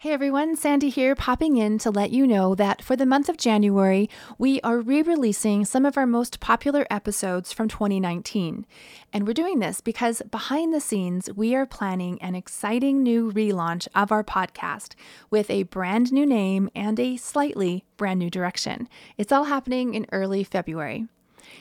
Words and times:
Hey 0.00 0.12
everyone, 0.12 0.54
Sandy 0.54 0.90
here, 0.90 1.16
popping 1.16 1.56
in 1.56 1.78
to 1.78 1.90
let 1.90 2.12
you 2.12 2.24
know 2.24 2.54
that 2.54 2.82
for 2.82 2.94
the 2.94 3.04
month 3.04 3.28
of 3.28 3.36
January, 3.36 4.08
we 4.38 4.60
are 4.60 4.78
re 4.78 5.02
releasing 5.02 5.64
some 5.64 5.84
of 5.84 5.96
our 5.96 6.06
most 6.06 6.38
popular 6.38 6.86
episodes 6.88 7.52
from 7.52 7.66
2019. 7.66 8.64
And 9.12 9.26
we're 9.26 9.32
doing 9.32 9.58
this 9.58 9.80
because 9.80 10.22
behind 10.30 10.72
the 10.72 10.80
scenes, 10.80 11.28
we 11.34 11.52
are 11.56 11.66
planning 11.66 12.22
an 12.22 12.36
exciting 12.36 13.02
new 13.02 13.32
relaunch 13.32 13.88
of 13.92 14.12
our 14.12 14.22
podcast 14.22 14.94
with 15.30 15.50
a 15.50 15.64
brand 15.64 16.12
new 16.12 16.24
name 16.24 16.70
and 16.76 17.00
a 17.00 17.16
slightly 17.16 17.84
brand 17.96 18.20
new 18.20 18.30
direction. 18.30 18.88
It's 19.16 19.32
all 19.32 19.46
happening 19.46 19.94
in 19.94 20.06
early 20.12 20.44
February. 20.44 21.08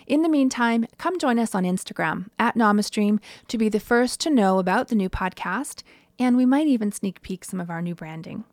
In 0.06 0.22
the 0.22 0.30
meantime, 0.30 0.86
come 1.00 1.18
join 1.18 1.40
us 1.40 1.56
on 1.56 1.64
Instagram 1.64 2.30
at 2.38 2.54
Namastream 2.54 3.20
to 3.48 3.58
be 3.58 3.68
the 3.68 3.80
first 3.80 4.20
to 4.20 4.30
know 4.30 4.60
about 4.60 4.90
the 4.90 4.96
new 4.96 5.10
podcast 5.10 5.82
and 6.20 6.38
we 6.38 6.46
might 6.46 6.68
even 6.68 6.92
sneak 6.92 7.22
peek 7.22 7.44
some 7.44 7.60
of 7.60 7.70
our 7.70 7.82
new 7.82 7.96
branding. 7.96 8.44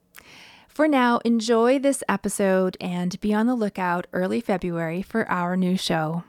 For 0.69 0.89
now, 0.89 1.19
enjoy 1.25 1.79
this 1.79 2.03
episode 2.09 2.77
and 2.81 3.21
be 3.21 3.33
on 3.33 3.47
the 3.47 3.55
lookout 3.55 4.07
early 4.13 4.41
February 4.41 5.03
for 5.03 5.29
our 5.31 5.57
new 5.57 5.77
show. 5.77 6.25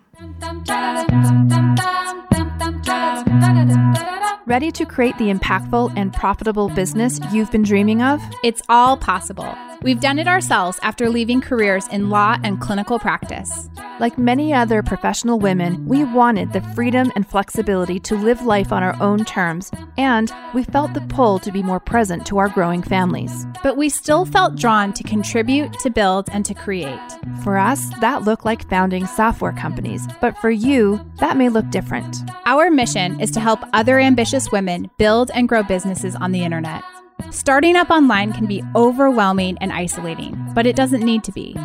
Ready 4.46 4.72
to 4.72 4.86
create 4.86 5.18
the 5.18 5.34
impactful 5.34 5.94
and 5.96 6.14
profitable 6.14 6.70
business 6.70 7.20
you've 7.34 7.52
been 7.52 7.64
dreaming 7.64 8.04
of? 8.04 8.22
It's 8.44 8.62
all 8.70 8.96
possible. 8.96 9.56
We've 9.82 10.00
done 10.00 10.20
it 10.20 10.28
ourselves 10.28 10.80
after 10.82 11.10
leaving 11.10 11.42
careers 11.42 11.88
in 11.90 12.10
law 12.10 12.38
and 12.44 12.60
clinical 12.60 13.00
practice. 13.00 13.70
Like 14.00 14.18
many 14.18 14.54
other 14.54 14.84
professional 14.84 15.40
women, 15.40 15.86
we 15.86 16.04
wanted 16.04 16.52
the 16.52 16.62
freedom 16.74 17.12
and 17.16 17.26
flexibility 17.26 18.00
to 18.02 18.16
live 18.16 18.42
life 18.42 18.72
on 18.72 18.84
our 18.84 19.02
own 19.02 19.24
terms, 19.24 19.72
and 19.98 20.34
we 20.54 20.64
felt 20.64 20.94
the 20.94 21.02
pull 21.02 21.40
to 21.40 21.52
be 21.52 21.64
more 21.64 21.80
present 21.80 22.26
to 22.28 22.38
our 22.38 22.50
growing 22.50 22.84
families. 22.84 23.46
But 23.64 23.78
we 23.78 23.90
still 23.90 24.26
felt 24.26 24.58
drawn 24.58 24.92
to 24.94 25.04
contribute, 25.04 25.72
to 25.80 25.90
build, 25.90 26.30
and 26.32 26.44
to 26.46 26.54
create. 26.54 27.00
For 27.44 27.58
us, 27.58 27.90
that 28.02 28.24
looked 28.24 28.44
like 28.44 28.70
founding 28.70 29.08
software 29.08 29.54
companies, 29.54 30.08
but 30.20 30.38
for 30.40 30.52
you, 30.52 31.00
that 31.20 31.38
may 31.38 31.50
look 31.50 31.70
different. 31.70 32.18
Our 32.46 32.70
mission 32.70 33.20
is 33.22 33.32
to 33.32 33.40
help 33.40 33.60
other 33.74 34.00
ambitious 34.00 34.52
women 34.52 34.90
build 34.98 35.32
and 35.34 35.48
grow 35.48 35.64
businesses 35.64 36.16
on 36.16 36.32
the 36.32 36.44
internet. 36.44 36.84
Starting 37.32 37.76
up 37.76 37.90
online 37.90 38.32
can 38.34 38.46
be 38.46 38.64
overwhelming 38.76 39.58
and 39.60 39.72
isolating, 39.72 40.38
but 40.54 40.66
it 40.66 40.76
doesn't 40.76 41.04
need 41.04 41.24
to 41.24 41.32
be. 41.32 41.56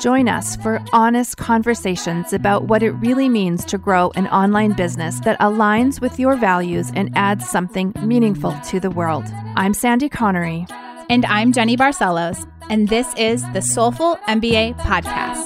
Join 0.00 0.28
us 0.28 0.56
for 0.56 0.80
honest 0.92 1.36
conversations 1.36 2.32
about 2.32 2.64
what 2.64 2.82
it 2.82 2.90
really 2.92 3.28
means 3.28 3.64
to 3.66 3.78
grow 3.78 4.10
an 4.16 4.26
online 4.28 4.72
business 4.72 5.20
that 5.20 5.38
aligns 5.38 6.00
with 6.00 6.18
your 6.18 6.36
values 6.36 6.90
and 6.94 7.10
adds 7.16 7.48
something 7.48 7.92
meaningful 8.02 8.58
to 8.66 8.80
the 8.80 8.90
world. 8.90 9.24
I'm 9.56 9.74
Sandy 9.74 10.08
Connery. 10.08 10.66
And 11.08 11.26
I'm 11.26 11.52
Jenny 11.52 11.76
Barcelos, 11.76 12.48
and 12.70 12.88
this 12.88 13.12
is 13.16 13.44
the 13.52 13.60
Soulful 13.60 14.16
MBA 14.28 14.78
Podcast. 14.78 15.42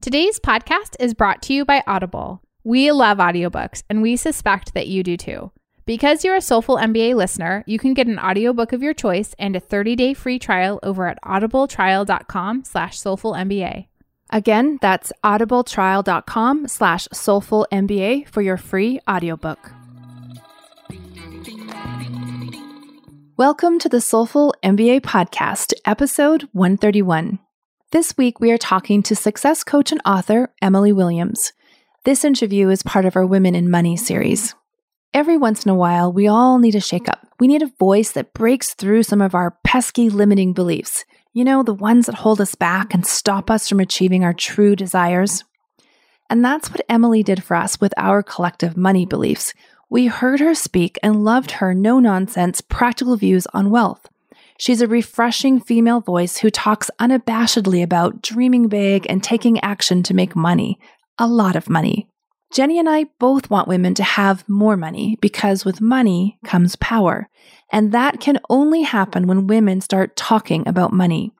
Today's 0.00 0.38
podcast 0.38 0.96
is 1.00 1.12
brought 1.14 1.42
to 1.42 1.54
you 1.54 1.64
by 1.64 1.82
Audible. 1.86 2.42
We 2.62 2.92
love 2.92 3.18
audiobooks, 3.18 3.82
and 3.90 4.00
we 4.00 4.16
suspect 4.16 4.74
that 4.74 4.86
you 4.86 5.02
do 5.02 5.16
too. 5.16 5.50
Because 5.86 6.24
you're 6.24 6.34
a 6.34 6.40
Soulful 6.40 6.78
MBA 6.78 7.14
listener, 7.14 7.62
you 7.66 7.78
can 7.78 7.92
get 7.92 8.06
an 8.06 8.18
audiobook 8.18 8.72
of 8.72 8.82
your 8.82 8.94
choice 8.94 9.34
and 9.38 9.54
a 9.54 9.60
30-day 9.60 10.14
free 10.14 10.38
trial 10.38 10.80
over 10.82 11.06
at 11.06 11.22
audibletrial.com 11.22 12.64
slash 12.64 12.98
soulfulmba. 12.98 13.86
Again, 14.30 14.78
that's 14.80 15.12
audibletrial.com 15.22 16.68
slash 16.68 17.06
soulfulmba 17.08 18.26
for 18.28 18.40
your 18.40 18.56
free 18.56 18.98
audiobook. 19.06 19.72
Welcome 23.36 23.78
to 23.80 23.90
the 23.90 24.00
Soulful 24.00 24.54
MBA 24.64 25.02
Podcast, 25.02 25.74
episode 25.84 26.48
131. 26.52 27.40
This 27.90 28.16
week, 28.16 28.40
we 28.40 28.50
are 28.52 28.58
talking 28.58 29.02
to 29.02 29.14
success 29.14 29.62
coach 29.62 29.92
and 29.92 30.00
author 30.06 30.50
Emily 30.62 30.94
Williams. 30.94 31.52
This 32.04 32.24
interview 32.24 32.70
is 32.70 32.82
part 32.82 33.04
of 33.04 33.16
our 33.16 33.26
Women 33.26 33.54
in 33.54 33.70
Money 33.70 33.98
series. 33.98 34.54
Every 35.14 35.36
once 35.36 35.64
in 35.64 35.70
a 35.70 35.76
while, 35.76 36.12
we 36.12 36.26
all 36.26 36.58
need 36.58 36.74
a 36.74 36.80
shakeup. 36.80 37.20
We 37.38 37.46
need 37.46 37.62
a 37.62 37.70
voice 37.78 38.10
that 38.12 38.34
breaks 38.34 38.74
through 38.74 39.04
some 39.04 39.22
of 39.22 39.32
our 39.32 39.52
pesky 39.62 40.10
limiting 40.10 40.52
beliefs. 40.52 41.04
You 41.32 41.44
know, 41.44 41.62
the 41.62 41.72
ones 41.72 42.06
that 42.06 42.16
hold 42.16 42.40
us 42.40 42.56
back 42.56 42.92
and 42.92 43.06
stop 43.06 43.48
us 43.48 43.68
from 43.68 43.78
achieving 43.78 44.24
our 44.24 44.32
true 44.32 44.74
desires. 44.74 45.44
And 46.28 46.44
that's 46.44 46.68
what 46.68 46.84
Emily 46.88 47.22
did 47.22 47.44
for 47.44 47.54
us 47.56 47.80
with 47.80 47.94
our 47.96 48.24
collective 48.24 48.76
money 48.76 49.06
beliefs. 49.06 49.54
We 49.88 50.08
heard 50.08 50.40
her 50.40 50.52
speak 50.52 50.98
and 51.00 51.22
loved 51.22 51.52
her 51.52 51.74
no 51.74 52.00
nonsense, 52.00 52.60
practical 52.60 53.16
views 53.16 53.46
on 53.54 53.70
wealth. 53.70 54.08
She's 54.58 54.82
a 54.82 54.88
refreshing 54.88 55.60
female 55.60 56.00
voice 56.00 56.38
who 56.38 56.50
talks 56.50 56.90
unabashedly 56.98 57.84
about 57.84 58.20
dreaming 58.20 58.66
big 58.66 59.06
and 59.08 59.22
taking 59.22 59.60
action 59.60 60.02
to 60.02 60.14
make 60.14 60.34
money. 60.34 60.80
A 61.18 61.28
lot 61.28 61.54
of 61.54 61.70
money. 61.70 62.08
Jenny 62.52 62.78
and 62.78 62.88
I 62.88 63.06
both 63.18 63.50
want 63.50 63.68
women 63.68 63.94
to 63.94 64.04
have 64.04 64.48
more 64.48 64.76
money 64.76 65.18
because 65.20 65.64
with 65.64 65.80
money 65.80 66.38
comes 66.44 66.76
power. 66.76 67.28
And 67.72 67.90
that 67.92 68.20
can 68.20 68.38
only 68.48 68.82
happen 68.82 69.26
when 69.26 69.48
women 69.48 69.80
start 69.80 70.14
talking 70.14 70.66
about 70.68 70.92
money. 70.92 71.32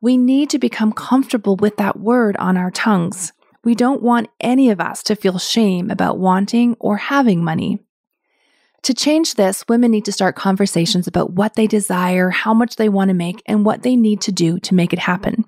We 0.00 0.16
need 0.16 0.50
to 0.50 0.58
become 0.58 0.92
comfortable 0.92 1.56
with 1.56 1.76
that 1.78 1.98
word 1.98 2.36
on 2.36 2.56
our 2.56 2.70
tongues. 2.70 3.32
We 3.64 3.74
don't 3.74 4.02
want 4.02 4.30
any 4.40 4.70
of 4.70 4.80
us 4.80 5.02
to 5.04 5.16
feel 5.16 5.38
shame 5.38 5.90
about 5.90 6.18
wanting 6.18 6.76
or 6.80 6.96
having 6.96 7.42
money. 7.42 7.78
To 8.82 8.94
change 8.94 9.34
this, 9.34 9.64
women 9.68 9.92
need 9.92 10.04
to 10.06 10.12
start 10.12 10.34
conversations 10.34 11.06
about 11.06 11.32
what 11.32 11.54
they 11.54 11.68
desire, 11.68 12.30
how 12.30 12.52
much 12.52 12.74
they 12.76 12.88
want 12.88 13.10
to 13.10 13.14
make, 13.14 13.40
and 13.46 13.64
what 13.64 13.82
they 13.82 13.94
need 13.94 14.20
to 14.22 14.32
do 14.32 14.58
to 14.60 14.74
make 14.74 14.92
it 14.92 14.98
happen. 14.98 15.44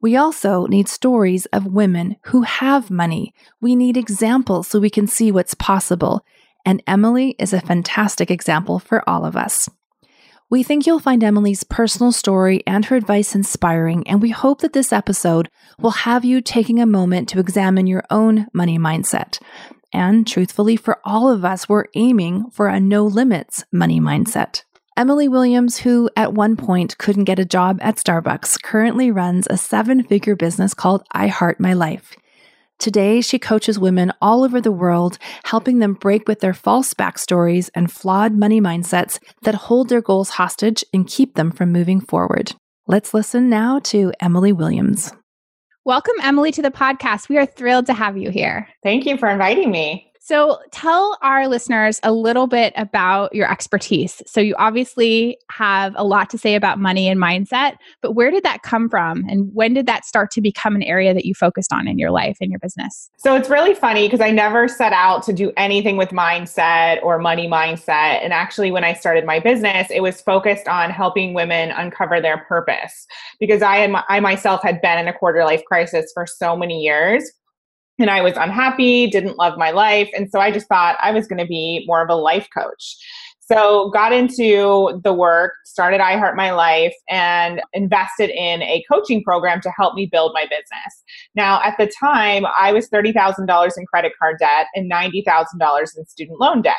We 0.00 0.16
also 0.16 0.66
need 0.66 0.88
stories 0.88 1.46
of 1.46 1.66
women 1.66 2.16
who 2.26 2.42
have 2.42 2.90
money. 2.90 3.34
We 3.60 3.76
need 3.76 3.96
examples 3.96 4.68
so 4.68 4.80
we 4.80 4.90
can 4.90 5.06
see 5.06 5.30
what's 5.30 5.54
possible. 5.54 6.24
And 6.64 6.82
Emily 6.86 7.36
is 7.38 7.52
a 7.52 7.60
fantastic 7.60 8.30
example 8.30 8.78
for 8.78 9.08
all 9.08 9.24
of 9.24 9.36
us. 9.36 9.68
We 10.48 10.62
think 10.64 10.84
you'll 10.84 10.98
find 10.98 11.22
Emily's 11.22 11.62
personal 11.62 12.10
story 12.10 12.62
and 12.66 12.84
her 12.86 12.96
advice 12.96 13.36
inspiring, 13.36 14.06
and 14.08 14.20
we 14.20 14.30
hope 14.30 14.62
that 14.62 14.72
this 14.72 14.92
episode 14.92 15.48
will 15.78 15.92
have 15.92 16.24
you 16.24 16.40
taking 16.40 16.80
a 16.80 16.86
moment 16.86 17.28
to 17.28 17.38
examine 17.38 17.86
your 17.86 18.02
own 18.10 18.48
money 18.52 18.76
mindset. 18.76 19.40
And 19.92 20.26
truthfully, 20.26 20.76
for 20.76 20.98
all 21.04 21.30
of 21.30 21.44
us, 21.44 21.68
we're 21.68 21.84
aiming 21.94 22.50
for 22.50 22.66
a 22.66 22.80
no 22.80 23.06
limits 23.06 23.64
money 23.70 24.00
mindset. 24.00 24.62
Emily 24.96 25.28
Williams, 25.28 25.78
who 25.78 26.10
at 26.16 26.34
one 26.34 26.56
point 26.56 26.98
couldn't 26.98 27.24
get 27.24 27.38
a 27.38 27.44
job 27.44 27.78
at 27.80 27.96
Starbucks, 27.96 28.60
currently 28.62 29.10
runs 29.10 29.46
a 29.48 29.56
seven 29.56 30.02
figure 30.02 30.34
business 30.34 30.74
called 30.74 31.04
I 31.12 31.28
Heart 31.28 31.60
My 31.60 31.72
Life. 31.72 32.16
Today, 32.78 33.20
she 33.20 33.38
coaches 33.38 33.78
women 33.78 34.12
all 34.20 34.42
over 34.42 34.60
the 34.60 34.72
world, 34.72 35.18
helping 35.44 35.78
them 35.78 35.94
break 35.94 36.26
with 36.26 36.40
their 36.40 36.54
false 36.54 36.92
backstories 36.92 37.70
and 37.74 37.92
flawed 37.92 38.34
money 38.34 38.60
mindsets 38.60 39.20
that 39.42 39.54
hold 39.54 39.88
their 39.88 40.02
goals 40.02 40.30
hostage 40.30 40.84
and 40.92 41.06
keep 41.06 41.34
them 41.34 41.50
from 41.50 41.72
moving 41.72 42.00
forward. 42.00 42.52
Let's 42.86 43.14
listen 43.14 43.48
now 43.48 43.78
to 43.80 44.12
Emily 44.20 44.52
Williams. 44.52 45.12
Welcome, 45.84 46.16
Emily, 46.22 46.52
to 46.52 46.62
the 46.62 46.70
podcast. 46.70 47.28
We 47.28 47.38
are 47.38 47.46
thrilled 47.46 47.86
to 47.86 47.94
have 47.94 48.16
you 48.16 48.30
here. 48.30 48.68
Thank 48.82 49.06
you 49.06 49.16
for 49.16 49.28
inviting 49.28 49.70
me. 49.70 50.09
So, 50.30 50.60
tell 50.70 51.18
our 51.22 51.48
listeners 51.48 51.98
a 52.04 52.12
little 52.12 52.46
bit 52.46 52.72
about 52.76 53.34
your 53.34 53.50
expertise. 53.50 54.22
So, 54.26 54.40
you 54.40 54.54
obviously 54.60 55.36
have 55.50 55.92
a 55.96 56.04
lot 56.04 56.30
to 56.30 56.38
say 56.38 56.54
about 56.54 56.78
money 56.78 57.08
and 57.08 57.20
mindset, 57.20 57.78
but 58.00 58.12
where 58.12 58.30
did 58.30 58.44
that 58.44 58.62
come 58.62 58.88
from? 58.88 59.24
And 59.28 59.50
when 59.52 59.74
did 59.74 59.86
that 59.86 60.04
start 60.04 60.30
to 60.30 60.40
become 60.40 60.76
an 60.76 60.84
area 60.84 61.14
that 61.14 61.24
you 61.24 61.34
focused 61.34 61.72
on 61.72 61.88
in 61.88 61.98
your 61.98 62.12
life 62.12 62.36
and 62.40 62.48
your 62.48 62.60
business? 62.60 63.10
So, 63.16 63.34
it's 63.34 63.50
really 63.50 63.74
funny 63.74 64.06
because 64.06 64.20
I 64.20 64.30
never 64.30 64.68
set 64.68 64.92
out 64.92 65.24
to 65.24 65.32
do 65.32 65.50
anything 65.56 65.96
with 65.96 66.10
mindset 66.10 67.02
or 67.02 67.18
money 67.18 67.48
mindset. 67.48 68.22
And 68.22 68.32
actually, 68.32 68.70
when 68.70 68.84
I 68.84 68.92
started 68.92 69.26
my 69.26 69.40
business, 69.40 69.88
it 69.90 70.00
was 70.00 70.20
focused 70.20 70.68
on 70.68 70.90
helping 70.90 71.34
women 71.34 71.72
uncover 71.72 72.20
their 72.20 72.38
purpose 72.38 73.08
because 73.40 73.62
I, 73.62 73.78
had, 73.78 74.04
I 74.08 74.20
myself 74.20 74.62
had 74.62 74.80
been 74.80 74.96
in 74.96 75.08
a 75.08 75.12
quarter 75.12 75.42
life 75.44 75.64
crisis 75.64 76.12
for 76.14 76.24
so 76.24 76.54
many 76.54 76.82
years 76.82 77.32
and 78.00 78.10
I 78.10 78.22
was 78.22 78.36
unhappy, 78.36 79.06
didn't 79.06 79.38
love 79.38 79.58
my 79.58 79.70
life. 79.70 80.08
And 80.14 80.30
so 80.30 80.40
I 80.40 80.50
just 80.50 80.68
thought 80.68 80.96
I 81.02 81.12
was 81.12 81.26
going 81.26 81.38
to 81.38 81.46
be 81.46 81.84
more 81.86 82.02
of 82.02 82.10
a 82.10 82.14
life 82.14 82.48
coach. 82.56 82.96
So 83.50 83.90
got 83.90 84.12
into 84.12 85.00
the 85.02 85.12
work, 85.12 85.54
started 85.64 86.00
I 86.00 86.16
Heart 86.16 86.36
My 86.36 86.52
Life, 86.52 86.94
and 87.08 87.60
invested 87.72 88.30
in 88.30 88.62
a 88.62 88.84
coaching 88.88 89.24
program 89.24 89.60
to 89.62 89.72
help 89.76 89.96
me 89.96 90.06
build 90.06 90.30
my 90.34 90.44
business. 90.44 91.02
Now, 91.34 91.60
at 91.64 91.76
the 91.76 91.88
time, 91.88 92.44
I 92.46 92.72
was 92.72 92.88
$30,000 92.88 93.72
in 93.76 93.86
credit 93.86 94.12
card 94.20 94.36
debt 94.38 94.66
and 94.76 94.88
$90,000 94.88 95.98
in 95.98 96.06
student 96.06 96.38
loan 96.38 96.62
debt. 96.62 96.76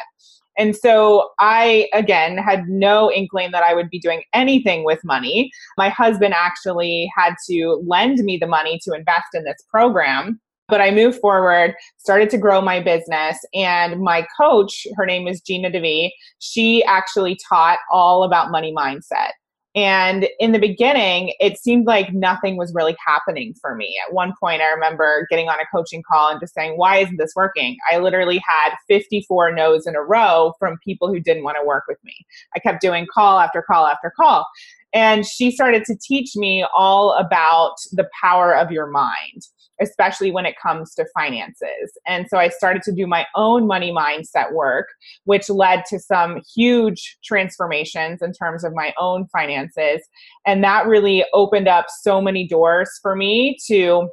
And 0.57 0.75
so 0.75 1.31
I, 1.39 1.89
again, 1.93 2.37
had 2.37 2.67
no 2.67 3.11
inkling 3.11 3.51
that 3.51 3.63
I 3.63 3.73
would 3.73 3.89
be 3.89 3.99
doing 3.99 4.23
anything 4.33 4.85
with 4.85 4.99
money. 5.03 5.51
My 5.77 5.89
husband 5.89 6.33
actually 6.33 7.11
had 7.17 7.35
to 7.49 7.83
lend 7.85 8.19
me 8.19 8.37
the 8.37 8.47
money 8.47 8.79
to 8.83 8.93
invest 8.93 9.27
in 9.33 9.43
this 9.43 9.61
program 9.69 10.39
But 10.71 10.81
I 10.81 10.89
moved 10.89 11.19
forward, 11.19 11.75
started 11.97 12.29
to 12.31 12.37
grow 12.37 12.61
my 12.61 12.79
business, 12.79 13.37
and 13.53 13.99
my 13.99 14.25
coach, 14.39 14.87
her 14.95 15.05
name 15.05 15.27
is 15.27 15.41
Gina 15.41 15.69
DeVee, 15.69 16.11
she 16.39 16.81
actually 16.85 17.37
taught 17.47 17.77
all 17.91 18.23
about 18.23 18.51
money 18.51 18.73
mindset. 18.73 19.31
And 19.75 20.27
in 20.39 20.51
the 20.51 20.59
beginning, 20.59 21.33
it 21.39 21.57
seemed 21.57 21.87
like 21.87 22.13
nothing 22.13 22.57
was 22.57 22.73
really 22.73 22.95
happening 23.05 23.53
for 23.61 23.75
me. 23.75 23.97
At 24.05 24.13
one 24.13 24.33
point, 24.39 24.61
I 24.61 24.69
remember 24.69 25.27
getting 25.29 25.47
on 25.47 25.59
a 25.59 25.65
coaching 25.73 26.03
call 26.09 26.29
and 26.29 26.39
just 26.39 26.53
saying, 26.53 26.73
Why 26.77 26.97
isn't 26.97 27.17
this 27.17 27.33
working? 27.35 27.77
I 27.91 27.97
literally 27.97 28.41
had 28.45 28.75
54 28.87 29.53
no's 29.53 29.87
in 29.87 29.95
a 29.95 30.01
row 30.01 30.53
from 30.59 30.77
people 30.83 31.07
who 31.07 31.19
didn't 31.21 31.43
want 31.43 31.57
to 31.59 31.65
work 31.65 31.85
with 31.87 31.99
me. 32.03 32.13
I 32.55 32.59
kept 32.59 32.81
doing 32.81 33.07
call 33.13 33.39
after 33.39 33.61
call 33.61 33.87
after 33.87 34.11
call. 34.15 34.45
And 34.93 35.25
she 35.25 35.51
started 35.51 35.85
to 35.85 35.95
teach 36.01 36.35
me 36.35 36.65
all 36.75 37.13
about 37.13 37.75
the 37.91 38.09
power 38.21 38.55
of 38.55 38.71
your 38.71 38.87
mind 38.87 39.43
especially 39.81 40.31
when 40.31 40.45
it 40.45 40.55
comes 40.61 40.93
to 40.95 41.05
finances. 41.13 41.91
And 42.07 42.27
so 42.29 42.37
I 42.37 42.49
started 42.49 42.83
to 42.83 42.91
do 42.91 43.07
my 43.07 43.25
own 43.35 43.67
money 43.67 43.91
mindset 43.91 44.53
work, 44.53 44.87
which 45.25 45.49
led 45.49 45.83
to 45.89 45.99
some 45.99 46.41
huge 46.55 47.17
transformations 47.23 48.21
in 48.21 48.31
terms 48.31 48.63
of 48.63 48.73
my 48.73 48.93
own 48.99 49.27
finances. 49.27 50.01
And 50.45 50.63
that 50.63 50.87
really 50.87 51.25
opened 51.33 51.67
up 51.67 51.87
so 52.01 52.21
many 52.21 52.47
doors 52.47 52.89
for 53.01 53.15
me 53.15 53.57
to 53.67 54.07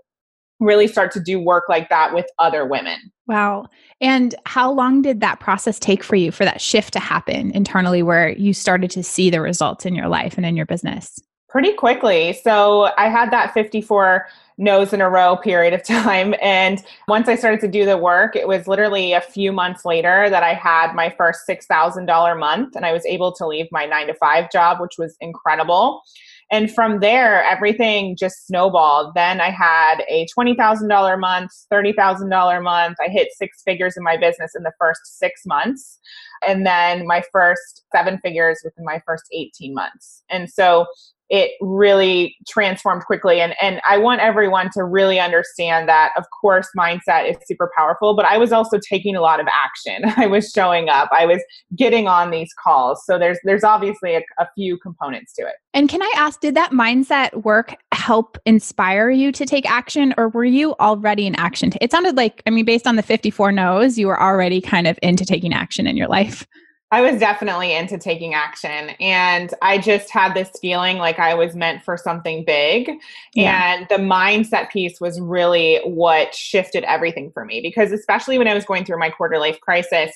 really 0.61 0.89
start 0.89 1.13
to 1.13 1.21
do 1.21 1.39
work 1.39 1.65
like 1.69 1.89
that 1.89 2.15
with 2.15 2.27
other 2.39 2.67
women. 2.67 3.13
Wow. 3.27 3.67
And 4.01 4.35
how 4.47 4.73
long 4.73 5.03
did 5.03 5.21
that 5.21 5.41
process 5.41 5.79
take 5.79 6.03
for 6.03 6.17
you 6.17 6.33
for 6.33 6.45
that 6.45 6.61
shift 6.61 6.93
to 6.95 7.01
happen 7.01 7.51
internally 7.53 8.03
where 8.03 8.31
you 8.31 8.55
started 8.55 8.91
to 8.93 9.03
see 9.03 9.29
the 9.31 9.41
results 9.41 9.85
in 9.85 9.95
your 9.95 10.09
life 10.09 10.37
and 10.37 10.47
in 10.47 10.57
your 10.57 10.67
business? 10.67 11.21
Pretty 11.49 11.73
quickly. 11.73 12.39
So 12.43 12.91
I 12.99 13.09
had 13.09 13.31
that 13.31 13.55
54 13.55 14.27
no's 14.59 14.93
in 14.93 15.01
a 15.01 15.09
row 15.09 15.37
period 15.37 15.73
of 15.73 15.83
time. 15.85 16.35
And 16.43 16.83
once 17.07 17.29
I 17.29 17.37
started 17.37 17.61
to 17.61 17.69
do 17.69 17.85
the 17.85 17.97
work, 17.97 18.35
it 18.35 18.49
was 18.49 18.67
literally 18.67 19.13
a 19.13 19.21
few 19.21 19.53
months 19.53 19.85
later 19.85 20.29
that 20.31 20.43
I 20.43 20.55
had 20.55 20.95
my 20.95 21.15
first 21.17 21.41
$6,000 21.49 22.39
month 22.39 22.77
and 22.77 22.85
I 22.85 22.93
was 22.93 23.05
able 23.07 23.33
to 23.33 23.47
leave 23.47 23.67
my 23.71 23.87
nine 23.87 24.09
to 24.09 24.15
five 24.15 24.51
job, 24.51 24.81
which 24.81 24.99
was 24.99 25.17
incredible. 25.21 26.03
And 26.51 26.73
from 26.73 27.01
there, 27.01 27.45
everything 27.45 28.17
just 28.17 28.47
snowballed. 28.47 29.15
Then 29.15 29.41
I 29.41 29.51
had 29.51 30.03
a 30.09 30.27
$20,000 30.37 31.21
month, 31.21 31.51
$30,000 31.71 32.63
month. 32.63 32.97
I 33.05 33.09
hit 33.09 33.29
six 33.37 33.63
figures 33.63 33.97
in 33.97 34.03
my 34.03 34.17
business 34.17 34.53
in 34.57 34.63
the 34.63 34.73
first 34.79 35.19
six 35.19 35.45
months. 35.45 35.99
And 36.47 36.65
then 36.65 37.07
my 37.07 37.23
first 37.33 37.85
seven 37.95 38.19
figures 38.19 38.61
within 38.65 38.85
my 38.85 39.03
first 39.05 39.25
18 39.33 39.75
months. 39.75 40.23
And 40.31 40.49
so 40.51 40.87
it 41.31 41.53
really 41.61 42.37
transformed 42.49 43.05
quickly. 43.05 43.41
And, 43.41 43.55
and 43.61 43.81
I 43.89 43.99
want 43.99 44.21
everyone 44.21 44.71
to 44.75 44.85
really 44.85 45.21
understand 45.21 45.89
that, 45.89 46.13
of 46.17 46.25
course, 46.41 46.69
mindset 46.77 47.31
is 47.31 47.37
super 47.47 47.71
powerful, 47.77 48.15
but 48.15 48.25
I 48.25 48.39
was 48.39 48.51
also 48.53 48.79
taking 48.79 49.15
a 49.15 49.21
lot 49.21 49.41
of 49.41 49.47
action. 49.49 50.11
I 50.17 50.27
was 50.27 50.51
showing 50.51 50.89
up, 50.89 51.11
I 51.13 51.27
was 51.27 51.43
getting 51.77 52.09
on 52.09 52.31
these 52.31 52.53
calls. 52.55 53.05
So 53.05 53.19
there's, 53.19 53.39
there's 53.45 53.65
obviously 53.65 54.15
a, 54.17 54.23
a 54.39 54.49
few 54.55 54.79
components 54.79 55.35
to 55.35 55.43
it. 55.43 55.55
And 55.75 55.89
can 55.89 56.03
I 56.03 56.13
ask, 56.17 56.41
did 56.41 56.55
that 56.57 56.73
mindset 56.73 57.45
work 57.45 57.75
help 57.93 58.39
inspire 58.47 59.11
you 59.11 59.31
to 59.33 59.45
take 59.45 59.71
action, 59.71 60.15
or 60.17 60.31
were 60.31 60.45
you 60.45 60.75
already 60.81 61.27
in 61.27 61.35
action? 61.37 61.73
It 61.81 61.91
sounded 61.91 62.17
like, 62.17 62.43
I 62.47 62.51
mean, 62.51 62.65
based 62.65 62.87
on 62.87 62.97
the 62.97 63.03
54 63.03 63.53
no's, 63.53 63.99
you 63.99 64.07
were 64.07 64.21
already 64.21 64.61
kind 64.61 64.87
of 64.87 64.99
into 65.03 65.27
taking 65.27 65.53
action 65.53 65.87
in 65.87 65.97
your 65.97 66.09
life. 66.09 66.47
I 66.91 67.03
was 67.03 67.21
definitely 67.21 67.75
into 67.75 67.99
taking 67.99 68.33
action. 68.33 68.91
And 69.01 69.53
I 69.61 69.79
just 69.79 70.11
had 70.11 70.35
this 70.35 70.51
feeling 70.61 70.97
like 70.97 71.19
I 71.19 71.35
was 71.35 71.55
meant 71.55 71.83
for 71.83 71.97
something 71.97 72.45
big. 72.45 72.91
Yeah. 73.35 73.75
And 73.75 73.87
the 73.91 73.97
mindset 73.97 74.71
piece 74.71 75.01
was 75.01 75.21
really 75.21 75.81
what 75.85 76.35
shifted 76.35 76.85
everything 76.85 77.31
for 77.31 77.45
me. 77.45 77.61
Because, 77.61 77.93
especially 77.93 78.39
when 78.39 78.49
I 78.49 78.55
was 78.55 78.65
going 78.65 78.85
through 78.85 78.99
my 78.99 79.11
quarter 79.11 79.39
life 79.39 79.61
crisis, 79.61 80.11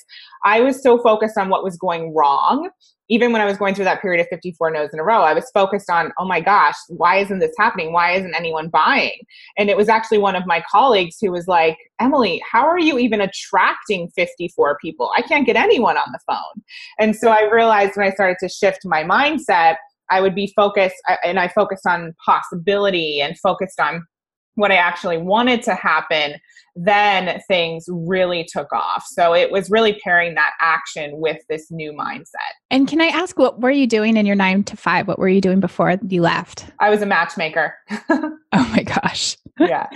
I 0.45 0.61
was 0.61 0.83
so 0.83 0.99
focused 1.03 1.37
on 1.37 1.51
what 1.51 1.63
was 1.63 1.77
going 1.77 2.15
wrong 2.15 2.71
even 3.13 3.31
when 3.31 3.43
I 3.43 3.45
was 3.45 3.59
going 3.59 3.75
through 3.75 3.85
that 3.85 4.01
period 4.01 4.23
of 4.23 4.27
54 4.29 4.71
no's 4.71 4.89
in 4.95 4.99
a 4.99 5.05
row, 5.05 5.21
I 5.21 5.35
was 5.35 5.51
focused 5.53 5.91
on, 5.91 6.13
oh 6.19 6.25
my 6.25 6.41
gosh, 6.41 6.77
why 6.89 7.19
isn't 7.19 7.41
this 7.41 7.53
happening? 7.59 7.93
Why 7.93 8.13
isn't 8.13 8.35
anyone 8.35 8.71
buying? 8.71 9.19
And 9.59 9.69
it 9.69 9.77
was 9.77 9.91
actually 9.91 10.17
one 10.17 10.35
of 10.35 10.47
my 10.47 10.65
colleagues 10.71 11.19
who 11.21 11.31
was 11.31 11.47
like, 11.47 11.77
Emily, 12.01 12.43
how 12.51 12.67
are 12.67 12.79
you 12.79 12.99
even 12.99 13.21
attracting 13.21 14.09
54 14.17 14.79
people? 14.81 15.13
I 15.15 15.21
can't 15.21 15.45
get 15.45 15.57
anyone 15.57 15.99
on 15.99 16.11
the 16.11 16.21
phone. 16.27 16.65
And 16.99 17.15
so 17.15 17.29
I 17.31 17.51
realized 17.51 17.93
when 17.97 18.07
I 18.07 18.15
started 18.15 18.39
to 18.41 18.49
shift 18.49 18.81
my 18.87 19.05
mindset, 19.05 19.77
I 20.11 20.23
would 20.23 20.35
be 20.35 20.51
focused, 20.57 20.97
and 21.23 21.39
I 21.39 21.49
focused 21.49 21.87
on 21.87 22.15
possibility 22.25 23.21
and 23.21 23.39
focused 23.39 23.79
on 23.79 24.07
what 24.55 24.71
I 24.71 24.77
actually 24.77 25.19
wanted 25.19 25.63
to 25.65 25.75
happen, 25.75 26.35
then 26.75 27.41
things 27.49 27.87
really 27.89 28.47
took 28.51 28.73
off. 28.73 29.05
So 29.07 29.35
it 29.35 29.51
was 29.51 29.71
really 29.71 29.99
pairing 30.05 30.35
that 30.35 30.53
action 30.61 31.13
with 31.15 31.39
this 31.49 31.71
new 31.71 31.93
mindset. 31.93 32.53
And 32.71 32.89
can 32.89 33.01
I 33.01 33.07
ask, 33.07 33.39
what 33.39 33.61
were 33.61 33.71
you 33.71 33.87
doing 33.87 34.17
in 34.17 34.27
your 34.27 34.37
nine 34.37 34.65
to 34.65 34.77
five? 34.77 35.09
What 35.09 35.19
were 35.19 35.29
you 35.29 35.41
doing 35.41 35.61
before 35.61 35.97
you 36.09 36.23
left? 36.23 36.67
I 36.81 36.91
was 36.91 37.03
a 37.03 37.07
matchmaker. 37.07 37.75
oh 38.11 38.39
my 38.53 38.83
gosh. 38.83 39.37
yeah. 39.59 39.89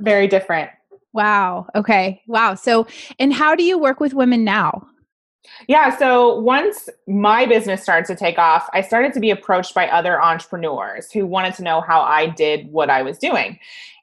Very 0.00 0.28
different. 0.28 0.70
Wow. 1.12 1.66
Okay. 1.74 2.22
Wow. 2.26 2.54
So, 2.54 2.86
and 3.18 3.32
how 3.32 3.54
do 3.54 3.64
you 3.64 3.78
work 3.78 3.98
with 3.98 4.14
women 4.14 4.44
now? 4.44 4.86
Yeah, 5.66 5.96
so 5.96 6.38
once 6.40 6.88
my 7.06 7.46
business 7.46 7.82
started 7.82 8.06
to 8.06 8.16
take 8.16 8.38
off, 8.38 8.68
I 8.72 8.80
started 8.80 9.12
to 9.14 9.20
be 9.20 9.30
approached 9.30 9.74
by 9.74 9.88
other 9.88 10.22
entrepreneurs 10.22 11.10
who 11.10 11.26
wanted 11.26 11.54
to 11.54 11.62
know 11.62 11.80
how 11.80 12.00
I 12.02 12.26
did 12.26 12.70
what 12.70 12.90
I 12.90 13.02
was 13.02 13.18
doing. 13.18 13.58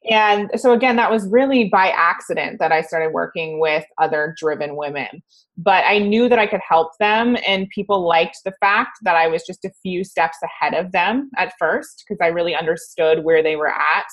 And 0.09 0.51
so, 0.55 0.73
again, 0.73 0.97
that 0.97 1.09
was 1.09 1.27
really 1.27 1.69
by 1.69 1.89
accident 1.89 2.59
that 2.59 2.71
I 2.71 2.81
started 2.81 3.13
working 3.13 3.59
with 3.59 3.85
other 3.97 4.35
driven 4.37 4.75
women. 4.75 5.23
But 5.57 5.85
I 5.85 5.99
knew 5.99 6.27
that 6.27 6.39
I 6.39 6.47
could 6.47 6.61
help 6.67 6.91
them, 6.99 7.37
and 7.47 7.69
people 7.69 8.05
liked 8.05 8.39
the 8.43 8.53
fact 8.59 8.97
that 9.03 9.15
I 9.15 9.27
was 9.27 9.43
just 9.43 9.63
a 9.63 9.71
few 9.81 10.03
steps 10.03 10.37
ahead 10.43 10.73
of 10.73 10.91
them 10.91 11.29
at 11.37 11.53
first 11.57 12.03
because 12.07 12.21
I 12.21 12.27
really 12.27 12.55
understood 12.55 13.23
where 13.23 13.41
they 13.41 13.55
were 13.55 13.71
at. 13.71 14.05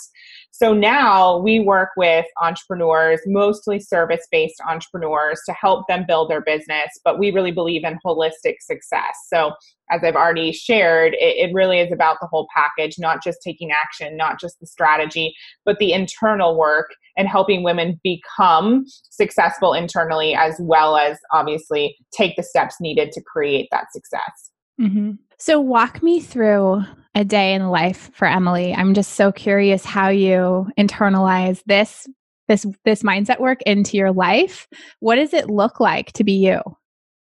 So 0.53 0.75
now 0.75 1.39
we 1.39 1.61
work 1.61 1.89
with 1.97 2.27
entrepreneurs, 2.41 3.21
mostly 3.27 3.81
service 3.81 4.29
based 4.31 4.61
entrepreneurs, 4.69 5.41
to 5.47 5.53
help 5.55 5.89
them 5.89 6.05
build 6.07 6.31
their 6.31 6.43
business. 6.43 6.89
But 7.05 7.19
we 7.19 7.33
really 7.33 7.51
believe 7.51 7.85
in 7.85 7.99
holistic 8.05 8.57
success. 8.61 9.17
So, 9.27 9.55
as 9.91 10.05
I've 10.05 10.15
already 10.15 10.53
shared, 10.53 11.15
it, 11.15 11.51
it, 11.51 11.53
really 11.53 11.81
is 11.81 11.93
about 11.93 12.19
the 12.21 12.27
whole 12.27 12.47
package, 12.55 12.99
not 12.99 13.23
just 13.23 13.39
taking 13.45 13.73
action, 13.73 14.17
not 14.17 14.41
just 14.41 14.59
the 14.61 14.67
strategy, 14.67 15.35
but 15.67 15.79
the 15.79 15.93
internal 15.93 16.57
work 16.57 16.95
and 17.17 17.29
helping 17.29 17.63
women 17.63 18.01
become 18.03 18.85
successful 19.11 19.75
internally, 19.75 20.35
as 20.35 20.57
well 20.61 20.97
as 20.97 21.19
obviously 21.33 21.97
take 22.13 22.37
the 22.37 22.43
steps 22.43 22.77
needed 22.81 23.13
to 23.13 23.23
create 23.23 23.69
that 23.71 23.93
success. 23.93 24.51
Mm-hmm. 24.81 25.13
So, 25.39 25.61
walk 25.61 26.03
me 26.03 26.21
through 26.21 26.83
a 27.15 27.25
day 27.25 27.55
in 27.55 27.69
life 27.69 28.11
for 28.15 28.27
Emily. 28.27 28.75
I'm 28.75 28.95
just 28.95 29.15
so 29.15 29.33
curious 29.33 29.85
how 29.85 30.09
you 30.09 30.69
internalize 30.79 31.63
this 31.67 32.09
this 32.49 32.67
this 32.85 33.03
mindset 33.03 33.41
work 33.41 33.63
into 33.63 33.97
your 33.97 34.13
life. 34.13 34.69
What 35.01 35.17
does 35.17 35.33
it 35.33 35.49
look 35.49 35.81
like 35.81 36.13
to 36.13 36.25
be 36.25 36.33
you? 36.33 36.61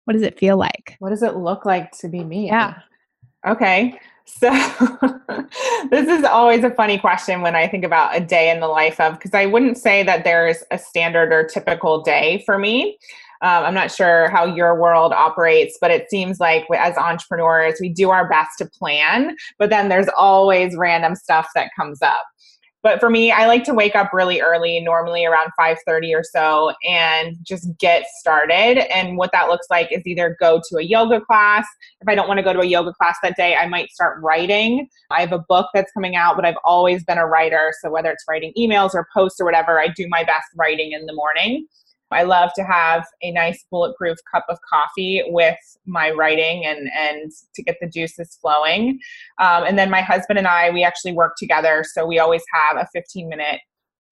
What 0.05 0.13
does 0.13 0.23
it 0.23 0.37
feel 0.39 0.57
like? 0.57 0.95
What 0.99 1.09
does 1.09 1.23
it 1.23 1.35
look 1.35 1.65
like 1.65 1.91
to 1.99 2.09
be 2.09 2.23
me? 2.23 2.47
Yeah. 2.47 2.79
Okay. 3.47 3.99
So 4.25 4.49
this 5.89 6.07
is 6.07 6.23
always 6.23 6.63
a 6.63 6.71
funny 6.71 6.97
question 6.97 7.41
when 7.41 7.55
I 7.55 7.67
think 7.67 7.83
about 7.83 8.15
a 8.15 8.19
day 8.19 8.49
in 8.49 8.59
the 8.59 8.67
life 8.67 8.99
of 8.99 9.13
because 9.13 9.33
I 9.33 9.45
wouldn't 9.45 9.77
say 9.77 10.03
that 10.03 10.23
there's 10.23 10.63
a 10.71 10.77
standard 10.77 11.33
or 11.33 11.43
typical 11.43 12.01
day 12.01 12.43
for 12.45 12.57
me. 12.57 12.97
Um, 13.41 13.63
I'm 13.63 13.73
not 13.73 13.91
sure 13.91 14.29
how 14.29 14.45
your 14.45 14.79
world 14.79 15.13
operates, 15.13 15.77
but 15.81 15.89
it 15.89 16.09
seems 16.09 16.39
like 16.39 16.65
as 16.77 16.95
entrepreneurs, 16.95 17.77
we 17.81 17.89
do 17.89 18.11
our 18.11 18.29
best 18.29 18.59
to 18.59 18.65
plan, 18.65 19.35
but 19.57 19.71
then 19.71 19.89
there's 19.89 20.07
always 20.15 20.75
random 20.75 21.15
stuff 21.15 21.47
that 21.55 21.71
comes 21.75 22.01
up. 22.01 22.23
But 22.83 22.99
for 22.99 23.09
me, 23.11 23.31
I 23.31 23.45
like 23.45 23.63
to 23.65 23.73
wake 23.75 23.95
up 23.95 24.11
really 24.11 24.41
early, 24.41 24.79
normally 24.79 25.23
around 25.23 25.51
5:30 25.55 26.15
or 26.15 26.23
so, 26.23 26.73
and 26.87 27.35
just 27.43 27.67
get 27.77 28.05
started. 28.19 28.79
And 28.95 29.17
what 29.17 29.31
that 29.33 29.49
looks 29.49 29.67
like 29.69 29.91
is 29.91 30.05
either 30.07 30.35
go 30.39 30.59
to 30.67 30.77
a 30.77 30.81
yoga 30.81 31.21
class. 31.21 31.67
If 32.01 32.07
I 32.07 32.15
don't 32.15 32.27
want 32.27 32.39
to 32.39 32.43
go 32.43 32.53
to 32.53 32.59
a 32.61 32.65
yoga 32.65 32.91
class 32.93 33.17
that 33.21 33.35
day, 33.35 33.55
I 33.55 33.67
might 33.67 33.91
start 33.91 34.19
writing. 34.21 34.87
I 35.11 35.21
have 35.21 35.31
a 35.31 35.43
book 35.47 35.69
that's 35.75 35.91
coming 35.91 36.15
out, 36.15 36.35
but 36.35 36.45
I've 36.45 36.57
always 36.65 37.03
been 37.03 37.19
a 37.19 37.27
writer. 37.27 37.71
So 37.81 37.91
whether 37.91 38.09
it's 38.11 38.25
writing 38.27 38.51
emails 38.57 38.95
or 38.95 39.07
posts 39.13 39.39
or 39.39 39.45
whatever, 39.45 39.79
I 39.79 39.89
do 39.89 40.07
my 40.09 40.23
best 40.23 40.47
writing 40.55 40.91
in 40.93 41.05
the 41.05 41.13
morning. 41.13 41.67
I 42.11 42.23
love 42.23 42.51
to 42.55 42.63
have 42.63 43.05
a 43.21 43.31
nice 43.31 43.65
bulletproof 43.69 44.17
cup 44.33 44.45
of 44.49 44.57
coffee 44.69 45.23
with 45.27 45.57
my 45.85 46.11
writing 46.11 46.65
and 46.65 46.89
and 46.97 47.31
to 47.55 47.63
get 47.63 47.77
the 47.81 47.87
juices 47.87 48.37
flowing. 48.41 48.99
Um, 49.39 49.63
and 49.63 49.77
then 49.77 49.89
my 49.89 50.01
husband 50.01 50.39
and 50.39 50.47
I, 50.47 50.69
we 50.69 50.83
actually 50.83 51.13
work 51.13 51.33
together, 51.37 51.83
so 51.93 52.05
we 52.05 52.19
always 52.19 52.43
have 52.53 52.77
a 52.77 52.87
15 52.93 53.29
minute 53.29 53.61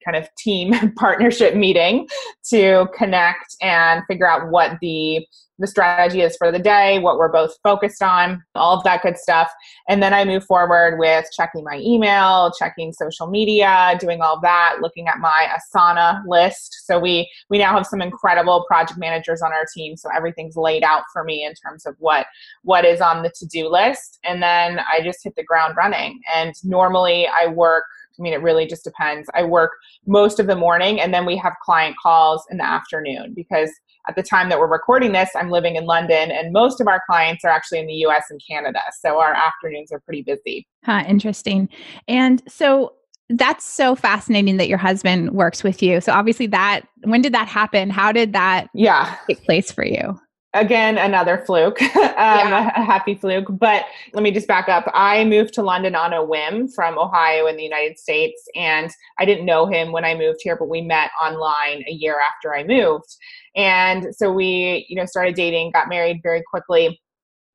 kind 0.03 0.17
of 0.17 0.27
team 0.37 0.93
partnership 0.95 1.55
meeting 1.55 2.07
to 2.49 2.87
connect 2.95 3.55
and 3.61 4.03
figure 4.07 4.29
out 4.29 4.49
what 4.49 4.77
the 4.81 5.25
the 5.59 5.67
strategy 5.67 6.21
is 6.21 6.35
for 6.37 6.51
the 6.51 6.59
day, 6.59 6.99
what 6.99 7.17
we're 7.17 7.31
both 7.31 7.53
focused 7.63 8.01
on, 8.01 8.41
all 8.55 8.77
of 8.77 8.83
that 8.85 9.03
good 9.03 9.17
stuff. 9.17 9.51
And 9.87 10.01
then 10.01 10.13
I 10.13 10.23
move 10.23 10.45
forward 10.45 10.97
with 10.97 11.25
checking 11.35 11.63
my 11.63 11.79
email, 11.83 12.51
checking 12.57 12.93
social 12.93 13.27
media, 13.27 13.97
doing 13.99 14.21
all 14.21 14.39
that, 14.41 14.77
looking 14.81 15.07
at 15.07 15.19
my 15.19 15.47
Asana 15.53 16.23
list. 16.25 16.85
So 16.85 16.97
we 16.97 17.29
we 17.49 17.57
now 17.57 17.75
have 17.75 17.85
some 17.85 18.01
incredible 18.01 18.65
project 18.67 18.97
managers 18.97 19.41
on 19.41 19.51
our 19.51 19.65
team, 19.75 19.97
so 19.97 20.09
everything's 20.15 20.55
laid 20.55 20.83
out 20.83 21.03
for 21.11 21.23
me 21.23 21.45
in 21.45 21.53
terms 21.53 21.85
of 21.85 21.95
what 21.99 22.25
what 22.63 22.85
is 22.85 23.01
on 23.01 23.21
the 23.21 23.31
to-do 23.37 23.67
list. 23.67 24.17
And 24.23 24.41
then 24.41 24.79
I 24.79 25.01
just 25.03 25.19
hit 25.23 25.35
the 25.35 25.43
ground 25.43 25.75
running. 25.75 26.21
And 26.33 26.53
normally 26.63 27.27
I 27.27 27.47
work 27.47 27.83
I 28.19 28.21
mean, 28.21 28.33
it 28.33 28.41
really 28.41 28.67
just 28.67 28.83
depends. 28.83 29.29
I 29.33 29.43
work 29.43 29.71
most 30.05 30.39
of 30.39 30.47
the 30.47 30.55
morning 30.55 30.99
and 30.99 31.13
then 31.13 31.25
we 31.25 31.37
have 31.37 31.53
client 31.63 31.95
calls 32.01 32.43
in 32.51 32.57
the 32.57 32.65
afternoon 32.65 33.33
because 33.35 33.71
at 34.07 34.15
the 34.15 34.23
time 34.23 34.49
that 34.49 34.59
we're 34.59 34.71
recording 34.71 35.11
this, 35.11 35.29
I'm 35.35 35.51
living 35.51 35.75
in 35.75 35.85
London, 35.85 36.31
and 36.31 36.51
most 36.51 36.81
of 36.81 36.87
our 36.87 37.01
clients 37.07 37.43
are 37.43 37.49
actually 37.49 37.79
in 37.79 37.87
the 37.87 37.93
US 38.05 38.23
and 38.29 38.41
Canada. 38.49 38.79
So 39.01 39.19
our 39.19 39.33
afternoons 39.33 39.91
are 39.91 39.99
pretty 39.99 40.23
busy. 40.23 40.67
Huh, 40.83 41.03
interesting. 41.07 41.69
And 42.07 42.41
so 42.47 42.93
that's 43.29 43.63
so 43.65 43.95
fascinating 43.95 44.57
that 44.57 44.67
your 44.67 44.79
husband 44.79 45.31
works 45.31 45.63
with 45.63 45.83
you. 45.83 46.01
So 46.01 46.11
obviously 46.11 46.47
that 46.47 46.81
when 47.03 47.21
did 47.21 47.33
that 47.33 47.47
happen? 47.47 47.89
How 47.89 48.11
did 48.11 48.33
that 48.33 48.67
yeah 48.73 49.15
take 49.27 49.43
place 49.43 49.71
for 49.71 49.85
you? 49.85 50.19
Again 50.53 50.97
another 50.97 51.43
fluke 51.45 51.79
um, 51.81 51.91
yeah. 51.95 52.71
a 52.75 52.83
happy 52.83 53.13
fluke 53.13 53.45
but 53.51 53.85
let 54.13 54.23
me 54.23 54.31
just 54.31 54.47
back 54.47 54.67
up. 54.67 54.89
I 54.93 55.23
moved 55.23 55.53
to 55.55 55.61
london 55.61 55.95
on 55.95 56.13
a 56.13 56.23
whim 56.23 56.67
from 56.67 56.97
ohio 56.97 57.45
in 57.45 57.55
the 57.55 57.63
united 57.63 57.99
states 57.99 58.47
and 58.55 58.89
i 59.19 59.25
didn't 59.25 59.45
know 59.45 59.67
him 59.67 59.91
when 59.91 60.05
i 60.05 60.15
moved 60.15 60.39
here 60.41 60.55
but 60.57 60.67
we 60.67 60.81
met 60.81 61.11
online 61.21 61.83
a 61.87 61.91
year 61.91 62.17
after 62.27 62.55
i 62.55 62.63
moved. 62.63 63.15
And 63.55 64.07
so 64.15 64.31
we 64.31 64.85
you 64.89 64.95
know 64.95 65.05
started 65.05 65.35
dating 65.35 65.71
got 65.71 65.89
married 65.89 66.21
very 66.23 66.43
quickly 66.49 66.99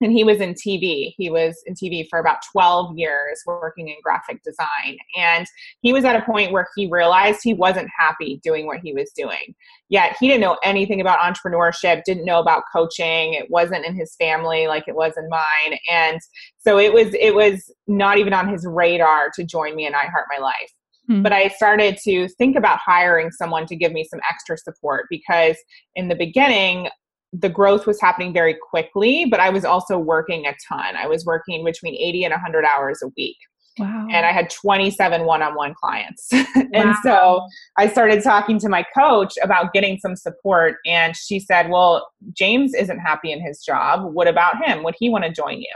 and 0.05 0.13
he 0.13 0.23
was 0.23 0.41
in 0.41 0.53
TV. 0.53 1.15
He 1.17 1.31
was 1.31 1.61
in 1.67 1.75
TV 1.75 2.07
for 2.09 2.19
about 2.19 2.39
12 2.53 2.97
years 2.97 3.43
working 3.47 3.89
in 3.89 3.97
graphic 4.03 4.43
design. 4.43 4.99
And 5.19 5.47
he 5.81 5.93
was 5.93 6.05
at 6.05 6.15
a 6.15 6.23
point 6.23 6.53
where 6.53 6.69
he 6.77 6.87
realized 6.87 7.41
he 7.43 7.55
wasn't 7.55 7.89
happy 7.99 8.39
doing 8.45 8.67
what 8.67 8.81
he 8.81 8.93
was 8.93 9.11
doing. 9.17 9.55
Yet 9.89 10.17
he 10.21 10.29
didn't 10.29 10.43
know 10.43 10.59
anything 10.63 11.01
about 11.01 11.21
entrepreneurship, 11.21 12.03
didn't 12.05 12.27
know 12.27 12.39
about 12.39 12.65
coaching. 12.73 13.35
It 13.35 13.51
wasn't 13.51 13.87
in 13.87 13.95
his 13.95 14.15
family 14.17 14.67
like 14.67 14.85
it 14.87 14.95
was 14.95 15.15
in 15.17 15.29
mine. 15.29 15.79
And 15.91 16.21
so 16.59 16.79
it 16.79 16.93
was 16.93 17.15
it 17.15 17.35
was 17.35 17.73
not 17.87 18.19
even 18.19 18.35
on 18.35 18.49
his 18.49 18.67
radar 18.67 19.31
to 19.35 19.45
join 19.45 19.75
me 19.75 19.87
in 19.87 19.95
I 19.95 20.07
Heart 20.07 20.27
My 20.31 20.39
Life. 20.39 20.73
Hmm. 21.09 21.23
But 21.23 21.33
I 21.33 21.49
started 21.49 21.97
to 22.05 22.29
think 22.29 22.57
about 22.57 22.79
hiring 22.79 23.31
someone 23.31 23.67
to 23.67 23.77
give 23.77 23.93
me 23.93 24.05
some 24.05 24.21
extra 24.29 24.57
support 24.59 25.07
because 25.11 25.57
in 25.97 26.09
the 26.09 26.15
beginning, 26.15 26.89
the 27.39 27.49
growth 27.49 27.87
was 27.87 28.01
happening 28.01 28.33
very 28.33 28.57
quickly, 28.71 29.27
but 29.31 29.41
I 29.41 29.51
was 29.51 29.65
also 29.65 29.99
working 29.99 30.47
a 30.47 30.55
ton. 30.69 30.97
I 30.97 31.07
was 31.07 31.25
working 31.25 31.65
between 31.65 31.95
80 31.95 32.25
and 32.25 32.33
100 32.33 32.65
hours 32.65 33.03
a 33.03 33.09
week. 33.17 33.37
Wow. 33.77 34.07
And 34.09 34.25
I 34.25 34.31
had 34.31 34.51
27 34.51 35.25
one 35.25 35.43
on 35.43 35.57
one 35.57 35.75
clients. 35.75 36.29
and 36.33 36.91
wow. 36.91 36.97
so 37.03 37.47
I 37.77 37.89
started 37.89 38.23
talking 38.23 38.61
to 38.61 38.69
my 38.69 38.85
coach 38.97 39.35
about 39.43 39.73
getting 39.73 39.99
some 39.99 40.15
support. 40.15 40.77
And 40.87 41.17
she 41.17 41.41
said, 41.41 41.71
Well, 41.71 42.09
James 42.35 42.73
isn't 42.73 43.01
happy 43.01 43.33
in 43.33 43.45
his 43.45 43.65
job. 43.65 44.13
What 44.15 44.29
about 44.29 44.65
him? 44.65 44.85
Would 44.85 44.95
he 44.99 45.11
want 45.11 45.25
to 45.25 45.33
join 45.33 45.59
you? 45.59 45.75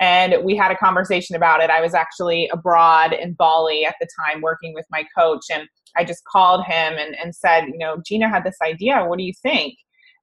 And 0.00 0.44
we 0.44 0.56
had 0.56 0.70
a 0.70 0.76
conversation 0.76 1.34
about 1.34 1.60
it. 1.60 1.70
I 1.70 1.80
was 1.80 1.94
actually 1.94 2.48
abroad 2.52 3.12
in 3.12 3.32
Bali 3.32 3.84
at 3.84 3.96
the 4.00 4.08
time 4.24 4.40
working 4.40 4.72
with 4.72 4.86
my 4.90 5.04
coach. 5.16 5.42
And 5.52 5.66
I 5.96 6.04
just 6.04 6.22
called 6.24 6.64
him 6.64 6.94
and, 6.98 7.16
and 7.16 7.34
said, 7.34 7.64
You 7.66 7.78
know, 7.78 8.00
Gina 8.06 8.28
had 8.28 8.44
this 8.44 8.58
idea. 8.62 9.04
What 9.04 9.18
do 9.18 9.24
you 9.24 9.32
think? 9.42 9.74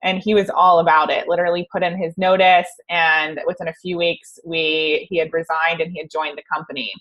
And 0.03 0.21
he 0.23 0.33
was 0.33 0.49
all 0.49 0.79
about 0.79 1.09
it 1.09 1.27
literally 1.27 1.67
put 1.71 1.83
in 1.83 1.97
his 1.97 2.17
notice 2.17 2.67
and 2.89 3.39
within 3.45 3.67
a 3.67 3.73
few 3.73 3.97
weeks 3.97 4.39
we 4.45 5.07
he 5.09 5.17
had 5.17 5.31
resigned 5.33 5.81
and 5.81 5.91
he 5.91 5.99
had 5.99 6.09
joined 6.11 6.37
the 6.37 6.43
company. 6.51 6.91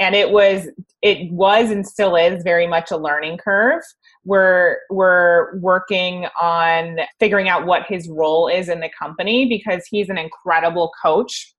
And 0.00 0.14
it 0.14 0.30
was 0.30 0.68
it 1.02 1.30
was 1.32 1.72
and 1.72 1.84
still 1.84 2.14
is 2.14 2.44
very 2.44 2.68
much 2.68 2.92
a 2.92 2.96
learning 2.96 3.38
curve. 3.38 3.82
We're 4.24 4.78
we're 4.90 5.58
working 5.58 6.26
on 6.40 6.98
figuring 7.18 7.48
out 7.48 7.66
what 7.66 7.82
his 7.88 8.08
role 8.08 8.46
is 8.46 8.68
in 8.68 8.78
the 8.78 8.90
company 8.96 9.46
because 9.46 9.84
he's 9.90 10.08
an 10.08 10.18
incredible 10.18 10.92
coach 11.02 11.52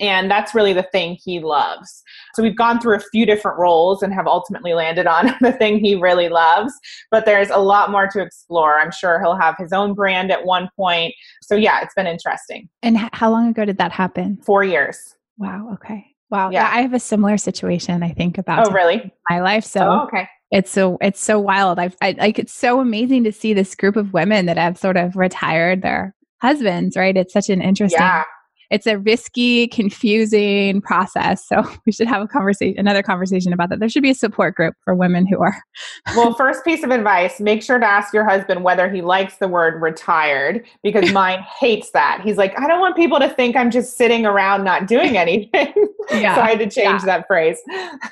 and 0.00 0.30
that's 0.30 0.54
really 0.54 0.72
the 0.72 0.82
thing 0.82 1.16
he 1.22 1.40
loves. 1.40 2.02
So 2.34 2.42
we've 2.42 2.56
gone 2.56 2.80
through 2.80 2.96
a 2.96 3.02
few 3.12 3.24
different 3.24 3.58
roles 3.58 4.02
and 4.02 4.12
have 4.12 4.26
ultimately 4.26 4.74
landed 4.74 5.06
on 5.06 5.34
the 5.40 5.52
thing 5.52 5.78
he 5.78 5.94
really 5.94 6.28
loves. 6.28 6.72
But 7.10 7.26
there's 7.26 7.50
a 7.50 7.58
lot 7.58 7.90
more 7.90 8.08
to 8.08 8.20
explore. 8.20 8.78
I'm 8.78 8.90
sure 8.90 9.20
he'll 9.20 9.36
have 9.36 9.56
his 9.58 9.72
own 9.72 9.94
brand 9.94 10.32
at 10.32 10.44
one 10.44 10.68
point. 10.76 11.14
So 11.42 11.54
yeah, 11.54 11.80
it's 11.82 11.94
been 11.94 12.06
interesting. 12.06 12.68
And 12.82 12.96
h- 12.96 13.10
how 13.12 13.30
long 13.30 13.48
ago 13.48 13.64
did 13.64 13.78
that 13.78 13.92
happen? 13.92 14.38
Four 14.44 14.64
years. 14.64 15.16
Wow. 15.38 15.70
Okay. 15.74 16.06
Wow. 16.30 16.50
Yeah. 16.50 16.62
yeah 16.62 16.76
I 16.78 16.82
have 16.82 16.94
a 16.94 17.00
similar 17.00 17.36
situation. 17.36 18.02
I 18.02 18.10
think 18.10 18.38
about. 18.38 18.68
Oh, 18.68 18.72
really? 18.72 19.12
My 19.30 19.40
life. 19.40 19.64
So. 19.64 19.80
Oh, 19.80 20.04
okay. 20.04 20.28
It's 20.50 20.70
so 20.70 20.98
it's 21.00 21.20
so 21.20 21.40
wild. 21.40 21.80
I've 21.80 21.96
I, 22.00 22.14
like 22.16 22.38
it's 22.38 22.52
so 22.52 22.78
amazing 22.78 23.24
to 23.24 23.32
see 23.32 23.54
this 23.54 23.74
group 23.74 23.96
of 23.96 24.12
women 24.12 24.46
that 24.46 24.56
have 24.56 24.78
sort 24.78 24.96
of 24.96 25.16
retired 25.16 25.82
their 25.82 26.14
husbands. 26.40 26.96
Right? 26.96 27.16
It's 27.16 27.32
such 27.32 27.50
an 27.50 27.60
interesting 27.60 28.00
yeah 28.00 28.22
it's 28.70 28.86
a 28.86 28.98
risky, 28.98 29.68
confusing 29.68 30.80
process. 30.80 31.46
So 31.46 31.62
we 31.86 31.92
should 31.92 32.06
have 32.06 32.22
a 32.22 32.28
conversation, 32.28 32.78
another 32.78 33.02
conversation 33.02 33.52
about 33.52 33.70
that. 33.70 33.80
There 33.80 33.88
should 33.88 34.02
be 34.02 34.10
a 34.10 34.14
support 34.14 34.54
group 34.54 34.74
for 34.84 34.94
women 34.94 35.26
who 35.26 35.40
are. 35.40 35.56
well, 36.16 36.34
first 36.34 36.64
piece 36.64 36.82
of 36.82 36.90
advice: 36.90 37.40
make 37.40 37.62
sure 37.62 37.78
to 37.78 37.86
ask 37.86 38.12
your 38.12 38.28
husband 38.28 38.64
whether 38.64 38.90
he 38.90 39.02
likes 39.02 39.36
the 39.36 39.48
word 39.48 39.80
retired, 39.80 40.64
because 40.82 41.12
mine 41.12 41.40
hates 41.58 41.90
that. 41.92 42.20
He's 42.22 42.36
like, 42.36 42.58
I 42.58 42.66
don't 42.66 42.80
want 42.80 42.96
people 42.96 43.18
to 43.20 43.28
think 43.28 43.56
I'm 43.56 43.70
just 43.70 43.96
sitting 43.96 44.26
around 44.26 44.64
not 44.64 44.86
doing 44.86 45.16
anything. 45.16 45.72
Yeah. 46.10 46.34
so 46.34 46.42
I 46.42 46.50
had 46.50 46.58
to 46.58 46.68
change 46.68 47.02
yeah. 47.02 47.06
that 47.06 47.26
phrase. 47.26 47.58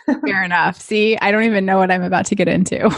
Fair 0.06 0.42
enough. 0.42 0.80
See, 0.80 1.18
I 1.18 1.30
don't 1.30 1.44
even 1.44 1.66
know 1.66 1.78
what 1.78 1.90
I'm 1.90 2.02
about 2.02 2.26
to 2.26 2.34
get 2.34 2.48
into. 2.48 2.88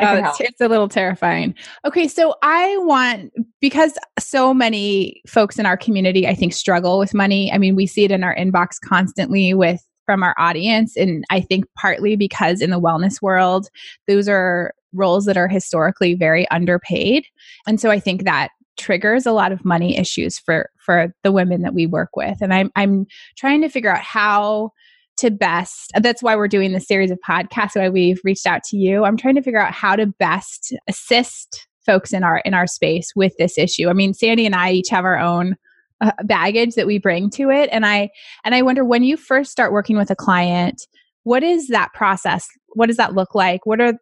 Uh, 0.00 0.22
it's, 0.24 0.40
it's, 0.40 0.60
a 0.60 0.68
little 0.68 0.88
terrifying. 0.88 1.54
Okay, 1.84 2.08
so 2.08 2.34
I 2.42 2.76
want 2.78 3.32
because 3.60 3.98
so 4.18 4.54
many 4.54 5.22
folks 5.26 5.58
in 5.58 5.66
our 5.66 5.76
community, 5.76 6.26
I 6.26 6.34
think, 6.34 6.52
struggle 6.52 6.98
with 6.98 7.14
money. 7.14 7.52
I 7.52 7.58
mean, 7.58 7.76
we 7.76 7.86
see 7.86 8.04
it 8.04 8.10
in 8.10 8.24
our 8.24 8.34
inbox 8.36 8.80
constantly 8.84 9.54
with 9.54 9.80
from 10.06 10.22
our 10.22 10.34
audience, 10.38 10.96
and 10.96 11.24
I 11.30 11.40
think 11.40 11.64
partly 11.78 12.16
because 12.16 12.60
in 12.60 12.70
the 12.70 12.80
wellness 12.80 13.22
world, 13.22 13.68
those 14.06 14.28
are 14.28 14.74
roles 14.92 15.24
that 15.24 15.36
are 15.36 15.48
historically 15.48 16.14
very 16.14 16.48
underpaid, 16.50 17.26
and 17.66 17.80
so 17.80 17.90
I 17.90 18.00
think 18.00 18.24
that 18.24 18.50
triggers 18.76 19.24
a 19.24 19.32
lot 19.32 19.52
of 19.52 19.64
money 19.64 19.96
issues 19.96 20.38
for 20.38 20.68
for 20.84 21.14
the 21.22 21.32
women 21.32 21.62
that 21.62 21.74
we 21.74 21.86
work 21.86 22.10
with, 22.16 22.38
and 22.40 22.52
I'm 22.52 22.70
I'm 22.76 23.06
trying 23.36 23.62
to 23.62 23.68
figure 23.68 23.90
out 23.94 24.02
how 24.02 24.72
to 25.16 25.30
best 25.30 25.92
that's 26.00 26.22
why 26.22 26.34
we're 26.34 26.48
doing 26.48 26.72
this 26.72 26.86
series 26.86 27.10
of 27.10 27.18
podcasts 27.26 27.76
why 27.76 27.88
we've 27.88 28.20
reached 28.24 28.46
out 28.46 28.64
to 28.64 28.76
you. 28.76 29.04
I'm 29.04 29.16
trying 29.16 29.36
to 29.36 29.42
figure 29.42 29.60
out 29.60 29.72
how 29.72 29.96
to 29.96 30.06
best 30.06 30.74
assist 30.88 31.66
folks 31.86 32.12
in 32.12 32.24
our 32.24 32.38
in 32.38 32.54
our 32.54 32.66
space 32.66 33.12
with 33.14 33.32
this 33.38 33.58
issue. 33.58 33.88
I 33.88 33.92
mean 33.92 34.14
sandy 34.14 34.46
and 34.46 34.54
i 34.54 34.72
each 34.72 34.88
have 34.90 35.04
our 35.04 35.18
own 35.18 35.56
uh, 36.00 36.12
baggage 36.24 36.74
that 36.74 36.86
we 36.86 36.98
bring 36.98 37.30
to 37.30 37.50
it. 37.50 37.68
And 37.72 37.86
i 37.86 38.10
and 38.44 38.54
i 38.54 38.62
wonder 38.62 38.84
when 38.84 39.04
you 39.04 39.16
first 39.16 39.50
start 39.50 39.72
working 39.72 39.96
with 39.96 40.10
a 40.10 40.16
client 40.16 40.86
what 41.24 41.42
is 41.42 41.68
that 41.68 41.92
process? 41.92 42.46
What 42.68 42.86
does 42.86 42.98
that 42.98 43.14
look 43.14 43.34
like? 43.34 43.66
What 43.66 43.80
are 43.80 43.94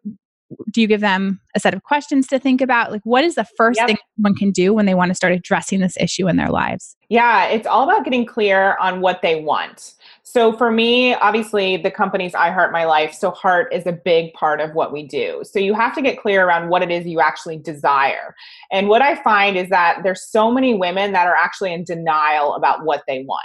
do 0.71 0.81
you 0.81 0.87
give 0.87 1.01
them 1.01 1.41
a 1.55 1.59
set 1.59 1.73
of 1.73 1.81
questions 1.81 2.27
to 2.27 2.37
think 2.37 2.61
about? 2.61 2.91
Like 2.91 3.01
what 3.05 3.23
is 3.23 3.35
the 3.35 3.47
first 3.57 3.79
yep. 3.79 3.87
thing 3.87 3.97
one 4.17 4.35
can 4.35 4.51
do 4.51 4.71
when 4.71 4.85
they 4.85 4.93
want 4.93 5.09
to 5.09 5.15
start 5.15 5.33
addressing 5.33 5.79
this 5.79 5.97
issue 5.99 6.27
in 6.27 6.35
their 6.35 6.49
lives? 6.49 6.95
Yeah 7.09 7.45
it's 7.45 7.65
all 7.65 7.89
about 7.89 8.03
getting 8.03 8.25
clear 8.25 8.77
on 8.79 9.01
what 9.01 9.21
they 9.21 9.41
want 9.41 9.95
so 10.33 10.51
for 10.51 10.71
me, 10.71 11.13
obviously, 11.13 11.77
the 11.77 11.91
company's 11.91 12.33
I 12.33 12.49
Heart 12.49 12.71
My 12.71 12.85
Life. 12.85 13.13
So 13.13 13.29
heart 13.29 13.71
is 13.71 13.85
a 13.85 13.91
big 13.91 14.33
part 14.33 14.61
of 14.61 14.73
what 14.73 14.91
we 14.91 15.07
do. 15.07 15.43
So 15.43 15.59
you 15.59 15.75
have 15.75 15.93
to 15.93 16.01
get 16.01 16.19
clear 16.19 16.43
around 16.43 16.69
what 16.69 16.81
it 16.81 16.89
is 16.89 17.05
you 17.05 17.21
actually 17.21 17.57
desire. 17.59 18.33
And 18.71 18.89
what 18.89 19.03
I 19.03 19.21
find 19.21 19.55
is 19.55 19.69
that 19.69 19.99
there's 20.01 20.27
so 20.27 20.51
many 20.51 20.73
women 20.73 21.11
that 21.11 21.27
are 21.27 21.35
actually 21.35 21.71
in 21.71 21.83
denial 21.83 22.55
about 22.55 22.83
what 22.83 23.03
they 23.07 23.23
want. 23.25 23.43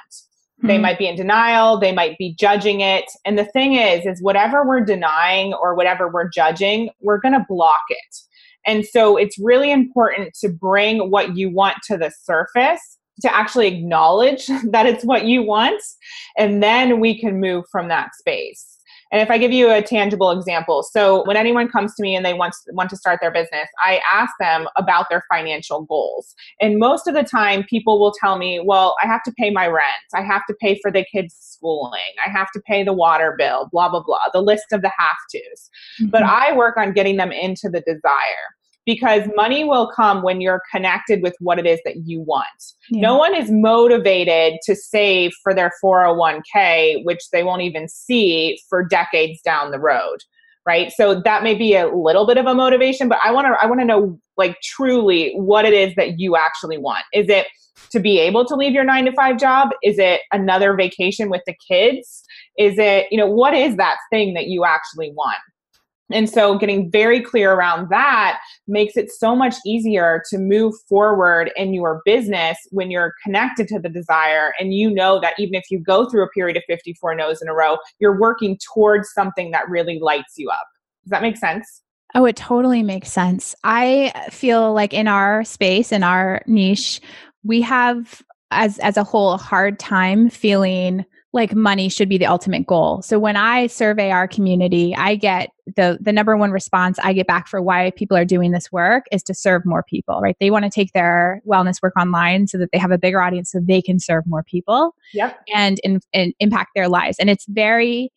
They 0.62 0.76
hmm. 0.76 0.82
might 0.82 0.98
be 0.98 1.06
in 1.06 1.14
denial, 1.14 1.78
they 1.78 1.92
might 1.92 2.16
be 2.16 2.34
judging 2.38 2.80
it. 2.80 3.04
And 3.26 3.38
the 3.38 3.44
thing 3.44 3.74
is, 3.74 4.06
is 4.06 4.22
whatever 4.22 4.66
we're 4.66 4.80
denying 4.80 5.52
or 5.52 5.74
whatever 5.74 6.08
we're 6.08 6.30
judging, 6.30 6.88
we're 7.02 7.20
going 7.20 7.34
to 7.34 7.44
block 7.50 7.82
it. 7.90 8.16
And 8.64 8.86
so 8.86 9.18
it's 9.18 9.38
really 9.38 9.70
important 9.70 10.32
to 10.40 10.48
bring 10.48 11.10
what 11.10 11.36
you 11.36 11.50
want 11.50 11.76
to 11.88 11.98
the 11.98 12.10
surface 12.22 12.97
to 13.22 13.34
actually 13.34 13.66
acknowledge 13.66 14.46
that 14.70 14.86
it's 14.86 15.04
what 15.04 15.24
you 15.24 15.42
want 15.42 15.82
and 16.36 16.62
then 16.62 17.00
we 17.00 17.18
can 17.18 17.40
move 17.40 17.64
from 17.70 17.88
that 17.88 18.14
space 18.14 18.78
And 19.10 19.22
if 19.22 19.30
I 19.30 19.38
give 19.38 19.52
you 19.52 19.72
a 19.72 19.80
tangible 19.80 20.30
example, 20.30 20.82
so 20.82 21.24
when 21.24 21.36
anyone 21.36 21.68
comes 21.68 21.94
to 21.94 22.02
me 22.02 22.14
and 22.14 22.24
they 22.24 22.34
want, 22.34 22.54
want 22.72 22.90
to 22.90 22.96
start 22.96 23.20
their 23.22 23.30
business, 23.30 23.68
I 23.82 24.00
ask 24.12 24.32
them 24.38 24.66
about 24.76 25.06
their 25.08 25.24
financial 25.32 25.82
goals. 25.82 26.34
And 26.60 26.78
most 26.78 27.06
of 27.06 27.14
the 27.14 27.22
time, 27.22 27.64
people 27.64 27.98
will 27.98 28.12
tell 28.12 28.36
me, 28.36 28.60
well, 28.62 28.96
I 29.02 29.06
have 29.06 29.22
to 29.24 29.32
pay 29.32 29.50
my 29.50 29.66
rent, 29.66 30.08
I 30.14 30.22
have 30.22 30.42
to 30.48 30.54
pay 30.60 30.78
for 30.82 30.90
the 30.90 31.06
kids' 31.10 31.36
schooling, 31.38 32.12
I 32.24 32.30
have 32.30 32.50
to 32.52 32.60
pay 32.60 32.84
the 32.84 32.92
water 32.92 33.34
bill, 33.38 33.68
blah, 33.72 33.88
blah, 33.88 34.02
blah, 34.02 34.18
the 34.32 34.42
list 34.42 34.72
of 34.72 34.82
the 34.82 34.92
have 34.98 35.16
tos. 35.32 35.70
Mm-hmm. 36.00 36.10
But 36.10 36.24
I 36.24 36.54
work 36.54 36.76
on 36.76 36.92
getting 36.92 37.16
them 37.16 37.32
into 37.32 37.70
the 37.70 37.80
desire 37.80 38.57
because 38.88 39.28
money 39.36 39.64
will 39.64 39.92
come 39.94 40.22
when 40.22 40.40
you're 40.40 40.62
connected 40.72 41.22
with 41.22 41.36
what 41.40 41.58
it 41.58 41.66
is 41.66 41.78
that 41.84 42.06
you 42.06 42.22
want. 42.22 42.46
Yeah. 42.88 43.02
No 43.02 43.18
one 43.18 43.34
is 43.34 43.50
motivated 43.50 44.60
to 44.62 44.74
save 44.74 45.32
for 45.42 45.52
their 45.52 45.70
401k, 45.84 47.04
which 47.04 47.20
they 47.30 47.42
won't 47.42 47.60
even 47.60 47.86
see 47.86 48.58
for 48.66 48.82
decades 48.82 49.42
down 49.42 49.72
the 49.72 49.78
road. 49.78 50.20
Right. 50.64 50.90
So 50.90 51.20
that 51.20 51.42
may 51.42 51.54
be 51.54 51.76
a 51.76 51.94
little 51.94 52.26
bit 52.26 52.38
of 52.38 52.46
a 52.46 52.54
motivation, 52.54 53.10
but 53.10 53.18
I 53.22 53.30
want 53.30 53.46
to, 53.46 53.62
I 53.62 53.66
want 53.66 53.80
to 53.80 53.84
know 53.84 54.18
like 54.38 54.56
truly 54.62 55.34
what 55.34 55.66
it 55.66 55.74
is 55.74 55.94
that 55.96 56.18
you 56.18 56.36
actually 56.36 56.78
want. 56.78 57.04
Is 57.12 57.28
it 57.28 57.46
to 57.90 58.00
be 58.00 58.18
able 58.18 58.46
to 58.46 58.54
leave 58.54 58.72
your 58.72 58.84
nine 58.84 59.04
to 59.04 59.12
five 59.12 59.36
job? 59.36 59.68
Is 59.82 59.98
it 59.98 60.22
another 60.32 60.74
vacation 60.74 61.28
with 61.28 61.42
the 61.46 61.54
kids? 61.70 62.22
Is 62.56 62.78
it, 62.78 63.08
you 63.10 63.18
know, 63.18 63.26
what 63.26 63.52
is 63.52 63.76
that 63.76 63.98
thing 64.10 64.32
that 64.32 64.46
you 64.46 64.64
actually 64.64 65.12
want? 65.12 65.36
And 66.12 66.28
so 66.28 66.56
getting 66.56 66.90
very 66.90 67.20
clear 67.20 67.52
around 67.52 67.88
that 67.90 68.38
makes 68.66 68.96
it 68.96 69.10
so 69.10 69.36
much 69.36 69.54
easier 69.66 70.22
to 70.30 70.38
move 70.38 70.74
forward 70.88 71.50
in 71.56 71.74
your 71.74 72.00
business 72.04 72.56
when 72.70 72.90
you're 72.90 73.14
connected 73.22 73.68
to 73.68 73.78
the 73.78 73.88
desire 73.88 74.54
and 74.58 74.72
you 74.72 74.90
know 74.90 75.20
that 75.20 75.34
even 75.38 75.54
if 75.54 75.64
you 75.70 75.78
go 75.78 76.08
through 76.08 76.24
a 76.24 76.30
period 76.30 76.56
of 76.56 76.62
54 76.66 77.14
no's 77.14 77.42
in 77.42 77.48
a 77.48 77.54
row, 77.54 77.76
you're 77.98 78.18
working 78.18 78.58
towards 78.72 79.12
something 79.12 79.50
that 79.50 79.68
really 79.68 79.98
lights 79.98 80.34
you 80.36 80.48
up. 80.48 80.66
Does 81.04 81.10
that 81.10 81.22
make 81.22 81.36
sense? 81.36 81.82
Oh, 82.14 82.24
it 82.24 82.36
totally 82.36 82.82
makes 82.82 83.12
sense. 83.12 83.54
I 83.64 84.28
feel 84.30 84.72
like 84.72 84.94
in 84.94 85.08
our 85.08 85.44
space, 85.44 85.92
in 85.92 86.02
our 86.02 86.42
niche, 86.46 87.00
we 87.44 87.60
have 87.62 88.22
as 88.50 88.78
as 88.78 88.96
a 88.96 89.04
whole 89.04 89.32
a 89.32 89.36
hard 89.36 89.78
time 89.78 90.30
feeling 90.30 91.04
like 91.32 91.54
money 91.54 91.88
should 91.88 92.08
be 92.08 92.16
the 92.16 92.26
ultimate 92.26 92.66
goal. 92.66 93.02
So 93.02 93.18
when 93.18 93.36
I 93.36 93.66
survey 93.66 94.10
our 94.10 94.26
community, 94.26 94.94
I 94.96 95.14
get 95.14 95.50
the 95.76 95.98
the 96.00 96.12
number 96.12 96.36
one 96.36 96.50
response 96.50 96.98
I 97.00 97.12
get 97.12 97.26
back 97.26 97.46
for 97.46 97.60
why 97.60 97.90
people 97.90 98.16
are 98.16 98.24
doing 98.24 98.52
this 98.52 98.72
work 98.72 99.04
is 99.12 99.22
to 99.24 99.34
serve 99.34 99.66
more 99.66 99.82
people, 99.82 100.20
right? 100.22 100.36
They 100.40 100.50
want 100.50 100.64
to 100.64 100.70
take 100.70 100.92
their 100.92 101.42
wellness 101.46 101.82
work 101.82 101.94
online 101.96 102.46
so 102.46 102.56
that 102.58 102.70
they 102.72 102.78
have 102.78 102.90
a 102.90 102.98
bigger 102.98 103.20
audience 103.20 103.50
so 103.52 103.60
they 103.60 103.82
can 103.82 104.00
serve 104.00 104.24
more 104.26 104.42
people 104.42 104.94
yep. 105.12 105.38
and, 105.54 105.78
in, 105.80 106.00
and 106.14 106.32
impact 106.40 106.70
their 106.74 106.88
lives. 106.88 107.18
And 107.18 107.28
it's 107.28 107.44
very 107.46 108.10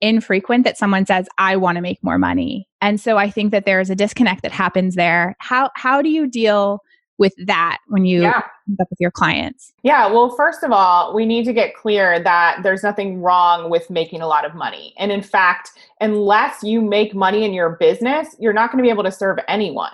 infrequent 0.00 0.64
that 0.64 0.76
someone 0.76 1.06
says 1.06 1.28
I 1.38 1.56
want 1.56 1.76
to 1.76 1.82
make 1.82 2.02
more 2.02 2.18
money. 2.18 2.68
And 2.80 3.00
so 3.00 3.16
I 3.16 3.30
think 3.30 3.52
that 3.52 3.64
there 3.64 3.80
is 3.80 3.90
a 3.90 3.94
disconnect 3.94 4.42
that 4.42 4.52
happens 4.52 4.94
there. 4.94 5.36
How 5.38 5.70
how 5.74 6.02
do 6.02 6.08
you 6.08 6.26
deal 6.26 6.80
with 7.18 7.34
that 7.46 7.78
when 7.88 8.04
you 8.04 8.22
yeah. 8.22 8.42
up 8.80 8.88
with 8.90 9.00
your 9.00 9.10
clients? 9.10 9.72
Yeah, 9.82 10.06
well, 10.06 10.30
first 10.30 10.62
of 10.62 10.72
all, 10.72 11.14
we 11.14 11.26
need 11.26 11.44
to 11.44 11.52
get 11.52 11.74
clear 11.74 12.20
that 12.20 12.62
there's 12.62 12.82
nothing 12.82 13.20
wrong 13.20 13.70
with 13.70 13.88
making 13.90 14.20
a 14.20 14.26
lot 14.26 14.44
of 14.44 14.54
money. 14.54 14.94
And 14.98 15.10
in 15.10 15.22
fact, 15.22 15.70
unless 16.00 16.62
you 16.62 16.80
make 16.80 17.14
money 17.14 17.44
in 17.44 17.52
your 17.52 17.76
business, 17.76 18.36
you're 18.38 18.52
not 18.52 18.70
going 18.70 18.82
to 18.82 18.86
be 18.86 18.90
able 18.90 19.04
to 19.04 19.12
serve 19.12 19.38
anyone. 19.48 19.92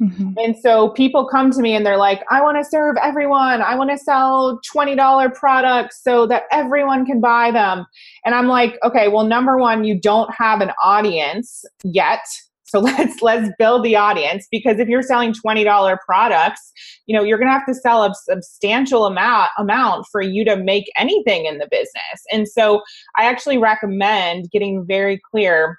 Mm-hmm. 0.00 0.32
And 0.38 0.56
so 0.56 0.90
people 0.90 1.26
come 1.26 1.50
to 1.50 1.60
me 1.60 1.74
and 1.74 1.84
they're 1.84 1.98
like, 1.98 2.22
I 2.30 2.40
want 2.40 2.56
to 2.56 2.64
serve 2.64 2.96
everyone. 3.02 3.60
I 3.60 3.74
want 3.74 3.90
to 3.90 3.98
sell 3.98 4.60
$20 4.74 5.34
products 5.34 6.02
so 6.02 6.26
that 6.26 6.44
everyone 6.50 7.04
can 7.04 7.20
buy 7.20 7.50
them. 7.50 7.84
And 8.24 8.34
I'm 8.34 8.48
like, 8.48 8.78
okay, 8.82 9.08
well, 9.08 9.24
number 9.24 9.58
one, 9.58 9.84
you 9.84 9.98
don't 9.98 10.32
have 10.34 10.62
an 10.62 10.70
audience 10.82 11.64
yet. 11.84 12.24
So 12.70 12.78
let's 12.80 13.20
let's 13.20 13.50
build 13.58 13.84
the 13.84 13.96
audience 13.96 14.46
because 14.50 14.78
if 14.78 14.88
you're 14.88 15.02
selling 15.02 15.34
$20 15.34 15.96
products, 16.06 16.72
you 17.06 17.16
know, 17.16 17.22
you're 17.24 17.38
going 17.38 17.48
to 17.48 17.52
have 17.52 17.66
to 17.66 17.74
sell 17.74 18.04
a 18.04 18.14
substantial 18.14 19.06
amount 19.06 19.50
amount 19.58 20.06
for 20.10 20.22
you 20.22 20.44
to 20.44 20.56
make 20.56 20.84
anything 20.96 21.46
in 21.46 21.58
the 21.58 21.68
business. 21.70 22.22
And 22.32 22.48
so 22.48 22.82
I 23.16 23.24
actually 23.24 23.58
recommend 23.58 24.50
getting 24.50 24.84
very 24.86 25.20
clear 25.30 25.78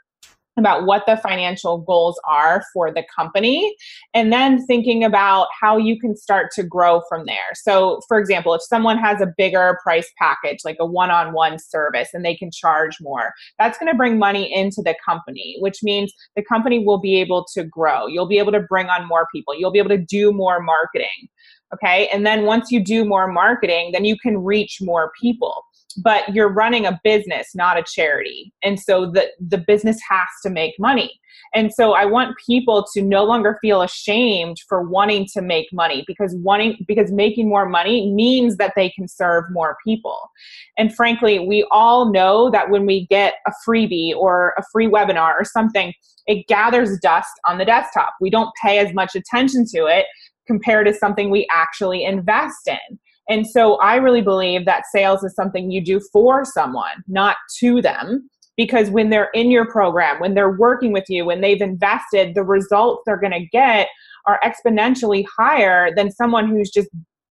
about 0.58 0.86
what 0.86 1.04
the 1.08 1.18
financial 1.18 1.80
goals 1.80 2.20
are 2.28 2.64
for 2.74 2.92
the 2.92 3.04
company 3.16 3.76
and 4.14 4.34
then 4.34 4.66
thinking 4.66 5.04
about 5.04 5.48
how 5.60 5.78
you 5.78 6.00
can 6.00 6.16
start 6.16 6.52
to 6.54 6.64
grow 6.64 7.02
from 7.08 7.26
there. 7.26 7.36
So, 7.56 8.02
for 8.08 8.20
example, 8.20 8.54
if 8.54 8.62
someone 8.62 8.98
has 8.98 9.22
a 9.22 9.34
bigger 9.38 9.80
price 9.82 10.10
package, 10.20 10.60
like 10.66 10.78
a 10.80 10.86
one 10.86 11.10
on 11.10 11.34
one 11.34 11.58
service, 11.58 12.10
and 12.14 12.26
they 12.26 12.36
can 12.36 12.52
charge 12.52 12.98
more, 13.02 13.34
that's 13.60 13.78
going 13.78 13.92
to 13.92 13.98
bring 13.98 14.20
money 14.20 14.54
into 14.54 14.82
the 14.82 14.96
company, 15.06 15.56
which 15.60 15.80
means 15.84 16.14
the 16.36 16.44
company 16.44 16.84
will 16.86 17.00
be 17.00 17.20
able 17.22 17.46
to 17.54 17.64
grow. 17.64 18.08
You'll 18.08 18.28
be 18.28 18.40
able 18.40 18.52
to 18.52 18.62
bring 18.62 18.88
on 18.88 19.08
more 19.08 19.28
people, 19.34 19.58
you'll 19.58 19.72
be 19.72 19.80
able 19.80 19.90
to 19.90 19.98
do 19.98 20.32
more 20.34 20.62
marketing. 20.62 21.30
Okay. 21.74 22.10
And 22.10 22.26
then 22.26 22.46
once 22.46 22.70
you 22.70 22.84
do 22.84 23.06
more 23.06 23.32
marketing, 23.32 23.92
then 23.94 24.04
you 24.04 24.18
can 24.22 24.44
reach 24.44 24.80
more 24.82 25.14
people 25.22 25.64
but 25.94 26.34
you're 26.34 26.52
running 26.52 26.86
a 26.86 27.00
business 27.04 27.50
not 27.56 27.78
a 27.78 27.84
charity. 27.84 28.54
And 28.64 28.80
so 28.80 29.12
the 29.12 29.30
the 29.40 29.58
business 29.58 30.00
has 30.10 30.28
to 30.44 30.50
make 30.50 30.76
money. 30.80 31.20
And 31.54 31.74
so 31.74 31.94
i 31.94 32.06
want 32.06 32.36
people 32.46 32.86
to 32.94 33.02
no 33.02 33.24
longer 33.24 33.58
feel 33.62 33.82
ashamed 33.82 34.58
for 34.68 34.88
wanting 34.88 35.28
to 35.34 35.42
make 35.42 35.68
money 35.74 36.04
because 36.08 36.36
wanting 36.38 36.78
because 36.88 37.12
making 37.12 37.50
more 37.50 37.68
money 37.68 38.12
means 38.12 38.58
that 38.58 38.74
they 38.76 38.90
can 38.90 39.08
serve 39.08 39.46
more 39.52 39.78
people. 39.86 40.30
And 40.78 40.94
frankly 40.94 41.40
we 41.40 41.66
all 41.72 42.12
know 42.12 42.50
that 42.52 42.70
when 42.70 42.86
we 42.86 43.08
get 43.08 43.36
a 43.48 43.52
freebie 43.68 44.16
or 44.16 44.54
a 44.58 44.64
free 44.72 44.88
webinar 44.88 45.34
or 45.40 45.46
something 45.46 45.94
it 46.28 46.48
gathers 46.48 47.00
dust 47.00 47.32
on 47.48 47.58
the 47.58 47.66
desktop. 47.66 48.14
We 48.22 48.30
don't 48.30 48.52
pay 48.62 48.78
as 48.78 48.94
much 48.94 49.16
attention 49.16 49.66
to 49.74 49.88
it 49.88 50.06
compared 50.48 50.86
to 50.88 50.94
something 50.94 51.30
we 51.30 51.48
actually 51.52 52.04
invest 52.04 52.68
in 52.68 53.00
and 53.30 53.48
so 53.48 53.76
I 53.76 53.96
really 53.96 54.22
believe 54.22 54.66
that 54.66 54.84
sales 54.92 55.24
is 55.24 55.36
something 55.36 55.72
you 55.72 55.84
do 55.84 56.02
for 56.12 56.44
someone, 56.46 57.04
not 57.08 57.38
to 57.60 57.82
them. 57.82 58.30
Because 58.58 58.90
when 58.90 59.10
they're 59.10 59.30
in 59.34 59.50
your 59.50 59.66
program, 59.72 60.20
when 60.20 60.34
they're 60.34 60.58
working 60.58 60.92
with 60.92 61.06
you, 61.08 61.26
when 61.26 61.42
they've 61.42 61.62
invested, 61.62 62.36
the 62.36 62.44
results 62.44 63.02
they're 63.06 63.20
going 63.20 63.32
to 63.32 63.46
get 63.48 63.88
are 64.28 64.40
exponentially 64.44 65.26
higher 65.38 65.96
than 65.96 66.12
someone 66.12 66.48
who's 66.48 66.70
just 66.70 66.90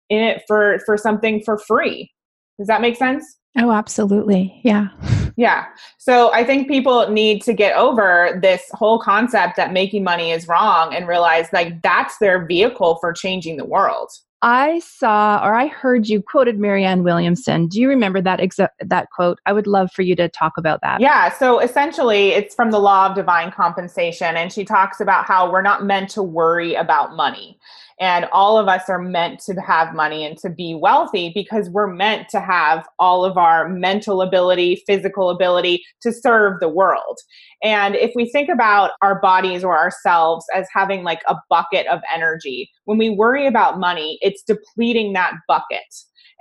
in 0.09 0.23
it 0.23 0.43
for 0.47 0.79
for 0.85 0.97
something 0.97 1.41
for 1.43 1.57
free. 1.57 2.09
Does 2.57 2.67
that 2.67 2.81
make 2.81 2.95
sense? 2.95 3.23
Oh, 3.57 3.71
absolutely. 3.71 4.59
Yeah. 4.63 4.89
Yeah. 5.35 5.65
So 5.97 6.33
I 6.33 6.43
think 6.43 6.67
people 6.67 7.09
need 7.09 7.41
to 7.43 7.53
get 7.53 7.75
over 7.75 8.39
this 8.41 8.63
whole 8.73 8.99
concept 8.99 9.55
that 9.57 9.71
making 9.71 10.03
money 10.03 10.31
is 10.31 10.47
wrong 10.47 10.93
and 10.93 11.07
realize 11.07 11.47
like 11.53 11.81
that's 11.81 12.17
their 12.17 12.45
vehicle 12.45 12.97
for 12.99 13.13
changing 13.13 13.57
the 13.57 13.65
world. 13.65 14.09
I 14.41 14.79
saw 14.79 15.41
or 15.43 15.53
I 15.53 15.67
heard 15.67 16.07
you 16.07 16.21
quoted 16.21 16.59
Marianne 16.59 17.03
Williamson. 17.03 17.67
Do 17.67 17.81
you 17.81 17.89
remember 17.89 18.21
that 18.21 18.39
exa- 18.39 18.69
that 18.79 19.09
quote? 19.11 19.39
I 19.45 19.51
would 19.51 19.67
love 19.67 19.91
for 19.91 20.01
you 20.01 20.15
to 20.15 20.29
talk 20.29 20.53
about 20.57 20.79
that. 20.81 21.01
Yeah, 21.01 21.33
so 21.33 21.59
essentially 21.59 22.29
it's 22.29 22.55
from 22.55 22.71
the 22.71 22.79
law 22.79 23.07
of 23.07 23.15
divine 23.15 23.51
compensation 23.51 24.37
and 24.37 24.51
she 24.51 24.63
talks 24.63 25.01
about 25.01 25.25
how 25.25 25.51
we're 25.51 25.61
not 25.61 25.83
meant 25.83 26.09
to 26.11 26.23
worry 26.23 26.75
about 26.75 27.15
money. 27.15 27.59
And 27.99 28.25
all 28.31 28.57
of 28.57 28.67
us 28.67 28.83
are 28.87 29.01
meant 29.01 29.39
to 29.41 29.53
have 29.55 29.93
money 29.93 30.25
and 30.25 30.37
to 30.39 30.49
be 30.49 30.73
wealthy 30.73 31.31
because 31.33 31.69
we're 31.69 31.93
meant 31.93 32.29
to 32.29 32.39
have 32.39 32.87
all 32.97 33.25
of 33.25 33.37
our 33.37 33.67
mental 33.67 34.21
ability, 34.21 34.81
physical 34.87 35.29
ability 35.29 35.83
to 36.01 36.13
serve 36.13 36.59
the 36.59 36.69
world. 36.69 37.19
And 37.61 37.95
if 37.95 38.11
we 38.15 38.29
think 38.29 38.49
about 38.49 38.91
our 39.01 39.19
bodies 39.19 39.63
or 39.63 39.77
ourselves 39.77 40.45
as 40.55 40.67
having 40.73 41.03
like 41.03 41.21
a 41.27 41.35
bucket 41.49 41.87
of 41.87 41.99
energy, 42.13 42.69
when 42.85 42.97
we 42.97 43.09
worry 43.09 43.45
about 43.47 43.79
money, 43.79 44.17
it's 44.21 44.43
depleting 44.43 45.13
that 45.13 45.33
bucket. 45.47 45.83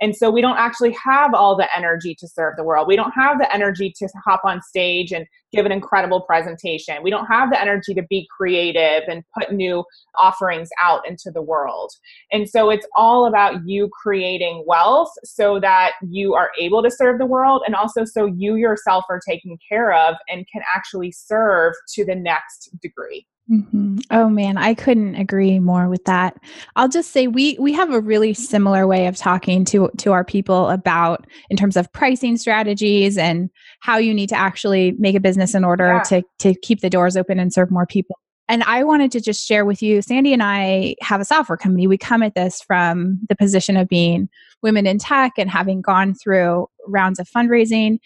And 0.01 0.15
so 0.15 0.29
we 0.29 0.41
don't 0.41 0.57
actually 0.57 0.95
have 1.03 1.33
all 1.33 1.55
the 1.55 1.67
energy 1.75 2.15
to 2.15 2.27
serve 2.27 2.55
the 2.55 2.63
world. 2.63 2.87
We 2.87 2.95
don't 2.95 3.11
have 3.11 3.37
the 3.37 3.53
energy 3.53 3.93
to 3.97 4.07
hop 4.23 4.41
on 4.45 4.61
stage 4.61 5.11
and 5.11 5.25
give 5.51 5.65
an 5.65 5.71
incredible 5.71 6.21
presentation. 6.21 7.03
We 7.03 7.09
don't 7.09 7.25
have 7.25 7.49
the 7.49 7.59
energy 7.59 7.93
to 7.95 8.03
be 8.03 8.27
creative 8.35 9.03
and 9.07 9.23
put 9.37 9.51
new 9.51 9.83
offerings 10.15 10.69
out 10.81 11.07
into 11.07 11.31
the 11.31 11.41
world. 11.41 11.91
And 12.31 12.47
so 12.47 12.69
it's 12.69 12.87
all 12.95 13.25
about 13.25 13.67
you 13.67 13.89
creating 13.89 14.63
wealth 14.67 15.11
so 15.23 15.59
that 15.59 15.93
you 16.09 16.33
are 16.33 16.51
able 16.59 16.83
to 16.83 16.91
serve 16.91 17.19
the 17.19 17.25
world 17.25 17.63
and 17.65 17.75
also 17.75 18.05
so 18.05 18.25
you 18.25 18.55
yourself 18.55 19.05
are 19.09 19.19
taken 19.27 19.57
care 19.67 19.93
of 19.93 20.15
and 20.29 20.45
can 20.51 20.61
actually 20.75 21.11
serve 21.11 21.73
to 21.95 22.05
the 22.05 22.15
next 22.15 22.69
degree. 22.81 23.25
Mm-hmm. 23.49 23.97
Oh 24.11 24.29
man, 24.29 24.57
I 24.57 24.75
couldn't 24.75 25.15
agree 25.15 25.59
more 25.59 25.89
with 25.89 26.05
that. 26.05 26.35
I'll 26.75 26.89
just 26.89 27.11
say 27.11 27.25
we 27.25 27.57
we 27.59 27.73
have 27.73 27.91
a 27.91 27.99
really 27.99 28.33
similar 28.33 28.85
way 28.85 29.07
of 29.07 29.17
talking 29.17 29.65
to 29.65 29.89
to 29.97 30.11
our 30.11 30.23
people 30.23 30.69
about 30.69 31.25
in 31.49 31.57
terms 31.57 31.75
of 31.75 31.91
pricing 31.91 32.37
strategies 32.37 33.17
and 33.17 33.49
how 33.79 33.97
you 33.97 34.13
need 34.13 34.29
to 34.29 34.35
actually 34.35 34.91
make 34.99 35.15
a 35.15 35.19
business 35.19 35.55
in 35.55 35.63
order 35.63 35.95
yeah. 35.95 36.03
to 36.03 36.23
to 36.39 36.53
keep 36.61 36.81
the 36.81 36.91
doors 36.91 37.17
open 37.17 37.39
and 37.39 37.51
serve 37.51 37.71
more 37.71 37.87
people. 37.87 38.19
And 38.47 38.63
I 38.63 38.83
wanted 38.83 39.11
to 39.11 39.21
just 39.21 39.47
share 39.47 39.65
with 39.65 39.81
you, 39.81 40.01
Sandy 40.01 40.33
and 40.33 40.43
I 40.43 40.95
have 41.01 41.21
a 41.21 41.25
software 41.25 41.57
company. 41.57 41.87
We 41.87 41.97
come 41.97 42.21
at 42.21 42.35
this 42.35 42.61
from 42.61 43.19
the 43.29 43.35
position 43.35 43.77
of 43.77 43.87
being 43.87 44.29
women 44.61 44.85
in 44.85 44.99
tech 44.99 45.33
and 45.37 45.49
having 45.49 45.81
gone 45.81 46.13
through 46.13 46.67
rounds 46.87 47.19
of 47.19 47.27
fundraising 47.27 47.99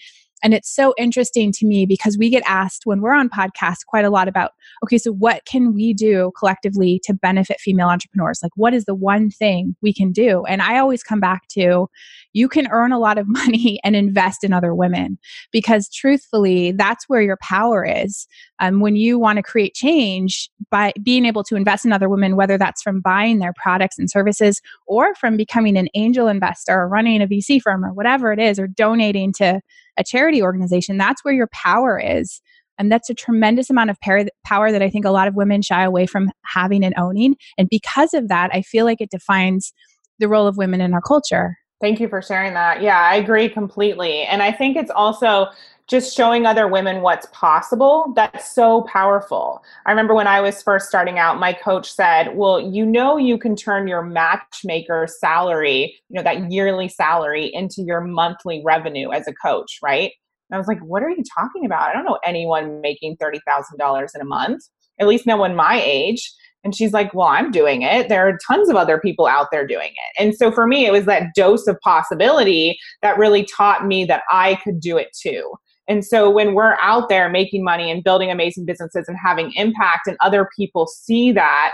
And 0.43 0.53
it's 0.53 0.69
so 0.69 0.93
interesting 0.97 1.53
to 1.53 1.65
me 1.65 1.85
because 1.85 2.17
we 2.17 2.29
get 2.29 2.43
asked 2.45 2.85
when 2.85 2.99
we're 2.99 3.13
on 3.13 3.29
podcasts 3.29 3.85
quite 3.87 4.03
a 4.03 4.09
lot 4.09 4.27
about, 4.27 4.51
okay, 4.83 4.97
so 4.97 5.13
what 5.13 5.45
can 5.45 5.73
we 5.73 5.93
do 5.93 6.33
collectively 6.37 6.99
to 7.05 7.13
benefit 7.13 7.61
female 7.61 7.87
entrepreneurs? 7.87 8.39
Like, 8.43 8.51
what 8.55 8.73
is 8.73 8.83
the 8.83 8.93
one 8.93 9.29
thing 9.29 9.75
we 9.81 9.93
can 9.93 10.11
do? 10.11 10.43
And 10.43 10.61
I 10.61 10.79
always 10.79 11.01
come 11.01 11.21
back 11.21 11.47
to, 11.51 11.87
you 12.33 12.49
can 12.49 12.67
earn 12.71 12.91
a 12.91 12.99
lot 12.99 13.17
of 13.17 13.25
money 13.29 13.79
and 13.85 13.95
invest 13.95 14.43
in 14.43 14.51
other 14.51 14.75
women 14.75 15.17
because 15.51 15.89
truthfully, 15.89 16.73
that's 16.73 17.07
where 17.07 17.21
your 17.21 17.37
power 17.41 17.85
is. 17.85 18.27
Um, 18.59 18.81
when 18.81 18.95
you 18.95 19.17
want 19.17 19.37
to 19.37 19.43
create 19.43 19.73
change 19.73 20.49
by 20.69 20.93
being 21.01 21.25
able 21.25 21.43
to 21.45 21.55
invest 21.55 21.85
in 21.85 21.93
other 21.93 22.09
women, 22.09 22.35
whether 22.35 22.57
that's 22.57 22.81
from 22.81 23.01
buying 23.01 23.39
their 23.39 23.53
products 23.53 23.97
and 23.97 24.09
services 24.09 24.61
or 24.87 25.15
from 25.15 25.37
becoming 25.37 25.77
an 25.77 25.87
angel 25.93 26.27
investor 26.27 26.73
or 26.73 26.87
running 26.87 27.21
a 27.21 27.27
VC 27.27 27.61
firm 27.61 27.85
or 27.85 27.93
whatever 27.93 28.33
it 28.33 28.39
is, 28.39 28.59
or 28.59 28.67
donating 28.67 29.31
to 29.33 29.61
a 29.97 30.03
charity 30.03 30.41
organization, 30.41 30.97
that's 30.97 31.23
where 31.23 31.33
your 31.33 31.49
power 31.53 31.99
is. 31.99 32.41
And 32.79 32.91
that's 32.91 33.09
a 33.09 33.13
tremendous 33.13 33.69
amount 33.69 33.91
of 33.91 33.97
power 34.01 34.71
that 34.71 34.81
I 34.81 34.89
think 34.89 35.05
a 35.05 35.11
lot 35.11 35.27
of 35.27 35.35
women 35.35 35.61
shy 35.61 35.83
away 35.83 36.07
from 36.07 36.31
having 36.43 36.83
and 36.83 36.95
owning. 36.97 37.35
And 37.57 37.69
because 37.69 38.13
of 38.13 38.29
that, 38.29 38.49
I 38.51 38.61
feel 38.61 38.85
like 38.85 38.99
it 38.99 39.11
defines 39.11 39.73
the 40.19 40.27
role 40.27 40.47
of 40.47 40.57
women 40.57 40.81
in 40.81 40.93
our 40.93 41.01
culture. 41.01 41.57
Thank 41.81 41.99
you 41.99 42.07
for 42.07 42.21
sharing 42.21 42.53
that. 42.53 42.81
Yeah, 42.81 42.99
I 42.99 43.15
agree 43.15 43.49
completely. 43.49 44.21
And 44.23 44.41
I 44.41 44.51
think 44.51 44.77
it's 44.77 44.91
also 44.91 45.47
just 45.87 46.15
showing 46.15 46.45
other 46.45 46.67
women 46.67 47.01
what's 47.01 47.27
possible 47.31 48.11
that's 48.15 48.53
so 48.53 48.83
powerful 48.83 49.63
i 49.85 49.91
remember 49.91 50.13
when 50.13 50.27
i 50.27 50.39
was 50.39 50.61
first 50.61 50.87
starting 50.87 51.19
out 51.19 51.39
my 51.39 51.53
coach 51.53 51.91
said 51.91 52.35
well 52.35 52.59
you 52.59 52.85
know 52.85 53.17
you 53.17 53.37
can 53.37 53.55
turn 53.55 53.87
your 53.87 54.01
matchmaker 54.01 55.07
salary 55.19 55.95
you 56.09 56.15
know 56.15 56.23
that 56.23 56.51
yearly 56.51 56.87
salary 56.87 57.53
into 57.53 57.81
your 57.81 58.01
monthly 58.01 58.61
revenue 58.65 59.11
as 59.11 59.27
a 59.27 59.33
coach 59.33 59.79
right 59.83 60.11
and 60.49 60.55
i 60.55 60.57
was 60.57 60.67
like 60.67 60.79
what 60.79 61.03
are 61.03 61.09
you 61.09 61.23
talking 61.37 61.65
about 61.65 61.89
i 61.89 61.93
don't 61.93 62.05
know 62.05 62.19
anyone 62.25 62.81
making 62.81 63.17
$30000 63.17 64.15
in 64.15 64.21
a 64.21 64.25
month 64.25 64.63
at 64.99 65.07
least 65.07 65.25
no 65.25 65.37
one 65.37 65.55
my 65.55 65.81
age 65.83 66.31
and 66.63 66.75
she's 66.75 66.93
like, 66.93 67.13
Well, 67.13 67.27
I'm 67.27 67.51
doing 67.51 67.81
it. 67.81 68.09
There 68.09 68.27
are 68.27 68.39
tons 68.47 68.69
of 68.69 68.75
other 68.75 68.99
people 68.99 69.27
out 69.27 69.49
there 69.51 69.67
doing 69.67 69.89
it. 69.89 70.21
And 70.21 70.35
so 70.35 70.51
for 70.51 70.65
me, 70.65 70.85
it 70.85 70.91
was 70.91 71.05
that 71.05 71.33
dose 71.35 71.67
of 71.67 71.79
possibility 71.81 72.77
that 73.01 73.17
really 73.17 73.45
taught 73.45 73.85
me 73.85 74.05
that 74.05 74.23
I 74.31 74.55
could 74.63 74.79
do 74.79 74.97
it 74.97 75.09
too. 75.19 75.53
And 75.87 76.05
so 76.05 76.29
when 76.29 76.53
we're 76.53 76.77
out 76.79 77.09
there 77.09 77.29
making 77.29 77.63
money 77.63 77.91
and 77.91 78.03
building 78.03 78.31
amazing 78.31 78.65
businesses 78.65 79.05
and 79.07 79.17
having 79.21 79.51
impact, 79.55 80.07
and 80.07 80.17
other 80.21 80.49
people 80.55 80.87
see 80.87 81.31
that, 81.33 81.73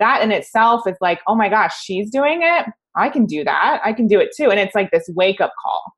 that 0.00 0.22
in 0.22 0.32
itself 0.32 0.86
is 0.86 0.96
like, 1.00 1.20
oh 1.26 1.34
my 1.34 1.48
gosh, 1.48 1.72
she's 1.82 2.10
doing 2.10 2.40
it. 2.42 2.66
I 2.96 3.08
can 3.08 3.26
do 3.26 3.44
that. 3.44 3.80
I 3.84 3.92
can 3.92 4.06
do 4.06 4.20
it 4.20 4.30
too. 4.36 4.50
And 4.50 4.58
it's 4.58 4.74
like 4.74 4.90
this 4.90 5.08
wake 5.14 5.40
up 5.40 5.52
call. 5.62 5.94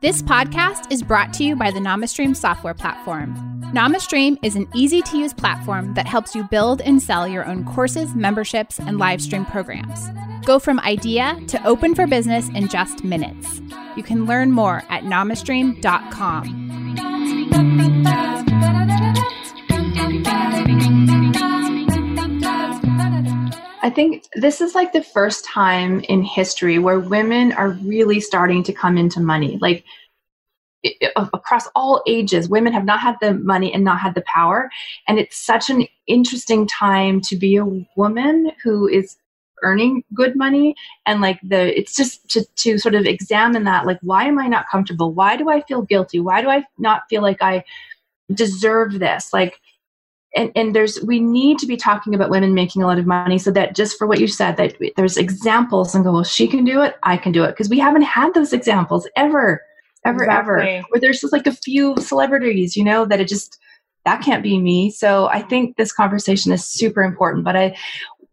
This 0.00 0.20
podcast 0.20 0.90
is 0.90 1.02
brought 1.02 1.32
to 1.34 1.44
you 1.44 1.54
by 1.54 1.70
the 1.70 1.78
NamaStream 1.78 2.34
software 2.36 2.74
platform. 2.74 3.34
NamaStream 3.72 4.36
is 4.42 4.56
an 4.56 4.68
easy 4.74 5.00
to 5.02 5.16
use 5.16 5.32
platform 5.32 5.94
that 5.94 6.06
helps 6.06 6.34
you 6.34 6.42
build 6.44 6.80
and 6.82 7.00
sell 7.00 7.26
your 7.26 7.46
own 7.46 7.64
courses, 7.64 8.14
memberships, 8.14 8.78
and 8.80 8.98
live 8.98 9.22
stream 9.22 9.46
programs. 9.46 10.10
Go 10.44 10.58
from 10.58 10.80
idea 10.80 11.38
to 11.46 11.64
open 11.66 11.94
for 11.94 12.06
business 12.06 12.48
in 12.50 12.68
just 12.68 13.04
minutes. 13.04 13.62
You 13.96 14.02
can 14.02 14.26
learn 14.26 14.50
more 14.50 14.82
at 14.90 15.04
namastream.com. 15.04 16.62
I 23.82 23.90
think 23.90 24.28
this 24.34 24.60
is 24.60 24.74
like 24.74 24.92
the 24.92 25.02
first 25.02 25.44
time 25.44 26.00
in 26.00 26.22
history 26.22 26.78
where 26.78 27.00
women 27.00 27.52
are 27.52 27.70
really 27.70 28.20
starting 28.20 28.62
to 28.64 28.72
come 28.72 28.96
into 28.96 29.20
money. 29.20 29.58
Like 29.60 29.84
across 31.16 31.68
all 31.74 32.02
ages, 32.06 32.48
women 32.48 32.72
have 32.72 32.84
not 32.84 33.00
had 33.00 33.16
the 33.20 33.34
money 33.34 33.72
and 33.72 33.84
not 33.84 34.00
had 34.00 34.14
the 34.14 34.24
power. 34.32 34.70
And 35.08 35.18
it's 35.18 35.36
such 35.36 35.68
an 35.68 35.86
interesting 36.06 36.66
time 36.66 37.20
to 37.22 37.36
be 37.36 37.56
a 37.56 37.66
woman 37.96 38.52
who 38.62 38.88
is 38.88 39.16
earning 39.62 40.02
good 40.14 40.36
money 40.36 40.74
and 41.06 41.20
like 41.20 41.38
the 41.42 41.78
it's 41.78 41.94
just 41.94 42.28
to, 42.28 42.44
to 42.56 42.78
sort 42.78 42.96
of 42.96 43.06
examine 43.06 43.62
that 43.62 43.86
like 43.86 43.98
why 44.02 44.24
am 44.24 44.36
i 44.36 44.48
not 44.48 44.68
comfortable 44.68 45.12
why 45.12 45.36
do 45.36 45.48
i 45.48 45.62
feel 45.62 45.82
guilty 45.82 46.18
why 46.18 46.42
do 46.42 46.50
i 46.50 46.64
not 46.78 47.02
feel 47.08 47.22
like 47.22 47.40
i 47.40 47.62
deserve 48.34 48.98
this 48.98 49.32
like 49.32 49.60
and, 50.34 50.50
and 50.54 50.74
there's 50.74 51.00
we 51.02 51.20
need 51.20 51.58
to 51.58 51.66
be 51.66 51.76
talking 51.76 52.14
about 52.14 52.30
women 52.30 52.54
making 52.54 52.82
a 52.82 52.86
lot 52.86 52.98
of 52.98 53.06
money 53.06 53.38
so 53.38 53.50
that 53.50 53.74
just 53.74 53.98
for 53.98 54.06
what 54.06 54.20
you 54.20 54.26
said 54.26 54.56
that 54.56 54.76
there's 54.96 55.16
examples 55.16 55.94
and 55.94 56.04
go 56.04 56.12
well 56.12 56.24
she 56.24 56.46
can 56.46 56.64
do 56.64 56.80
it 56.80 56.96
i 57.02 57.16
can 57.16 57.32
do 57.32 57.44
it. 57.44 57.48
Because 57.48 57.68
we 57.68 57.78
haven't 57.78 58.02
had 58.02 58.32
those 58.34 58.52
examples 58.52 59.08
ever 59.16 59.62
ever 60.04 60.24
exactly. 60.24 60.68
ever 60.70 60.86
where 60.88 61.00
there's 61.00 61.20
just 61.20 61.32
like 61.32 61.46
a 61.46 61.52
few 61.52 61.96
celebrities 61.98 62.76
you 62.76 62.84
know 62.84 63.04
that 63.04 63.20
it 63.20 63.28
just 63.28 63.58
that 64.04 64.20
can't 64.20 64.42
be 64.42 64.58
me. 64.58 64.90
So 64.90 65.28
i 65.28 65.42
think 65.42 65.76
this 65.76 65.92
conversation 65.92 66.52
is 66.52 66.64
super 66.64 67.02
important 67.02 67.44
but 67.44 67.56
i 67.56 67.76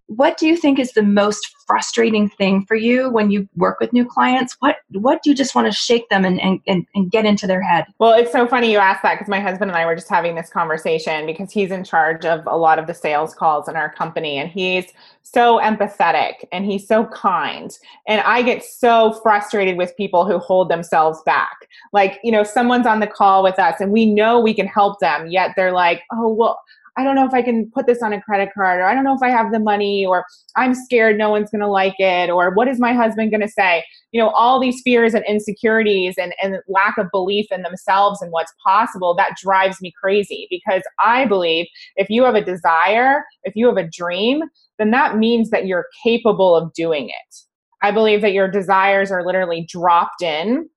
what 0.10 0.38
do 0.38 0.48
you 0.48 0.58
think 0.58 0.80
is 0.80 0.94
the 0.94 1.04
most 1.04 1.56
frustrating 1.68 2.30
thing 2.30 2.66
for 2.66 2.76
you 2.76 3.12
when 3.12 3.30
you 3.30 3.48
work 3.56 3.80
with 3.80 3.94
new 3.94 4.04
clients? 4.04 4.58
What 4.60 4.78
what 4.94 5.22
do 5.22 5.30
you 5.30 5.36
just 5.36 5.54
want 5.54 5.68
to 5.68 5.72
shake 5.72 6.10
them 6.10 6.26
and, 6.26 6.42
and, 6.42 6.60
and, 6.66 6.88
and 6.96 7.12
get 7.12 7.26
into 7.26 7.46
their 7.46 7.62
head? 7.62 7.86
Well 8.00 8.14
it's 8.14 8.32
so 8.32 8.48
funny 8.48 8.72
you 8.72 8.80
asked 8.80 9.04
that 9.04 9.16
because 9.16 9.30
my 9.30 9.40
husband 9.40 9.70
and 9.70 9.78
i 9.78 9.86
were 9.86 9.96
just 9.96 10.10
having 10.10 10.34
this 10.34 10.50
conversation 10.50 11.28
because 11.28 11.52
he's 11.52 11.70
in 11.70 11.84
charge 11.84 12.26
of 12.26 12.44
a 12.48 12.58
lot 12.58 12.80
of 12.80 12.88
the 12.88 12.94
sales 12.94 13.36
calls 13.36 13.70
in 13.70 13.76
our 13.76 13.94
company 13.94 14.38
and 14.38 14.50
he's 14.50 14.86
so 15.22 15.60
empathetic 15.60 16.44
and 16.52 16.66
he's 16.66 16.88
so 16.88 17.06
kind. 17.06 17.78
And 18.08 18.22
i 18.22 18.42
get 18.42 18.64
so 18.64 19.14
frustrated 19.22 19.78
with 19.78 19.96
people 19.96 20.26
who 20.26 20.40
hold 20.40 20.70
themselves 20.70 21.22
back. 21.24 21.68
Like 21.94 22.20
you 22.24 22.32
know 22.32 22.44
someone's 22.44 22.88
on 22.88 23.00
the 23.00 23.08
call 23.08 23.44
with 23.44 23.60
us 23.60 23.80
and 23.80 23.92
we 23.92 24.08
know 24.08 24.40
we 24.40 24.56
can 24.56 24.66
help 24.66 25.00
them 25.00 25.28
yet 25.28 25.52
they're 25.56 25.72
like 25.72 26.02
oh 26.12 26.34
well 26.34 26.60
I 27.00 27.04
don't 27.06 27.16
know 27.16 27.26
if 27.26 27.34
I 27.34 27.42
can 27.42 27.72
put 27.72 27.88
this 27.88 28.04
on 28.04 28.12
a 28.12 28.22
credit 28.22 28.50
card, 28.54 28.82
or 28.82 28.84
I 28.84 28.94
don't 28.94 29.06
know 29.06 29.16
if 29.16 29.24
I 29.24 29.30
have 29.30 29.54
the 29.54 29.60
money, 29.60 30.06
or 30.06 30.26
I'm 30.58 30.76
scared 30.76 31.18
no 31.18 31.30
one's 31.30 31.50
going 31.50 31.62
to 31.62 31.68
like 31.68 31.98
it, 31.98 32.30
or 32.30 32.54
what 32.54 32.68
is 32.68 32.78
my 32.78 32.92
husband 32.92 33.32
going 33.32 33.40
to 33.40 33.48
say? 33.48 33.86
You 34.12 34.20
know, 34.20 34.32
all 34.32 34.60
these 34.60 34.82
fears 34.84 35.14
and 35.14 35.24
insecurities 35.26 36.16
and, 36.18 36.36
and 36.44 36.58
lack 36.68 36.98
of 36.98 37.08
belief 37.10 37.46
in 37.52 37.62
themselves 37.62 38.22
and 38.22 38.34
what's 38.34 38.54
possible, 38.62 39.16
that 39.16 39.38
drives 39.42 39.82
me 39.82 39.94
crazy 39.98 40.46
because 40.50 40.82
I 41.00 41.24
believe 41.24 41.68
if 41.96 42.10
you 42.10 42.26
have 42.26 42.36
a 42.36 42.44
desire, 42.44 43.24
if 43.44 43.56
you 43.56 43.68
have 43.68 43.78
a 43.78 43.88
dream, 43.88 44.42
then 44.78 44.92
that 44.92 45.18
means 45.18 45.52
that 45.52 45.68
you're 45.68 45.86
capable 46.04 46.54
of 46.54 46.74
doing 46.74 47.08
it. 47.08 47.36
I 47.82 47.92
believe 47.92 48.20
that 48.24 48.34
your 48.34 48.52
desires 48.52 49.10
are 49.10 49.26
literally 49.26 49.66
dropped 49.70 50.22
in 50.22 50.70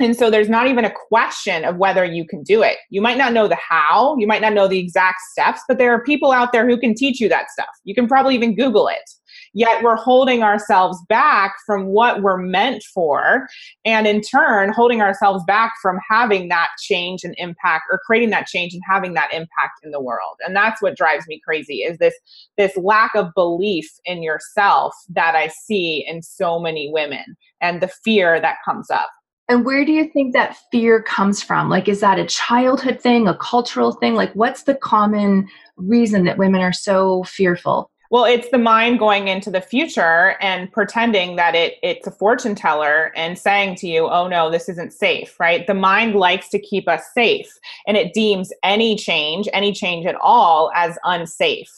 and 0.00 0.16
so 0.16 0.28
there's 0.28 0.48
not 0.48 0.66
even 0.66 0.84
a 0.84 0.92
question 1.08 1.64
of 1.64 1.76
whether 1.76 2.04
you 2.04 2.26
can 2.26 2.42
do 2.42 2.62
it. 2.62 2.78
You 2.90 3.00
might 3.00 3.16
not 3.16 3.32
know 3.32 3.46
the 3.46 3.56
how, 3.56 4.16
you 4.18 4.26
might 4.26 4.42
not 4.42 4.52
know 4.52 4.66
the 4.66 4.80
exact 4.80 5.20
steps, 5.30 5.60
but 5.68 5.78
there 5.78 5.92
are 5.92 6.02
people 6.02 6.32
out 6.32 6.52
there 6.52 6.68
who 6.68 6.78
can 6.78 6.94
teach 6.94 7.20
you 7.20 7.28
that 7.28 7.50
stuff. 7.50 7.68
You 7.84 7.94
can 7.94 8.08
probably 8.08 8.34
even 8.34 8.56
Google 8.56 8.88
it. 8.88 9.08
Yet 9.52 9.84
we're 9.84 9.96
holding 9.96 10.42
ourselves 10.42 10.98
back 11.08 11.54
from 11.64 11.86
what 11.86 12.22
we're 12.22 12.38
meant 12.38 12.82
for, 12.82 13.46
and 13.84 14.04
in 14.04 14.20
turn, 14.20 14.72
holding 14.72 15.00
ourselves 15.00 15.44
back 15.46 15.74
from 15.80 15.98
having 16.10 16.48
that 16.48 16.70
change 16.80 17.22
and 17.22 17.34
impact 17.38 17.84
or 17.90 18.00
creating 18.04 18.30
that 18.30 18.46
change 18.46 18.74
and 18.74 18.82
having 18.88 19.14
that 19.14 19.32
impact 19.32 19.80
in 19.84 19.92
the 19.92 20.00
world. 20.00 20.36
And 20.44 20.56
that's 20.56 20.82
what 20.82 20.96
drives 20.96 21.26
me 21.28 21.40
crazy 21.44 21.78
is 21.78 21.98
this 21.98 22.14
this 22.58 22.76
lack 22.76 23.14
of 23.14 23.32
belief 23.34 23.88
in 24.04 24.24
yourself 24.24 24.92
that 25.10 25.36
I 25.36 25.48
see 25.48 26.04
in 26.06 26.22
so 26.22 26.58
many 26.58 26.90
women 26.92 27.36
and 27.60 27.80
the 27.80 27.88
fear 27.88 28.40
that 28.40 28.56
comes 28.64 28.90
up. 28.90 29.10
And 29.48 29.64
where 29.64 29.84
do 29.84 29.92
you 29.92 30.08
think 30.08 30.32
that 30.32 30.56
fear 30.72 31.02
comes 31.02 31.42
from? 31.42 31.68
Like, 31.68 31.86
is 31.86 32.00
that 32.00 32.18
a 32.18 32.24
childhood 32.24 33.00
thing, 33.00 33.28
a 33.28 33.36
cultural 33.36 33.92
thing? 33.92 34.14
Like, 34.14 34.32
what's 34.32 34.62
the 34.62 34.74
common 34.74 35.48
reason 35.76 36.24
that 36.24 36.38
women 36.38 36.62
are 36.62 36.72
so 36.72 37.24
fearful? 37.24 37.90
Well, 38.10 38.24
it's 38.26 38.48
the 38.50 38.58
mind 38.58 39.00
going 39.00 39.28
into 39.28 39.50
the 39.50 39.60
future 39.60 40.36
and 40.40 40.70
pretending 40.70 41.36
that 41.36 41.54
it 41.54 41.74
it's 41.82 42.06
a 42.06 42.12
fortune 42.12 42.54
teller 42.54 43.10
and 43.16 43.36
saying 43.36 43.74
to 43.76 43.88
you, 43.88 44.08
"Oh 44.08 44.28
no, 44.28 44.50
this 44.50 44.68
isn't 44.68 44.92
safe." 44.92 45.34
Right? 45.40 45.66
The 45.66 45.74
mind 45.74 46.14
likes 46.14 46.48
to 46.50 46.60
keep 46.60 46.86
us 46.86 47.02
safe, 47.12 47.50
and 47.88 47.96
it 47.96 48.12
deems 48.12 48.52
any 48.62 48.94
change, 48.94 49.48
any 49.52 49.72
change 49.72 50.06
at 50.06 50.14
all 50.16 50.70
as 50.76 50.96
unsafe. 51.04 51.72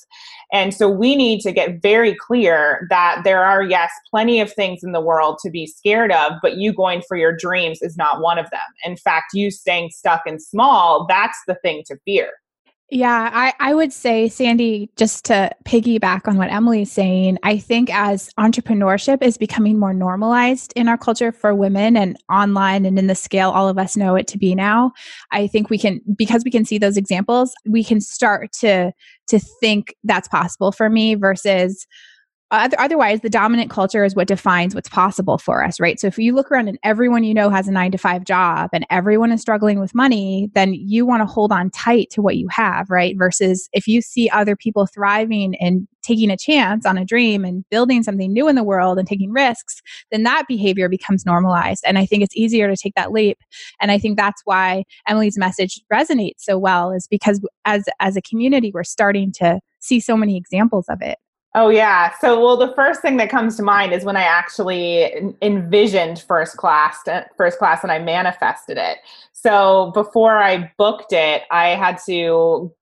And 0.53 0.73
so 0.73 0.89
we 0.89 1.17
need 1.17 1.41
to 1.41 1.53
get 1.53 1.83
very 1.83 2.15
clear 2.15 2.87
that 2.89 3.23
there 3.25 3.45
are, 3.45 3.63
yes, 3.63 3.91
plenty 4.11 4.41
of 4.41 4.53
things 4.53 4.85
in 4.85 4.93
the 4.93 5.01
world 5.01 5.39
to 5.43 5.51
be 5.51 5.67
scared 5.67 6.13
of, 6.13 6.35
but 6.41 6.57
you 6.57 6.73
going 6.73 7.03
for 7.09 7.17
your 7.17 7.37
dreams 7.37 7.83
is 7.83 7.97
not 7.97 8.21
one 8.21 8.39
of 8.39 8.49
them. 8.51 8.61
In 8.85 8.97
fact, 8.97 9.35
you 9.35 9.51
staying 9.51 9.91
stuck 9.91 10.23
and 10.25 10.41
small, 10.41 11.05
that's 11.09 11.39
the 11.47 11.57
thing 11.57 11.83
to 11.87 11.97
fear. 12.05 12.31
Yeah, 12.89 13.31
I, 13.33 13.53
I 13.59 13.75
would 13.75 13.93
say, 13.93 14.29
Sandy, 14.29 14.89
just 14.95 15.25
to 15.25 15.51
piggyback 15.65 16.29
on 16.29 16.39
what 16.39 16.53
Emily's 16.53 16.93
saying, 16.93 17.37
I 17.43 17.59
think 17.59 17.93
as 17.93 18.31
entrepreneurship 18.39 19.25
is 19.25 19.37
becoming 19.37 19.77
more 19.77 19.93
normalized 19.93 20.73
in 20.77 20.87
our 20.87 20.97
culture 20.97 21.33
for 21.33 21.53
women 21.53 21.97
and 21.97 22.17
online 22.31 22.87
and 22.87 22.97
in 22.97 23.09
the 23.09 23.17
scale 23.17 23.51
all 23.51 23.69
of 23.69 23.77
us 23.77 23.97
know 23.97 24.15
it 24.15 24.29
to 24.29 24.39
be 24.39 24.55
now, 24.55 24.93
I 25.33 25.49
think 25.49 25.69
we 25.69 25.79
can, 25.79 26.01
because 26.17 26.45
we 26.45 26.51
can 26.53 26.65
see 26.65 26.79
those 26.79 26.97
examples, 26.97 27.53
we 27.67 27.83
can 27.83 28.01
start 28.01 28.53
to 28.61 28.93
to 29.29 29.41
think 29.41 29.93
that's 30.05 30.29
possible 30.29 30.71
for 30.71 30.89
me 30.89 31.17
versus 31.17 31.89
otherwise 32.51 33.21
the 33.21 33.31
dominant 33.31 33.71
culture 33.71 34.05
is 34.05 34.15
what 34.15 34.29
defines 34.29 34.75
what's 34.75 34.89
possible 34.89 35.39
for 35.39 35.65
us 35.65 35.81
right? 35.81 35.99
So 35.99 36.07
if 36.07 36.19
you 36.19 36.35
look 36.35 36.51
around 36.51 36.69
and 36.69 36.79
everyone 36.83 37.25
you 37.25 37.35
know 37.35 37.51
has 37.51 37.67
a 37.69 37.73
9 37.73 37.93
to 37.93 37.99
5 37.99 38.25
job 38.25 38.71
and 38.73 38.87
everyone 38.91 39.33
is 39.33 39.41
struggling 39.41 39.81
with 39.81 39.95
money 39.95 40.51
then 40.55 40.75
you 40.75 41.05
want 41.05 41.23
to 41.23 41.27
hold 41.27 41.53
on 41.53 41.71
tight 41.71 42.09
to 42.11 42.23
what 42.23 42.37
you 42.37 42.47
have 42.51 42.89
right? 42.91 43.17
Versus 43.19 43.69
if 43.73 43.87
you 43.87 44.01
see 44.01 44.29
other 44.31 44.55
people 44.55 44.87
thriving 44.87 45.55
and 45.57 45.89
taking 46.03 46.31
a 46.31 46.37
chance 46.37 46.87
on 46.87 46.97
a 46.97 47.05
dream 47.05 47.45
and 47.45 47.65
building 47.69 48.05
something 48.05 48.33
new 48.33 48.47
in 48.47 48.55
the 48.55 48.63
world 48.63 48.99
and 48.99 49.09
taking 49.09 49.33
risks 49.33 49.81
then 50.13 50.23
that 50.23 50.45
behavior 50.47 50.89
becomes 50.89 51.27
normalized. 51.27 51.83
And 51.87 51.99
i 51.99 52.07
think 52.07 52.23
it's 52.23 52.37
easier 52.37 52.69
to 52.69 52.77
take 52.77 52.95
that 52.95 53.13
leap. 53.13 53.39
And 53.81 53.91
i 53.91 53.99
think 53.99 54.17
that's 54.17 54.43
why 54.45 54.85
emily's 55.09 55.39
message 55.39 55.81
resonates 55.93 56.39
so 56.39 56.59
well 56.59 56.93
is 56.93 57.09
because 57.11 57.45
as 57.65 57.85
as 58.01 58.17
a 58.17 58.23
community 58.23 58.71
we're 58.73 58.85
starting 58.85 59.33
to 59.33 59.59
see 59.81 60.01
so 60.01 60.17
many 60.17 60.37
examples 60.37 60.87
of 60.89 60.99
it 61.03 61.19
Oh 61.55 61.71
yeah. 61.71 62.13
So 62.21 62.41
well 62.41 62.57
the 62.57 62.75
first 62.75 63.01
thing 63.01 63.17
that 63.17 63.31
comes 63.31 63.57
to 63.57 63.63
mind 63.63 63.93
is 63.93 64.05
when 64.05 64.17
I 64.17 64.23
actually 64.23 65.35
envisioned 65.41 66.21
first 66.29 66.57
class 66.57 66.99
uh, 67.09 67.23
first 67.37 67.59
class 67.59 67.83
and 67.83 67.91
I 67.91 67.99
manifested 67.99 68.77
it. 68.77 68.99
So 69.33 69.91
before 69.95 70.37
I 70.39 70.71
booked 70.77 71.13
it, 71.13 71.43
I 71.51 71.69
had 71.69 71.99
to 72.07 72.75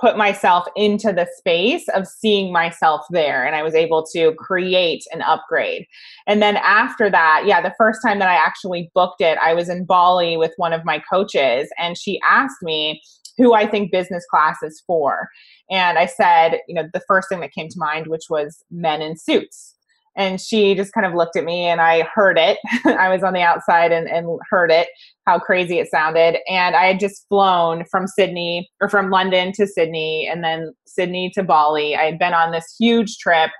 put 0.00 0.16
myself 0.16 0.66
into 0.76 1.12
the 1.12 1.28
space 1.36 1.86
of 1.94 2.06
seeing 2.06 2.52
myself 2.52 3.02
there 3.10 3.46
and 3.46 3.54
I 3.54 3.62
was 3.62 3.74
able 3.74 4.06
to 4.14 4.32
create 4.34 5.04
an 5.12 5.20
upgrade. 5.20 5.86
And 6.26 6.40
then 6.40 6.56
after 6.56 7.10
that, 7.10 7.42
yeah, 7.44 7.60
the 7.60 7.74
first 7.76 8.00
time 8.02 8.18
that 8.20 8.28
I 8.28 8.34
actually 8.34 8.90
booked 8.94 9.20
it, 9.20 9.36
I 9.42 9.52
was 9.52 9.68
in 9.68 9.84
Bali 9.84 10.38
with 10.38 10.52
one 10.56 10.72
of 10.72 10.86
my 10.86 11.02
coaches 11.12 11.68
and 11.76 11.98
she 11.98 12.18
asked 12.28 12.62
me 12.62 13.02
who 13.40 13.54
I 13.54 13.66
think 13.66 13.90
business 13.90 14.24
class 14.30 14.58
is 14.62 14.82
for. 14.86 15.28
And 15.70 15.98
I 15.98 16.06
said, 16.06 16.58
you 16.68 16.74
know, 16.74 16.84
the 16.92 17.02
first 17.08 17.28
thing 17.28 17.40
that 17.40 17.52
came 17.52 17.68
to 17.68 17.78
mind, 17.78 18.06
which 18.08 18.24
was 18.28 18.62
men 18.70 19.00
in 19.00 19.16
suits. 19.16 19.74
And 20.16 20.40
she 20.40 20.74
just 20.74 20.92
kind 20.92 21.06
of 21.06 21.14
looked 21.14 21.36
at 21.36 21.44
me 21.44 21.66
and 21.66 21.80
I 21.80 22.02
heard 22.14 22.36
it. 22.36 22.58
I 22.84 23.08
was 23.08 23.22
on 23.22 23.32
the 23.32 23.40
outside 23.40 23.92
and, 23.92 24.08
and 24.08 24.38
heard 24.50 24.70
it, 24.70 24.88
how 25.26 25.38
crazy 25.38 25.78
it 25.78 25.88
sounded. 25.90 26.38
And 26.48 26.74
I 26.74 26.86
had 26.86 27.00
just 27.00 27.26
flown 27.28 27.84
from 27.90 28.06
Sydney 28.06 28.68
or 28.80 28.88
from 28.88 29.10
London 29.10 29.52
to 29.52 29.66
Sydney 29.66 30.28
and 30.30 30.42
then 30.44 30.74
Sydney 30.86 31.30
to 31.34 31.42
Bali. 31.42 31.96
I 31.96 32.02
had 32.02 32.18
been 32.18 32.34
on 32.34 32.50
this 32.50 32.74
huge 32.78 33.16
trip 33.18 33.50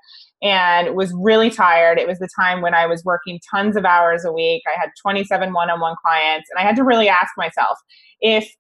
and 0.43 0.95
was 0.97 1.15
really 1.17 1.51
tired. 1.51 1.99
It 1.99 2.09
was 2.09 2.19
the 2.19 2.29
time 2.39 2.63
when 2.63 2.75
I 2.75 2.87
was 2.87 3.05
working 3.05 3.41
tons 3.55 3.77
of 3.77 3.85
hours 3.85 4.25
a 4.25 4.33
week. 4.33 4.63
I 4.67 4.79
had 4.79 4.91
27 5.01 5.53
one 5.53 5.71
on 5.71 5.81
one 5.81 5.97
clients. 6.05 6.49
And 6.51 6.59
I 6.59 6.67
had 6.67 6.77
to 6.77 6.85
really 6.85 7.09
ask 7.09 7.31
myself 7.37 7.79
if 8.21 8.51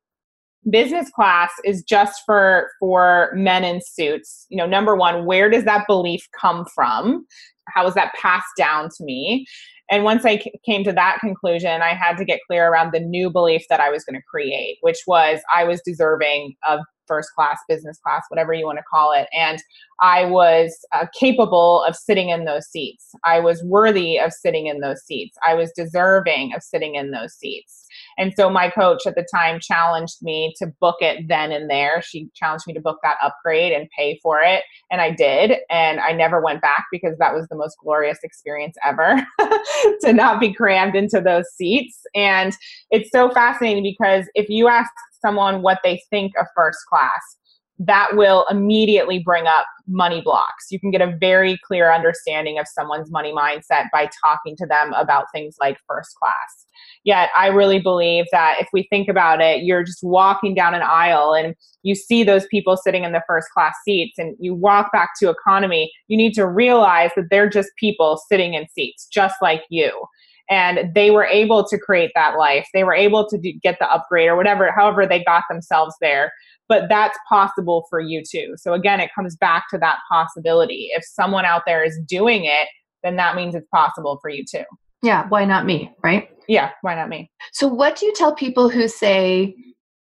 business 0.68 1.11
class 1.11 1.51
is 1.64 1.83
just 1.83 2.23
for 2.27 2.70
for 2.79 3.33
men 3.35 3.64
in 3.64 3.81
suits. 3.81 4.46
You 4.51 4.59
know 4.59 4.66
number 4.66 4.94
one 4.96 5.25
where 5.25 5.49
does 5.49 5.64
that 5.64 5.87
belief 5.87 6.27
come 6.38 6.66
from? 6.75 7.27
How 7.68 7.87
is 7.87 7.94
that 7.94 8.12
passed 8.14 8.57
down 8.57 8.88
to 8.96 9.05
me? 9.05 9.46
And 9.90 10.05
once 10.05 10.25
I 10.25 10.38
c- 10.38 10.53
came 10.64 10.85
to 10.85 10.92
that 10.92 11.18
conclusion 11.20 11.83
i 11.83 11.94
had 11.94 12.16
to 12.16 12.25
get 12.25 12.40
clear 12.46 12.68
around 12.68 12.92
the 12.92 13.01
new 13.01 13.29
belief 13.31 13.62
that 13.68 13.81
i 13.81 13.90
was 13.90 14.05
going 14.05 14.14
to 14.14 14.27
create 14.31 14.79
which 14.83 14.99
was 15.07 15.40
i 15.55 15.64
was 15.64 15.81
deserving 15.85 16.55
of 16.68 16.81
first 17.11 17.31
class 17.35 17.59
business 17.68 17.99
class 18.05 18.23
whatever 18.29 18.53
you 18.53 18.64
want 18.64 18.79
to 18.79 18.85
call 18.88 19.12
it. 19.12 19.27
And 19.37 19.61
i 20.01 20.25
was 20.25 20.79
uh, 20.92 21.07
capable 21.18 21.83
of 21.83 21.96
sitting 21.96 22.31
in 22.31 22.44
those 22.44 22.66
seats. 22.66 23.11
I 23.25 23.40
was 23.40 23.62
worthy 23.64 24.18
of 24.18 24.33
sitting 24.33 24.66
in 24.66 24.81
those 24.81 25.03
seats. 25.03 25.37
I 25.46 25.55
was 25.55 25.73
deserving 25.75 26.55
of 26.55 26.62
sitting 26.62 26.94
in 26.94 27.11
those 27.11 27.35
seats 27.35 27.87
and 28.20 28.35
so 28.37 28.50
my 28.50 28.68
coach 28.68 29.06
at 29.06 29.14
the 29.14 29.26
time 29.35 29.59
challenged 29.61 30.18
me 30.20 30.52
to 30.59 30.66
book 30.78 30.96
it 31.00 31.26
then 31.26 31.52
and 31.52 31.70
there. 31.70 32.02
She 32.02 32.28
challenged 32.35 32.66
me 32.66 32.74
to 32.74 32.80
book 32.80 32.98
that 33.02 33.16
upgrade 33.22 33.72
and 33.72 33.88
pay 33.96 34.20
for 34.22 34.42
it. 34.42 34.62
And 34.90 35.00
I 35.00 35.11
did. 35.11 35.54
And 35.70 36.00
I 36.00 36.12
never 36.12 36.38
went 36.38 36.61
back 36.61 36.85
because 36.92 37.16
that 37.18 37.35
was 37.35 37.48
the 37.48 37.56
most 37.56 37.76
glorious 37.83 38.18
experience 38.22 38.76
ever 38.85 39.26
to 40.02 40.12
not 40.12 40.38
be 40.38 40.52
crammed 40.52 40.94
into 40.94 41.22
those 41.22 41.46
seats. 41.56 41.98
And 42.14 42.54
it's 42.90 43.11
so 43.11 43.30
fascinating 43.30 43.83
because 43.83 44.26
if 44.35 44.50
you 44.50 44.68
ask 44.68 44.90
someone 45.24 45.62
what 45.62 45.78
they 45.83 46.02
think 46.11 46.33
of 46.38 46.46
first 46.54 46.80
class, 46.90 47.38
that 47.80 48.10
will 48.12 48.44
immediately 48.50 49.18
bring 49.18 49.46
up 49.46 49.64
money 49.88 50.20
blocks. 50.20 50.66
You 50.70 50.78
can 50.78 50.90
get 50.90 51.00
a 51.00 51.16
very 51.18 51.58
clear 51.66 51.90
understanding 51.90 52.58
of 52.58 52.68
someone's 52.68 53.10
money 53.10 53.32
mindset 53.32 53.86
by 53.90 54.10
talking 54.22 54.54
to 54.56 54.66
them 54.66 54.92
about 54.92 55.32
things 55.32 55.56
like 55.58 55.78
first 55.88 56.14
class. 56.16 56.66
Yet 57.04 57.30
I 57.36 57.46
really 57.46 57.80
believe 57.80 58.26
that 58.32 58.56
if 58.60 58.68
we 58.74 58.86
think 58.90 59.08
about 59.08 59.40
it, 59.40 59.62
you're 59.62 59.82
just 59.82 60.02
walking 60.02 60.54
down 60.54 60.74
an 60.74 60.82
aisle 60.82 61.32
and 61.32 61.54
you 61.82 61.94
see 61.94 62.22
those 62.22 62.46
people 62.48 62.76
sitting 62.76 63.04
in 63.04 63.12
the 63.12 63.22
first 63.26 63.48
class 63.54 63.74
seats 63.82 64.18
and 64.18 64.36
you 64.38 64.54
walk 64.54 64.92
back 64.92 65.12
to 65.18 65.30
economy, 65.30 65.90
you 66.08 66.18
need 66.18 66.34
to 66.34 66.46
realize 66.46 67.10
that 67.16 67.28
they're 67.30 67.48
just 67.48 67.70
people 67.78 68.20
sitting 68.28 68.52
in 68.52 68.68
seats 68.68 69.08
just 69.10 69.36
like 69.40 69.62
you 69.70 70.04
and 70.50 70.92
they 70.94 71.10
were 71.10 71.24
able 71.24 71.66
to 71.66 71.78
create 71.78 72.10
that 72.14 72.36
life 72.36 72.66
they 72.74 72.84
were 72.84 72.94
able 72.94 73.26
to 73.28 73.38
do, 73.38 73.52
get 73.62 73.78
the 73.78 73.90
upgrade 73.90 74.28
or 74.28 74.36
whatever 74.36 74.72
however 74.76 75.06
they 75.06 75.22
got 75.24 75.44
themselves 75.48 75.94
there 76.00 76.32
but 76.68 76.88
that's 76.88 77.18
possible 77.28 77.86
for 77.88 78.00
you 78.00 78.22
too 78.28 78.54
so 78.56 78.72
again 78.72 79.00
it 79.00 79.10
comes 79.14 79.36
back 79.36 79.64
to 79.70 79.78
that 79.78 79.98
possibility 80.10 80.90
if 80.92 81.04
someone 81.04 81.44
out 81.44 81.62
there 81.66 81.82
is 81.82 81.98
doing 82.06 82.44
it 82.44 82.68
then 83.02 83.16
that 83.16 83.36
means 83.36 83.54
it's 83.54 83.68
possible 83.72 84.18
for 84.20 84.28
you 84.28 84.44
too 84.44 84.64
yeah 85.02 85.26
why 85.28 85.44
not 85.44 85.64
me 85.64 85.92
right 86.02 86.30
yeah, 86.50 86.72
why 86.82 86.96
not 86.96 87.08
me? 87.08 87.30
So, 87.52 87.68
what 87.68 87.94
do 87.94 88.06
you 88.06 88.12
tell 88.12 88.34
people 88.34 88.68
who 88.68 88.88
say, 88.88 89.54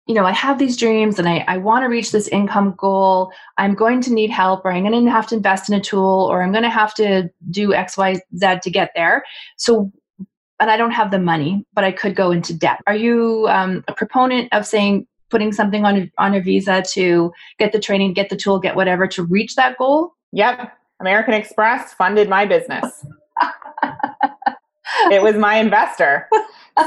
you 0.05 0.15
know, 0.15 0.25
I 0.25 0.31
have 0.31 0.57
these 0.57 0.77
dreams 0.77 1.19
and 1.19 1.27
I, 1.27 1.43
I 1.45 1.57
want 1.57 1.83
to 1.83 1.89
reach 1.89 2.13
this 2.13 2.29
income 2.29 2.73
goal. 2.77 3.33
I'm 3.57 3.75
going 3.75 3.99
to 4.03 4.13
need 4.13 4.29
help, 4.29 4.63
or 4.63 4.71
I'm 4.71 4.89
going 4.89 5.03
to 5.03 5.11
have 5.11 5.27
to 5.27 5.35
invest 5.35 5.67
in 5.67 5.75
a 5.75 5.81
tool, 5.81 6.25
or 6.31 6.41
I'm 6.41 6.53
going 6.53 6.63
to 6.63 6.69
have 6.69 6.93
to 6.95 7.29
do 7.51 7.73
X, 7.73 7.97
Y, 7.97 8.15
Z 8.37 8.59
to 8.63 8.69
get 8.69 8.91
there. 8.95 9.25
So, 9.57 9.91
and 10.59 10.71
I 10.71 10.77
don't 10.77 10.91
have 10.91 11.11
the 11.11 11.19
money, 11.19 11.65
but 11.73 11.83
I 11.83 11.91
could 11.91 12.15
go 12.15 12.31
into 12.31 12.53
debt. 12.53 12.81
Are 12.87 12.95
you 12.95 13.47
um, 13.49 13.83
a 13.87 13.93
proponent 13.93 14.51
of 14.53 14.65
saying 14.65 15.07
putting 15.29 15.51
something 15.51 15.85
on 15.85 15.97
a, 15.97 16.11
on 16.17 16.33
a 16.33 16.41
visa 16.41 16.83
to 16.93 17.31
get 17.59 17.71
the 17.71 17.79
training, 17.79 18.13
get 18.13 18.29
the 18.29 18.37
tool, 18.37 18.59
get 18.59 18.75
whatever 18.75 19.07
to 19.07 19.23
reach 19.23 19.55
that 19.55 19.77
goal? 19.77 20.13
Yep. 20.31 20.73
American 20.99 21.33
Express 21.33 21.93
funded 21.93 22.27
my 22.29 22.45
business. 22.45 23.05
it 25.11 25.21
was 25.21 25.35
my 25.35 25.57
investor. 25.57 26.27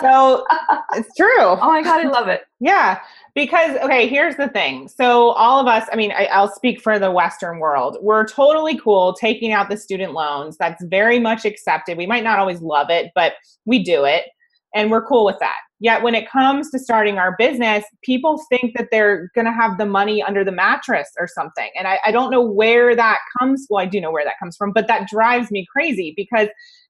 So 0.01 0.47
it's 0.95 1.15
true. 1.17 1.29
Oh 1.41 1.69
my 1.69 1.83
God, 1.83 2.05
I 2.05 2.09
love 2.09 2.29
it. 2.29 2.43
Yeah. 2.61 3.01
Because, 3.35 3.77
okay, 3.79 4.07
here's 4.07 4.37
the 4.37 4.49
thing. 4.49 4.89
So, 4.89 5.31
all 5.31 5.61
of 5.61 5.67
us, 5.67 5.89
I 5.93 5.97
mean, 5.97 6.13
I, 6.13 6.27
I'll 6.27 6.53
speak 6.53 6.81
for 6.81 6.99
the 6.99 7.11
Western 7.11 7.59
world. 7.59 7.97
We're 8.01 8.27
totally 8.27 8.79
cool 8.79 9.15
taking 9.15 9.53
out 9.53 9.69
the 9.69 9.77
student 9.77 10.13
loans. 10.13 10.57
That's 10.57 10.85
very 10.85 11.19
much 11.19 11.45
accepted. 11.45 11.97
We 11.97 12.07
might 12.07 12.25
not 12.25 12.39
always 12.39 12.61
love 12.61 12.91
it, 12.91 13.13
but 13.15 13.35
we 13.65 13.83
do 13.83 14.05
it 14.05 14.25
and 14.75 14.91
we're 14.91 15.07
cool 15.07 15.25
with 15.25 15.39
that. 15.41 15.59
Yet 15.81 16.03
when 16.03 16.14
it 16.14 16.31
comes 16.31 16.71
to 16.71 16.79
starting 16.79 17.16
our 17.16 17.35
business, 17.38 17.85
people 18.03 18.43
think 18.51 18.77
that 18.77 18.88
they're 18.90 19.31
going 19.35 19.47
to 19.47 19.53
have 19.53 19.79
the 19.79 19.87
money 19.87 20.23
under 20.23 20.45
the 20.45 20.53
mattress 20.53 21.09
or 21.19 21.27
something. 21.27 21.71
And 21.77 21.88
I, 21.88 21.99
I, 22.05 22.12
don't 22.12 22.31
know 22.31 22.43
where 22.43 22.95
that 22.95 23.19
comes. 23.38 23.66
Well, 23.71 23.83
I 23.83 23.87
do 23.87 23.99
know 23.99 24.12
where 24.12 24.25
that 24.25 24.38
comes 24.38 24.57
from, 24.57 24.73
but 24.73 24.87
that 24.88 25.09
drives 25.09 25.51
me 25.51 25.66
crazy 25.73 26.12
because 26.16 26.49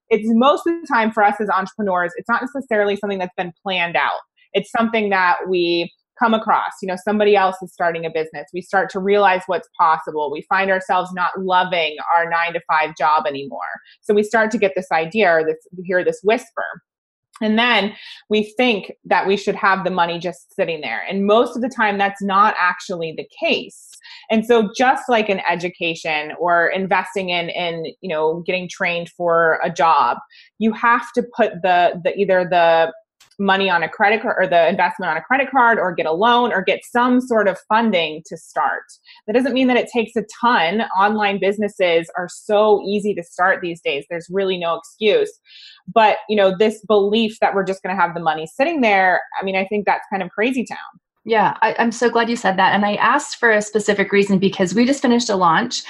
it's 0.08 0.28
most 0.32 0.66
of 0.66 0.74
the 0.80 0.86
time 0.92 1.12
for 1.12 1.22
us 1.22 1.36
as 1.40 1.48
entrepreneurs, 1.48 2.12
it's 2.16 2.28
not 2.28 2.42
necessarily 2.42 2.96
something 2.96 3.20
that's 3.20 3.34
been 3.36 3.52
planned 3.62 3.96
out. 3.96 4.18
It's 4.52 4.70
something 4.72 5.10
that 5.10 5.36
we 5.48 5.92
come 6.18 6.34
across. 6.34 6.72
You 6.82 6.88
know, 6.88 6.96
somebody 7.02 7.34
else 7.34 7.56
is 7.62 7.72
starting 7.72 8.04
a 8.04 8.10
business. 8.10 8.48
We 8.52 8.60
start 8.60 8.90
to 8.90 8.98
realize 8.98 9.42
what's 9.46 9.68
possible. 9.78 10.30
We 10.30 10.42
find 10.42 10.70
ourselves 10.70 11.12
not 11.14 11.30
loving 11.38 11.96
our 12.14 12.28
nine 12.28 12.52
to 12.54 12.60
five 12.68 12.96
job 12.96 13.24
anymore. 13.26 13.60
So 14.02 14.14
we 14.14 14.22
start 14.22 14.50
to 14.50 14.58
get 14.58 14.72
this 14.76 14.90
idea 14.92 15.30
or 15.30 15.44
this, 15.44 15.56
hear 15.84 16.04
this 16.04 16.20
whisper. 16.22 16.82
And 17.40 17.58
then 17.58 17.94
we 18.28 18.52
think 18.56 18.92
that 19.04 19.26
we 19.26 19.36
should 19.36 19.54
have 19.54 19.84
the 19.84 19.90
money 19.90 20.18
just 20.18 20.54
sitting 20.54 20.80
there. 20.80 21.02
And 21.08 21.26
most 21.26 21.56
of 21.56 21.62
the 21.62 21.68
time, 21.68 21.98
that's 21.98 22.22
not 22.22 22.54
actually 22.58 23.14
the 23.16 23.28
case. 23.38 23.90
And 24.30 24.44
so 24.44 24.70
just 24.76 25.08
like 25.08 25.28
an 25.28 25.40
education 25.48 26.32
or 26.38 26.68
investing 26.68 27.30
in 27.30 27.48
in 27.50 27.92
you 28.00 28.08
know 28.08 28.42
getting 28.46 28.68
trained 28.68 29.10
for 29.10 29.60
a 29.62 29.70
job, 29.70 30.18
you 30.58 30.72
have 30.72 31.12
to 31.12 31.22
put 31.36 31.62
the 31.62 32.00
the 32.04 32.14
either 32.16 32.44
the 32.48 32.92
money 33.40 33.70
on 33.70 33.82
a 33.82 33.88
credit 33.88 34.22
card 34.22 34.36
or 34.38 34.46
the 34.46 34.68
investment 34.68 35.10
on 35.10 35.16
a 35.16 35.22
credit 35.22 35.50
card 35.50 35.78
or 35.78 35.92
get 35.92 36.06
a 36.06 36.12
loan 36.12 36.52
or 36.52 36.62
get 36.62 36.80
some 36.84 37.20
sort 37.20 37.48
of 37.48 37.58
funding 37.68 38.22
to 38.26 38.36
start. 38.36 38.84
That 39.26 39.32
doesn't 39.32 39.54
mean 39.54 39.66
that 39.68 39.76
it 39.76 39.88
takes 39.92 40.14
a 40.14 40.24
ton. 40.40 40.82
Online 40.98 41.40
businesses 41.40 42.10
are 42.16 42.28
so 42.30 42.82
easy 42.86 43.14
to 43.14 43.22
start 43.24 43.60
these 43.60 43.80
days. 43.80 44.04
There's 44.08 44.28
really 44.30 44.58
no 44.58 44.76
excuse. 44.76 45.32
But, 45.92 46.18
you 46.28 46.36
know, 46.36 46.54
this 46.56 46.84
belief 46.86 47.38
that 47.40 47.54
we're 47.54 47.64
just 47.64 47.82
going 47.82 47.96
to 47.96 48.00
have 48.00 48.14
the 48.14 48.20
money 48.20 48.46
sitting 48.46 48.82
there, 48.82 49.20
I 49.40 49.44
mean, 49.44 49.56
I 49.56 49.64
think 49.64 49.86
that's 49.86 50.06
kind 50.10 50.22
of 50.22 50.30
crazy 50.30 50.64
town. 50.64 51.00
Yeah, 51.24 51.56
I, 51.60 51.74
am 51.78 51.92
so 51.92 52.08
glad 52.08 52.30
you 52.30 52.36
said 52.36 52.56
that. 52.58 52.74
And 52.74 52.84
I 52.84 52.94
asked 52.94 53.36
for 53.36 53.50
a 53.50 53.60
specific 53.60 54.10
reason 54.10 54.38
because 54.38 54.74
we 54.74 54.86
just 54.86 55.02
finished 55.02 55.28
a 55.28 55.36
launch. 55.36 55.82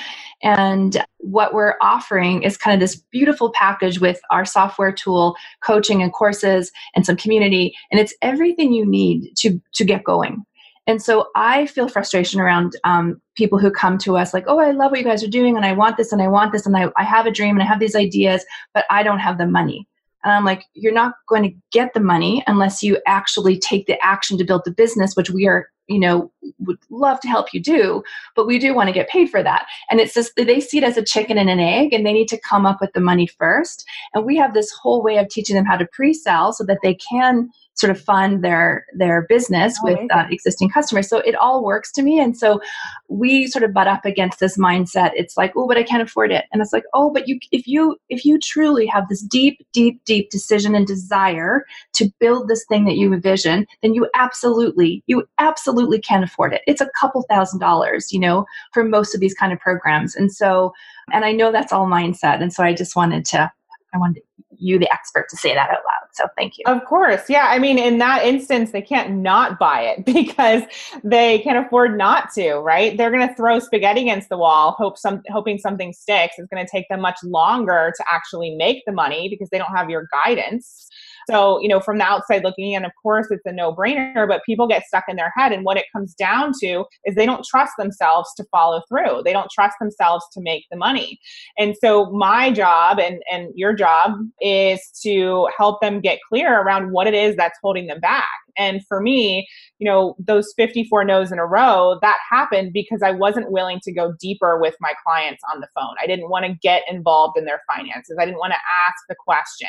And 0.43 1.05
what 1.19 1.55
we're 1.55 1.75
offering 1.81 2.43
is 2.43 2.57
kind 2.57 2.75
of 2.75 2.81
this 2.81 2.97
beautiful 3.13 3.53
package 3.53 4.01
with 4.01 4.21
our 4.31 4.45
software 4.45 4.91
tool, 4.91 5.37
coaching 5.63 6.03
and 6.03 6.13
courses, 6.13 6.73
and 6.97 7.07
some 7.07 7.17
community. 7.17 7.75
And 7.93 8.01
it's 8.01 8.15
everything 8.23 8.73
you 8.73 8.85
need 8.85 9.37
to, 9.37 9.61
to 9.75 9.85
get 9.85 10.03
going. 10.03 10.45
And 10.87 11.01
so 11.01 11.29
I 11.37 11.67
feel 11.67 11.89
frustration 11.89 12.41
around 12.41 12.73
um, 12.83 13.21
people 13.37 13.59
who 13.59 13.71
come 13.71 13.99
to 13.99 14.17
us 14.17 14.35
like, 14.35 14.45
oh, 14.49 14.59
I 14.59 14.73
love 14.73 14.91
what 14.91 14.99
you 14.99 15.07
guys 15.07 15.23
are 15.23 15.29
doing, 15.29 15.57
and 15.57 15.65
I 15.65 15.73
want 15.73 15.97
this, 15.97 16.11
and 16.11 16.21
I 16.21 16.27
want 16.27 16.53
this, 16.53 16.67
and 16.67 16.77
I, 16.77 16.89
I 16.97 17.05
have 17.05 17.27
a 17.27 17.31
dream, 17.31 17.55
and 17.55 17.63
I 17.63 17.67
have 17.67 17.79
these 17.79 17.95
ideas, 17.95 18.45
but 18.75 18.87
I 18.91 19.05
don't 19.05 19.21
have 19.21 19.39
the 19.39 19.47
money. 19.47 19.87
And 20.25 20.33
I'm 20.33 20.45
like, 20.45 20.65
you're 20.75 20.93
not 20.93 21.15
going 21.29 21.43
to 21.43 21.55
get 21.73 21.95
the 21.95 22.01
money 22.01 22.43
unless 22.47 22.83
you 22.83 22.99
actually 23.07 23.59
take 23.59 23.87
the 23.87 24.03
action 24.05 24.37
to 24.39 24.45
build 24.45 24.63
the 24.65 24.71
business, 24.71 25.15
which 25.15 25.31
we 25.31 25.47
are, 25.47 25.69
you 25.89 25.99
know, 25.99 26.31
would 26.59 26.79
love 26.91 27.21
to 27.21 27.29
help 27.29 27.53
you 27.53 27.61
do, 27.61 28.03
but 28.37 28.47
we 28.47 28.59
do 28.59 28.75
want 28.75 28.89
to 28.89 28.93
get 28.93 29.09
paid 29.09 29.31
for 29.31 29.43
that. 29.43 29.67
And 29.91 29.99
it's 29.99 30.15
just, 30.15 30.33
they 30.37 30.61
see 30.61 30.79
it 30.79 30.85
as 30.85 30.97
a 30.97 31.05
chicken 31.05 31.39
and 31.39 31.51
an 31.51 31.59
egg, 31.59 31.93
and 31.93 32.07
they 32.07 32.13
need 32.13 32.29
to 32.29 32.41
come 32.41 32.67
up 32.67 32.81
with 32.81 32.93
the 32.93 33.01
money 33.01 33.27
first. 33.27 33.85
And 34.15 34.25
we 34.25 34.37
have 34.37 34.55
this 34.55 34.71
whole 34.71 35.03
way 35.03 35.17
of 35.17 35.29
teaching 35.29 35.57
them 35.57 35.65
how 35.65 35.77
to 35.77 35.89
pre 35.93 36.13
sell 36.13 36.53
so 36.53 36.65
that 36.65 36.79
they 36.83 36.95
can 36.95 37.51
sort 37.81 37.91
of 37.91 38.01
fund 38.01 38.45
their 38.45 38.85
their 38.93 39.23
business 39.29 39.79
oh, 39.81 39.85
with 39.85 40.13
uh, 40.13 40.27
existing 40.31 40.69
customers. 40.69 41.09
So 41.09 41.19
it 41.19 41.35
all 41.35 41.65
works 41.65 41.91
to 41.93 42.03
me, 42.03 42.21
and 42.21 42.37
so 42.37 42.61
we 43.09 43.47
sort 43.47 43.65
of 43.65 43.73
butt 43.73 43.89
up 43.89 44.05
against 44.05 44.39
this 44.39 44.59
mindset. 44.59 45.13
It's 45.15 45.37
like, 45.37 45.53
oh, 45.57 45.67
but 45.67 45.79
I 45.79 45.83
can't 45.83 46.03
afford 46.03 46.31
it, 46.31 46.45
and 46.53 46.61
it's 46.61 46.73
like, 46.73 46.85
oh, 46.93 47.11
but 47.11 47.27
you 47.27 47.39
if 47.53 47.67
you 47.67 47.97
if 48.11 48.25
you 48.25 48.39
truly 48.39 48.87
have 48.87 49.09
this 49.09 49.23
deep, 49.23 49.67
deep, 49.73 50.05
deep 50.05 50.31
decision 50.31 50.75
and 50.75 50.87
desire 50.87 51.65
to 51.95 52.11
build 52.21 52.49
this 52.49 52.65
thing 52.69 52.85
that 52.85 52.97
you 52.97 53.13
envision, 53.13 53.67
then 53.83 53.95
you 53.95 54.09
absolutely 54.15 55.03
you 55.07 55.27
absolutely 55.39 55.99
can 55.99 56.23
afford 56.23 56.53
it. 56.53 56.61
It's 56.67 56.83
a 56.83 56.91
couple 57.01 57.25
thousand 57.31 57.61
dollars, 57.61 58.13
you 58.13 58.21
know, 58.21 58.45
for 58.73 58.85
most 58.85 59.15
of 59.15 59.21
these 59.21 59.35
kind 59.35 59.53
of 59.53 59.59
programs, 59.59 60.15
and 60.15 60.31
so 60.31 60.73
and 61.13 61.25
I 61.25 61.33
know 61.33 61.51
that's 61.51 61.73
all 61.73 61.87
mindset, 61.87 62.43
and 62.43 62.53
so 62.53 62.63
I 62.63 62.75
just 62.75 62.95
wanted 62.95 63.25
to 63.27 63.51
I 63.93 63.99
wanted 63.99 64.23
you, 64.61 64.79
the 64.79 64.93
expert, 64.93 65.29
to 65.31 65.37
say 65.37 65.55
that 65.55 65.71
out 65.71 65.79
loud. 65.85 66.00
So 66.13 66.27
thank 66.37 66.59
you. 66.59 66.65
Of 66.67 66.85
course. 66.85 67.29
Yeah. 67.29 67.47
I 67.49 67.59
mean, 67.59 67.79
in 67.79 67.99
that 67.99 68.25
instance, 68.25 68.73
they 68.73 68.83
can't 68.83 69.17
not 69.17 69.59
buy 69.59 69.83
it 69.83 70.05
because 70.13 70.63
they 71.05 71.39
can 71.41 71.57
afford 71.57 71.97
not 71.97 72.33
to, 72.35 72.55
right? 72.57 72.97
They're 72.97 73.11
going 73.11 73.27
to 73.27 73.35
throw 73.35 73.59
spaghetti 73.59 74.03
against 74.03 74.29
the 74.29 74.39
wall, 74.39 74.73
hope 74.73 74.99
some, 74.99 75.23
hoping 75.29 75.59
something 75.59 75.93
sticks. 75.93 76.35
It's 76.39 76.49
going 76.53 76.65
to 76.65 76.71
take 76.71 76.89
them 76.89 77.01
much 77.01 77.19
longer 77.23 77.93
to 77.97 78.05
actually 78.11 78.55
make 78.55 78.83
the 78.87 78.93
money 78.93 79.29
because 79.29 79.49
they 79.51 79.59
don't 79.59 79.75
have 79.75 79.91
your 79.91 80.09
guidance. 80.25 80.89
So, 81.29 81.61
you 81.61 81.69
know, 81.69 81.81
from 81.81 81.99
the 81.99 82.05
outside 82.05 82.45
looking 82.45 82.73
in, 82.73 82.85
of 82.85 82.93
course, 83.03 83.29
it's 83.31 83.45
a 83.45 83.53
no 83.53 83.75
brainer, 83.75 84.27
but 84.29 84.43
people 84.45 84.67
get 84.69 84.87
stuck 84.87 85.05
in 85.09 85.17
their 85.17 85.33
head. 85.37 85.53
And 85.53 85.65
what 85.65 85.77
it 85.77 85.87
comes 85.93 86.15
down 86.15 86.53
to 86.61 86.85
is 87.05 87.15
they 87.15 87.27
don't 87.27 87.45
trust 87.45 87.73
themselves 87.79 88.31
to 88.37 88.45
follow 88.51 88.83
through. 88.89 89.23
They 89.25 89.33
don't 89.33 89.51
trust 89.51 89.77
themselves 89.81 90.25
to 90.33 90.41
make 90.41 90.65
the 90.71 90.77
money. 90.77 91.19
And 91.59 91.75
so, 91.81 92.11
my 92.11 92.51
job 92.51 92.99
and, 92.99 93.23
and 93.31 93.49
your 93.55 93.73
job 93.73 94.13
is 94.41 94.81
to 95.03 95.49
help 95.57 95.81
them 95.81 96.01
get 96.01 96.19
clear 96.29 96.61
around 96.61 96.93
what 96.93 97.07
it 97.07 97.15
is 97.15 97.37
that's 97.37 97.59
holding 97.63 97.87
them 97.87 98.01
back. 98.01 98.29
And 98.57 98.85
for 98.87 99.01
me, 99.01 99.49
you 99.79 99.89
know, 99.89 100.15
those 100.19 100.53
54 100.57 101.05
no's 101.05 101.33
in 101.33 101.39
a 101.39 101.47
row, 101.47 101.99
that 102.03 102.19
happened 102.29 102.73
because 102.73 103.03
I 103.03 103.11
wasn't 103.11 103.51
willing 103.51 103.81
to 103.85 103.93
go 103.93 104.15
deeper 104.21 104.59
with 104.61 104.75
my 104.81 104.93
clients 105.05 105.43
on 105.53 105.61
the 105.61 105.69
phone. 105.75 105.95
I 106.03 106.07
didn't 106.07 106.31
want 106.31 106.47
to 106.47 106.55
get 106.63 106.83
involved 106.89 107.39
in 107.39 107.45
their 107.45 107.63
finances. 107.67 108.17
I 108.21 108.25
didn't 108.25 108.39
want 108.39 108.53
to 108.53 108.59
ask 108.89 109.03
the 109.09 109.17
question. 109.19 109.69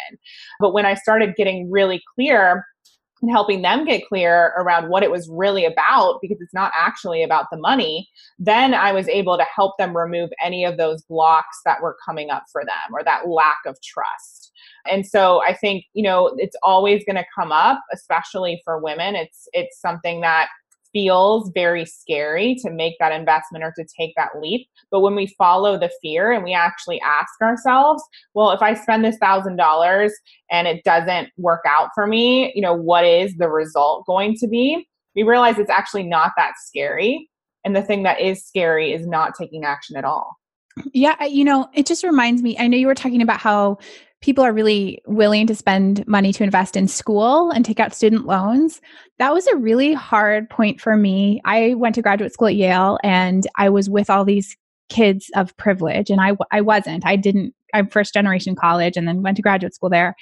But 0.60 0.74
when 0.74 0.86
I 0.86 0.96
started 0.96 1.36
getting 1.36 1.70
really 1.72 2.02
clear, 2.16 2.66
and 3.22 3.32
helping 3.32 3.62
them 3.62 3.86
get 3.86 4.08
clear 4.08 4.54
around 4.58 4.90
what 4.90 5.04
it 5.04 5.12
was 5.12 5.30
really 5.30 5.66
about 5.66 6.20
because 6.22 6.42
it's 6.42 6.54
not 6.54 6.72
actually 6.78 7.24
about 7.24 7.46
the 7.52 7.58
money, 7.58 8.10
then 8.40 8.74
I 8.74 8.92
was 8.92 9.08
able 9.08 9.38
to 9.38 9.44
help 9.44 9.78
them 9.78 9.96
remove 9.96 10.30
any 10.44 10.66
of 10.66 10.78
those 10.78 11.04
blocks 11.04 11.60
that 11.66 11.82
were 11.82 11.98
coming 12.04 12.30
up 12.30 12.44
for 12.52 12.64
them 12.64 12.94
or 12.94 13.04
that 13.04 13.28
lack 13.28 13.60
of 13.66 13.78
trust. 13.82 14.52
And 14.90 15.06
so 15.06 15.42
I 15.44 15.54
think, 15.54 15.86
you 15.94 16.04
know, 16.04 16.34
it's 16.38 16.56
always 16.64 17.04
going 17.06 17.16
to 17.16 17.26
come 17.36 17.52
up, 17.52 17.84
especially 17.94 18.62
for 18.64 18.80
women. 18.80 19.16
It's 19.16 19.48
it's 19.54 19.80
something 19.80 20.22
that 20.22 20.50
feels 20.94 21.52
very 21.54 21.86
scary 21.86 22.56
to 22.56 22.72
make 22.72 22.96
that 23.00 23.12
investment 23.12 23.64
or 23.64 23.74
to 23.78 23.86
take 23.98 24.14
that 24.16 24.40
leap. 24.40 24.68
But 24.90 25.02
when 25.02 25.16
we 25.16 25.28
follow 25.38 25.78
the 25.78 25.92
fear 26.02 26.32
and 26.32 26.44
we 26.44 26.54
actually 26.54 27.02
ask 27.02 27.30
ourselves, 27.42 28.04
well, 28.34 28.52
if 28.52 28.62
I 28.62 28.74
spend 28.74 29.06
this 29.06 29.18
thousand 29.18 29.56
dollars 29.56 30.14
and 30.50 30.68
it 30.68 30.84
doesn't 30.84 31.30
work 31.38 31.62
out 31.68 31.90
for 31.96 32.08
me, 32.08 32.52
you 32.56 32.62
know, 32.62 32.74
what 32.74 33.06
is 33.06 33.36
the 33.38 33.50
result 33.50 34.06
going 34.06 34.36
to 34.38 34.48
be? 34.48 34.88
We 35.16 35.24
realize 35.24 35.58
it's 35.58 35.70
actually 35.70 36.04
not 36.04 36.32
that 36.38 36.54
scary. 36.58 37.30
And 37.64 37.76
the 37.76 37.82
thing 37.82 38.04
that 38.04 38.20
is 38.20 38.46
scary 38.46 38.94
is 38.94 39.06
not 39.06 39.34
taking 39.38 39.64
action 39.64 39.96
at 39.96 40.06
all. 40.06 40.36
Yeah, 40.94 41.22
you 41.26 41.44
know, 41.44 41.70
it 41.74 41.86
just 41.86 42.04
reminds 42.04 42.42
me. 42.42 42.58
I 42.58 42.68
know 42.68 42.78
you 42.78 42.88
were 42.88 42.96
talking 42.96 43.22
about 43.22 43.40
how 43.40 43.78
people 44.22 44.44
are 44.44 44.54
really 44.54 45.02
willing 45.08 45.48
to 45.48 45.56
spend 45.56 46.08
money 46.08 46.32
to 46.32 46.44
invest 46.44 46.76
in 46.76 46.88
school 46.88 47.50
and 47.52 47.66
take 47.66 47.80
out 47.80 47.94
student 47.94 48.26
loans. 48.26 48.80
That 49.18 49.34
was 49.34 49.48
a 49.48 49.56
really 49.56 49.94
hard 49.94 50.50
point 50.50 50.80
for 50.80 50.96
me. 50.96 51.42
I 51.44 51.74
went 51.74 51.96
to 51.96 52.02
graduate 52.02 52.32
school 52.32 52.48
at 52.48 52.56
Yale 52.56 53.00
and 53.04 53.46
I 53.58 53.70
was 53.70 53.90
with 53.90 54.10
all 54.10 54.24
these 54.24 54.56
kids 54.90 55.32
of 55.36 55.56
privilege 55.58 56.10
and 56.10 56.22
I 56.22 56.34
I 56.52 56.62
wasn't. 56.62 57.06
I 57.06 57.16
didn't 57.16 57.56
I'm 57.74 57.88
first 57.88 58.14
generation 58.14 58.56
college 58.56 58.98
and 58.98 59.08
then 59.08 59.24
went 59.24 59.38
to 59.38 59.44
graduate 59.44 59.74
school 59.74 59.90
there. 59.90 60.16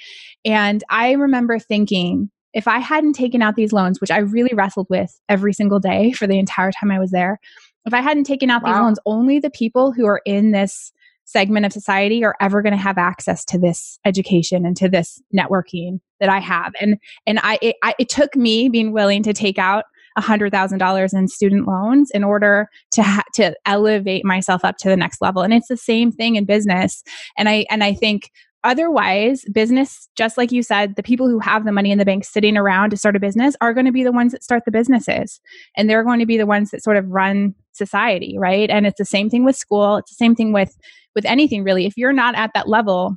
And 0.44 0.82
I 0.88 1.12
remember 1.12 1.58
thinking 1.58 2.30
if 2.52 2.66
I 2.66 2.78
hadn't 2.78 3.12
taken 3.12 3.42
out 3.42 3.56
these 3.56 3.72
loans, 3.72 4.00
which 4.00 4.10
I 4.10 4.18
really 4.18 4.54
wrestled 4.54 4.86
with 4.88 5.20
every 5.28 5.52
single 5.52 5.78
day 5.78 6.12
for 6.12 6.26
the 6.26 6.38
entire 6.38 6.72
time 6.72 6.90
I 6.90 6.98
was 6.98 7.10
there, 7.10 7.38
if 7.84 7.94
I 7.94 8.00
hadn't 8.00 8.24
taken 8.24 8.50
out 8.50 8.62
wow. 8.62 8.72
these 8.72 8.80
loans, 8.80 8.98
only 9.06 9.38
the 9.38 9.50
people 9.50 9.92
who 9.92 10.06
are 10.06 10.20
in 10.24 10.52
this 10.52 10.92
segment 11.30 11.66
of 11.66 11.72
society 11.72 12.24
are 12.24 12.34
ever 12.40 12.62
going 12.62 12.72
to 12.72 12.78
have 12.78 12.98
access 12.98 13.44
to 13.46 13.58
this 13.58 13.98
education 14.04 14.66
and 14.66 14.76
to 14.76 14.88
this 14.88 15.20
networking 15.34 16.00
that 16.18 16.28
I 16.28 16.40
have. 16.40 16.72
And 16.80 16.96
and 17.26 17.38
I 17.42 17.58
it, 17.62 17.76
I, 17.82 17.94
it 17.98 18.08
took 18.08 18.34
me 18.36 18.68
being 18.68 18.92
willing 18.92 19.22
to 19.22 19.32
take 19.32 19.58
out 19.58 19.84
a 20.16 20.20
hundred 20.20 20.50
thousand 20.50 20.78
dollars 20.78 21.12
in 21.12 21.28
student 21.28 21.66
loans 21.66 22.10
in 22.12 22.24
order 22.24 22.68
to 22.92 23.02
ha- 23.02 23.24
to 23.34 23.54
elevate 23.64 24.24
myself 24.24 24.64
up 24.64 24.76
to 24.78 24.88
the 24.88 24.96
next 24.96 25.22
level. 25.22 25.42
And 25.42 25.54
it's 25.54 25.68
the 25.68 25.76
same 25.76 26.10
thing 26.10 26.36
in 26.36 26.44
business. 26.44 27.02
And 27.38 27.48
I 27.48 27.64
and 27.70 27.84
I 27.84 27.94
think 27.94 28.30
otherwise 28.62 29.42
business 29.52 30.08
just 30.16 30.36
like 30.36 30.52
you 30.52 30.62
said 30.62 30.94
the 30.96 31.02
people 31.02 31.26
who 31.26 31.38
have 31.38 31.64
the 31.64 31.72
money 31.72 31.90
in 31.90 31.98
the 31.98 32.04
bank 32.04 32.24
sitting 32.24 32.58
around 32.58 32.90
to 32.90 32.96
start 32.96 33.16
a 33.16 33.20
business 33.20 33.56
are 33.62 33.72
going 33.72 33.86
to 33.86 33.92
be 33.92 34.02
the 34.02 34.12
ones 34.12 34.32
that 34.32 34.44
start 34.44 34.62
the 34.66 34.70
businesses 34.70 35.40
and 35.78 35.88
they're 35.88 36.04
going 36.04 36.20
to 36.20 36.26
be 36.26 36.36
the 36.36 36.44
ones 36.44 36.70
that 36.70 36.82
sort 36.82 36.98
of 36.98 37.08
run 37.08 37.54
society 37.72 38.36
right 38.38 38.68
and 38.68 38.86
it's 38.86 38.98
the 38.98 39.04
same 39.04 39.30
thing 39.30 39.46
with 39.46 39.56
school 39.56 39.96
it's 39.96 40.10
the 40.10 40.22
same 40.22 40.34
thing 40.34 40.52
with 40.52 40.76
with 41.14 41.24
anything 41.24 41.64
really 41.64 41.86
if 41.86 41.96
you're 41.96 42.12
not 42.12 42.34
at 42.34 42.50
that 42.54 42.68
level 42.68 43.16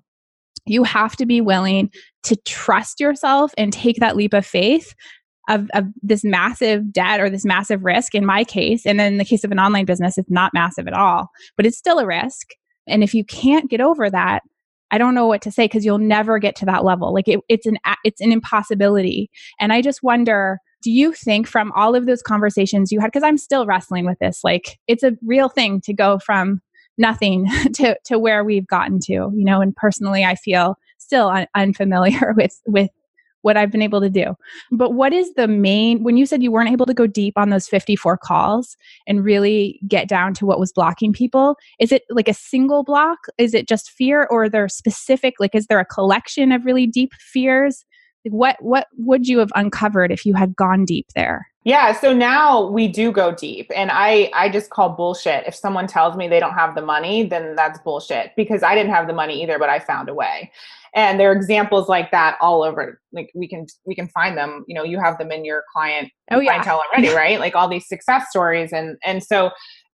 you 0.65 0.84
have 0.84 1.15
to 1.15 1.25
be 1.25 1.41
willing 1.41 1.91
to 2.23 2.36
trust 2.45 2.99
yourself 2.99 3.51
and 3.58 3.73
take 3.73 3.97
that 3.97 4.15
leap 4.15 4.34
of 4.34 4.45
faith 4.45 4.93
of, 5.49 5.69
of 5.73 5.86
this 6.01 6.23
massive 6.23 6.93
debt 6.93 7.19
or 7.19 7.29
this 7.29 7.43
massive 7.43 7.84
risk 7.84 8.15
in 8.15 8.25
my 8.25 8.43
case 8.43 8.86
and 8.86 8.99
then 8.99 9.13
in 9.13 9.17
the 9.17 9.25
case 9.25 9.43
of 9.43 9.51
an 9.51 9.60
online 9.60 9.86
business 9.86 10.17
it's 10.17 10.32
not 10.32 10.53
massive 10.53 10.88
at 10.88 10.93
all 10.93 11.29
but 11.58 11.65
it's 11.65 11.77
still 11.77 11.99
a 11.99 12.06
risk 12.06 12.49
and 12.88 13.03
if 13.03 13.13
you 13.13 13.23
can't 13.25 13.69
get 13.69 13.82
over 13.82 14.10
that 14.10 14.41
I 14.93 14.99
don't 14.99 15.15
know 15.15 15.25
what 15.25 15.41
to 15.41 15.51
say 15.51 15.65
because 15.65 15.84
you'll 15.84 15.97
never 15.97 16.38
get 16.38 16.56
to 16.58 16.67
that 16.67 16.84
level. 16.84 17.15
Like 17.15 17.27
it, 17.27 17.39
it's 17.49 17.65
an 17.65 17.79
it's 18.03 18.21
an 18.21 18.32
impossibility. 18.32 19.32
And 19.60 19.73
I 19.73 19.82
just 19.82 20.03
wonder, 20.03 20.60
do 20.84 20.91
you 20.91 21.13
think 21.13 21.47
from 21.47 21.71
all 21.71 21.95
of 21.95 22.06
those 22.06 22.21
conversations 22.21 22.91
you 22.91 22.99
had 22.99 23.08
because 23.08 23.23
I'm 23.23 23.39
still 23.39 23.65
wrestling 23.65 24.06
with 24.06 24.19
this, 24.19 24.41
like 24.43 24.77
it's 24.88 25.01
a 25.01 25.13
real 25.25 25.49
thing 25.49 25.82
to 25.82 25.95
go 25.95 26.19
from 26.19 26.62
nothing 26.97 27.47
to 27.75 27.97
to 28.06 28.19
where 28.19 28.43
we've 28.43 28.67
gotten 28.67 28.99
to, 29.01 29.13
you 29.13 29.32
know, 29.34 29.62
and 29.62 29.75
personally 29.75 30.23
I 30.23 30.36
feel 30.36 30.77
still 30.97 31.29
un- 31.29 31.47
unfamiliar 31.56 32.34
with 32.38 32.60
with 32.65 32.89
what 33.43 33.58
I've 33.58 33.71
been 33.71 33.82
able 33.82 34.01
to 34.01 34.10
do. 34.10 34.36
But 34.71 34.91
what 34.91 35.13
is 35.13 35.34
the 35.36 35.47
main, 35.47 36.01
when 36.01 36.17
you 36.17 36.25
said 36.25 36.41
you 36.41 36.51
weren't 36.51 36.71
able 36.71 36.86
to 36.86 36.93
go 36.93 37.06
deep 37.06 37.34
on 37.38 37.49
those 37.49 37.67
54 37.67 38.17
calls 38.17 38.75
and 39.06 39.23
really 39.23 39.79
get 39.88 40.08
down 40.08 40.34
to 40.36 40.45
what 40.45 40.60
was 40.60 40.71
blocking 40.71 41.13
people, 41.13 41.58
is 41.77 41.91
it 41.91 42.03
like 42.10 42.29
a 42.29 42.34
single 42.34 42.84
block? 42.84 43.19
Is 43.38 43.53
it 43.53 43.67
just 43.67 43.91
fear 43.91 44.27
or 44.32 44.43
are 44.43 44.49
there 44.49 44.69
specific, 44.69 45.36
like, 45.39 45.53
is 45.53 45.67
there 45.67 45.79
a 45.79 45.86
collection 45.86 46.53
of 46.53 46.65
really 46.65 46.88
deep 46.88 47.13
fears? 47.15 47.86
Like 48.25 48.34
what, 48.34 48.56
what 48.62 48.88
would 48.97 49.27
you 49.27 49.39
have 49.39 49.51
uncovered 49.56 50.12
if 50.12 50.25
you 50.25 50.34
had 50.34 50.56
gone 50.56 50.86
deep 50.86 51.08
there? 51.13 51.47
Yeah, 51.65 51.93
so 51.93 52.13
now 52.13 52.67
we 52.67 52.89
do 52.89 53.12
go 53.12 53.34
deep 53.34 53.71
and 53.73 53.89
I 53.91 54.30
I 54.34 54.49
just 54.49 54.69
call 54.69 54.89
bullshit. 54.89 55.45
If 55.47 55.56
someone 55.56 55.88
tells 55.88 56.17
me 56.17 56.28
they 56.28 56.39
don't 56.39 56.54
have 56.54 56.76
the 56.76 56.82
money, 56.82 57.23
then 57.23 57.56
that's 57.56 57.80
bullshit 57.80 58.32
because 58.36 58.63
I 58.63 58.76
didn't 58.76 58.91
have 58.91 59.08
the 59.08 59.13
money 59.13 59.41
either, 59.41 59.58
but 59.58 59.69
I 59.69 59.80
found 59.80 60.10
a 60.10 60.13
way. 60.13 60.52
And 60.93 61.19
there 61.19 61.32
are 61.32 61.36
examples 61.36 61.88
like 61.88 62.12
that 62.12 62.38
all 62.41 62.63
over 62.63 62.99
like 63.13 63.32
we 63.34 63.47
can 63.47 63.65
we 63.86 63.95
can 63.95 64.10
find 64.10 64.38
them. 64.38 64.65
You 64.67 64.76
know 64.76 64.84
you 64.84 64.99
have 64.99 65.17
them 65.17 65.32
in 65.32 65.45
your 65.45 65.63
client 65.73 66.12
oh, 66.32 66.39
yeah. 66.41 66.52
clientele 66.52 66.84
already 66.91 67.10
right? 67.15 67.39
Like 67.39 67.56
all 67.56 67.69
these 67.69 67.88
success 67.88 68.26
stories 68.30 68.73
and 68.73 68.97
and 69.06 69.23
so 69.23 69.52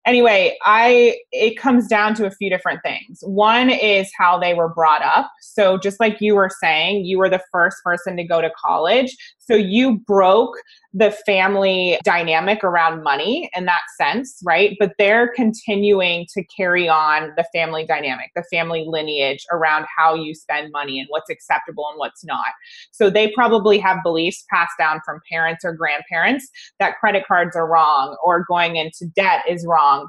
anyway 0.07 0.57
i 0.65 1.19
it 1.33 1.59
comes 1.59 1.87
down 1.89 2.15
to 2.15 2.25
a 2.25 2.31
few 2.31 2.49
different 2.49 2.81
things. 2.83 3.19
One 3.23 3.69
is 3.69 4.11
how 4.17 4.39
they 4.39 4.55
were 4.55 4.71
brought 4.71 5.03
up. 5.03 5.31
So 5.43 5.77
just 5.77 6.01
like 6.01 6.17
you 6.21 6.35
were 6.35 6.51
saying 6.63 7.05
you 7.05 7.19
were 7.19 7.29
the 7.29 7.43
first 7.53 7.77
person 7.85 8.17
to 8.17 8.25
go 8.25 8.41
to 8.41 8.51
college 8.65 9.15
So 9.49 9.57
you 9.57 9.99
broke 10.07 10.57
the 10.93 11.11
family 11.25 11.99
dynamic 12.05 12.63
around 12.63 13.03
money 13.03 13.49
in 13.55 13.65
that 13.65 13.81
sense, 13.97 14.39
right? 14.45 14.77
But 14.79 14.93
they're 14.99 15.33
continuing 15.35 16.27
to 16.35 16.45
carry 16.45 16.87
on 16.87 17.33
the 17.37 17.47
family 17.55 17.87
dynamic, 17.87 18.31
the 18.37 18.45
family 18.53 18.85
lineage 18.87 19.47
around 19.51 19.87
how 19.97 20.15
you 20.15 20.35
spend 20.35 20.71
money 20.71 20.99
and 20.99 21.09
what's 21.09 21.31
acceptable 21.31 21.87
and 21.91 21.99
what's 21.99 22.25
not. 22.25 22.49
So 22.91 23.09
they 23.09 23.31
probably 23.31 23.79
have 23.79 24.03
beliefs 24.03 24.45
passed 24.51 24.75
down 24.79 25.01
from 25.03 25.21
parents 25.31 25.65
or 25.65 25.73
grandparents 25.73 26.47
that 26.79 26.99
credit 26.99 27.25
cards 27.27 27.57
are 27.57 27.67
wrong 27.67 28.19
or 28.23 28.45
going 28.45 28.77
into 28.77 29.07
debt 29.17 29.45
is 29.49 29.65
wrong 29.67 30.09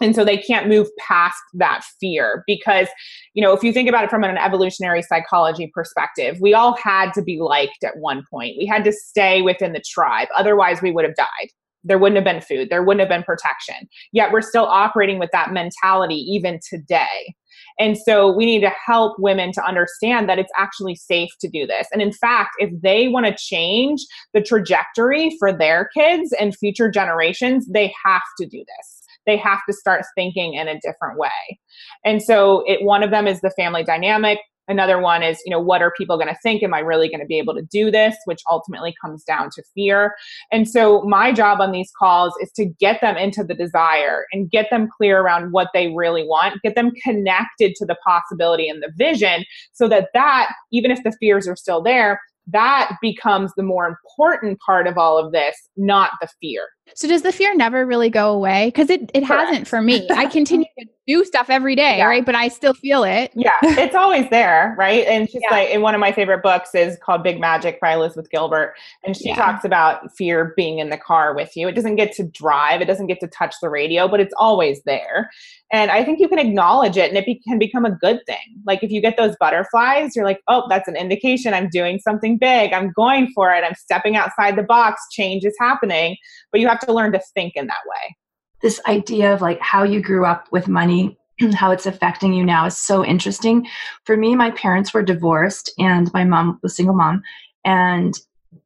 and 0.00 0.14
so 0.14 0.24
they 0.24 0.38
can't 0.38 0.68
move 0.68 0.88
past 0.98 1.40
that 1.54 1.82
fear 2.00 2.42
because 2.46 2.88
you 3.34 3.42
know 3.42 3.52
if 3.52 3.62
you 3.62 3.72
think 3.72 3.88
about 3.88 4.04
it 4.04 4.10
from 4.10 4.24
an 4.24 4.36
evolutionary 4.36 5.02
psychology 5.02 5.70
perspective 5.74 6.38
we 6.40 6.54
all 6.54 6.76
had 6.76 7.12
to 7.14 7.22
be 7.22 7.38
liked 7.40 7.84
at 7.84 7.96
one 7.98 8.24
point. 8.30 8.56
We 8.58 8.66
had 8.66 8.84
to 8.84 8.92
stay 8.92 9.42
within 9.42 9.72
the 9.72 9.82
tribe. 9.86 10.28
Otherwise 10.36 10.82
we 10.82 10.90
would 10.90 11.04
have 11.04 11.16
died. 11.16 11.48
There 11.82 11.98
wouldn't 11.98 12.16
have 12.16 12.24
been 12.24 12.42
food. 12.42 12.68
There 12.70 12.82
wouldn't 12.82 13.00
have 13.00 13.08
been 13.08 13.22
protection. 13.22 13.88
Yet 14.12 14.32
we're 14.32 14.42
still 14.42 14.66
operating 14.66 15.18
with 15.18 15.30
that 15.32 15.52
mentality 15.52 16.16
even 16.16 16.60
today. 16.68 17.34
And 17.78 17.96
so 17.96 18.30
we 18.30 18.44
need 18.44 18.60
to 18.60 18.72
help 18.84 19.18
women 19.18 19.52
to 19.52 19.64
understand 19.64 20.28
that 20.28 20.38
it's 20.38 20.52
actually 20.58 20.94
safe 20.94 21.30
to 21.40 21.48
do 21.48 21.66
this. 21.66 21.88
And 21.92 22.02
in 22.02 22.12
fact, 22.12 22.50
if 22.58 22.70
they 22.82 23.08
want 23.08 23.26
to 23.26 23.36
change 23.38 24.00
the 24.34 24.42
trajectory 24.42 25.34
for 25.38 25.52
their 25.52 25.88
kids 25.94 26.34
and 26.38 26.56
future 26.56 26.90
generations, 26.90 27.66
they 27.66 27.92
have 28.04 28.22
to 28.38 28.46
do 28.46 28.58
this 28.58 28.99
they 29.26 29.36
have 29.36 29.60
to 29.68 29.72
start 29.72 30.04
thinking 30.14 30.54
in 30.54 30.68
a 30.68 30.80
different 30.80 31.18
way. 31.18 31.58
And 32.04 32.22
so 32.22 32.62
it 32.66 32.82
one 32.82 33.02
of 33.02 33.10
them 33.10 33.26
is 33.26 33.40
the 33.40 33.50
family 33.50 33.84
dynamic. 33.84 34.38
Another 34.68 35.00
one 35.00 35.24
is, 35.24 35.42
you 35.44 35.50
know, 35.50 35.58
what 35.58 35.82
are 35.82 35.92
people 35.98 36.16
going 36.16 36.28
to 36.28 36.38
think? 36.44 36.62
Am 36.62 36.72
I 36.72 36.78
really 36.78 37.08
going 37.08 37.18
to 37.18 37.26
be 37.26 37.38
able 37.38 37.54
to 37.54 37.62
do 37.72 37.90
this? 37.90 38.16
Which 38.26 38.40
ultimately 38.48 38.94
comes 39.02 39.24
down 39.24 39.50
to 39.56 39.64
fear. 39.74 40.14
And 40.52 40.68
so 40.68 41.02
my 41.02 41.32
job 41.32 41.60
on 41.60 41.72
these 41.72 41.90
calls 41.98 42.32
is 42.40 42.52
to 42.52 42.66
get 42.66 43.00
them 43.00 43.16
into 43.16 43.42
the 43.42 43.54
desire 43.54 44.26
and 44.32 44.48
get 44.48 44.68
them 44.70 44.88
clear 44.96 45.22
around 45.22 45.50
what 45.50 45.70
they 45.74 45.88
really 45.88 46.22
want, 46.22 46.62
get 46.62 46.76
them 46.76 46.92
connected 47.02 47.74
to 47.76 47.84
the 47.84 47.96
possibility 48.06 48.68
and 48.68 48.80
the 48.80 48.92
vision 48.96 49.44
so 49.72 49.88
that 49.88 50.10
that, 50.14 50.52
even 50.70 50.92
if 50.92 51.02
the 51.02 51.16
fears 51.18 51.48
are 51.48 51.56
still 51.56 51.82
there, 51.82 52.20
that 52.46 52.96
becomes 53.02 53.52
the 53.56 53.62
more 53.64 53.86
important 53.86 54.58
part 54.64 54.86
of 54.86 54.96
all 54.96 55.18
of 55.18 55.32
this, 55.32 55.56
not 55.76 56.12
the 56.20 56.28
fear. 56.40 56.68
So 56.94 57.08
does 57.08 57.22
the 57.22 57.32
fear 57.32 57.54
never 57.54 57.86
really 57.86 58.10
go 58.10 58.32
away? 58.32 58.68
Because 58.68 58.90
it, 58.90 59.10
it 59.14 59.22
hasn't 59.22 59.66
for 59.66 59.80
me. 59.80 60.06
I 60.10 60.26
continue 60.30 60.66
to 60.78 60.86
do 61.06 61.24
stuff 61.24 61.50
every 61.50 61.74
day, 61.74 61.98
yeah. 61.98 62.06
right? 62.06 62.24
But 62.24 62.34
I 62.34 62.48
still 62.48 62.74
feel 62.74 63.04
it. 63.04 63.32
Yeah, 63.34 63.56
it's 63.62 63.94
always 63.94 64.28
there, 64.30 64.74
right? 64.78 65.06
And 65.06 65.28
she's 65.28 65.42
yeah. 65.42 65.56
like 65.56 65.70
in 65.70 65.82
one 65.82 65.94
of 65.94 66.00
my 66.00 66.12
favorite 66.12 66.42
books 66.42 66.74
is 66.74 66.96
called 67.02 67.22
Big 67.22 67.40
Magic 67.40 67.80
by 67.80 67.94
Elizabeth 67.94 68.30
Gilbert. 68.30 68.74
And 69.04 69.16
she 69.16 69.28
yeah. 69.28 69.36
talks 69.36 69.64
about 69.64 70.14
fear 70.16 70.52
being 70.56 70.78
in 70.78 70.90
the 70.90 70.98
car 70.98 71.34
with 71.34 71.56
you. 71.56 71.66
It 71.68 71.74
doesn't 71.74 71.96
get 71.96 72.12
to 72.14 72.24
drive, 72.24 72.80
it 72.80 72.86
doesn't 72.86 73.06
get 73.06 73.20
to 73.20 73.28
touch 73.28 73.56
the 73.60 73.70
radio, 73.70 74.06
but 74.08 74.20
it's 74.20 74.34
always 74.38 74.82
there. 74.84 75.30
And 75.72 75.90
I 75.90 76.04
think 76.04 76.18
you 76.18 76.28
can 76.28 76.38
acknowledge 76.38 76.96
it 76.96 77.08
and 77.08 77.16
it 77.16 77.24
be- 77.24 77.40
can 77.46 77.58
become 77.58 77.84
a 77.84 77.92
good 77.92 78.20
thing. 78.26 78.36
Like 78.66 78.82
if 78.82 78.90
you 78.90 79.00
get 79.00 79.16
those 79.16 79.36
butterflies, 79.38 80.16
you're 80.16 80.24
like, 80.24 80.40
oh, 80.48 80.66
that's 80.68 80.88
an 80.88 80.96
indication 80.96 81.54
I'm 81.54 81.68
doing 81.68 81.98
something 82.00 82.38
big. 82.38 82.72
I'm 82.72 82.92
going 82.92 83.30
for 83.34 83.52
it. 83.52 83.64
I'm 83.64 83.74
stepping 83.74 84.16
outside 84.16 84.56
the 84.56 84.64
box. 84.64 85.00
Change 85.12 85.44
is 85.44 85.54
happening. 85.60 86.16
But 86.52 86.60
you 86.60 86.68
have 86.68 86.80
to 86.80 86.92
learn 86.92 87.12
to 87.12 87.20
think 87.34 87.54
in 87.56 87.66
that 87.66 87.86
way. 87.86 88.16
This 88.62 88.80
idea 88.86 89.32
of 89.32 89.40
like 89.40 89.60
how 89.60 89.84
you 89.84 90.02
grew 90.02 90.26
up 90.26 90.46
with 90.52 90.68
money 90.68 91.18
how 91.54 91.70
it's 91.70 91.86
affecting 91.86 92.32
you 92.34 92.44
now 92.44 92.66
is 92.66 92.78
so 92.78 93.04
interesting. 93.04 93.66
For 94.04 94.16
me, 94.16 94.34
my 94.34 94.50
parents 94.52 94.92
were 94.92 95.02
divorced 95.02 95.72
and 95.78 96.12
my 96.12 96.24
mom 96.24 96.58
was 96.62 96.76
single 96.76 96.94
mom. 96.94 97.22
And 97.64 98.14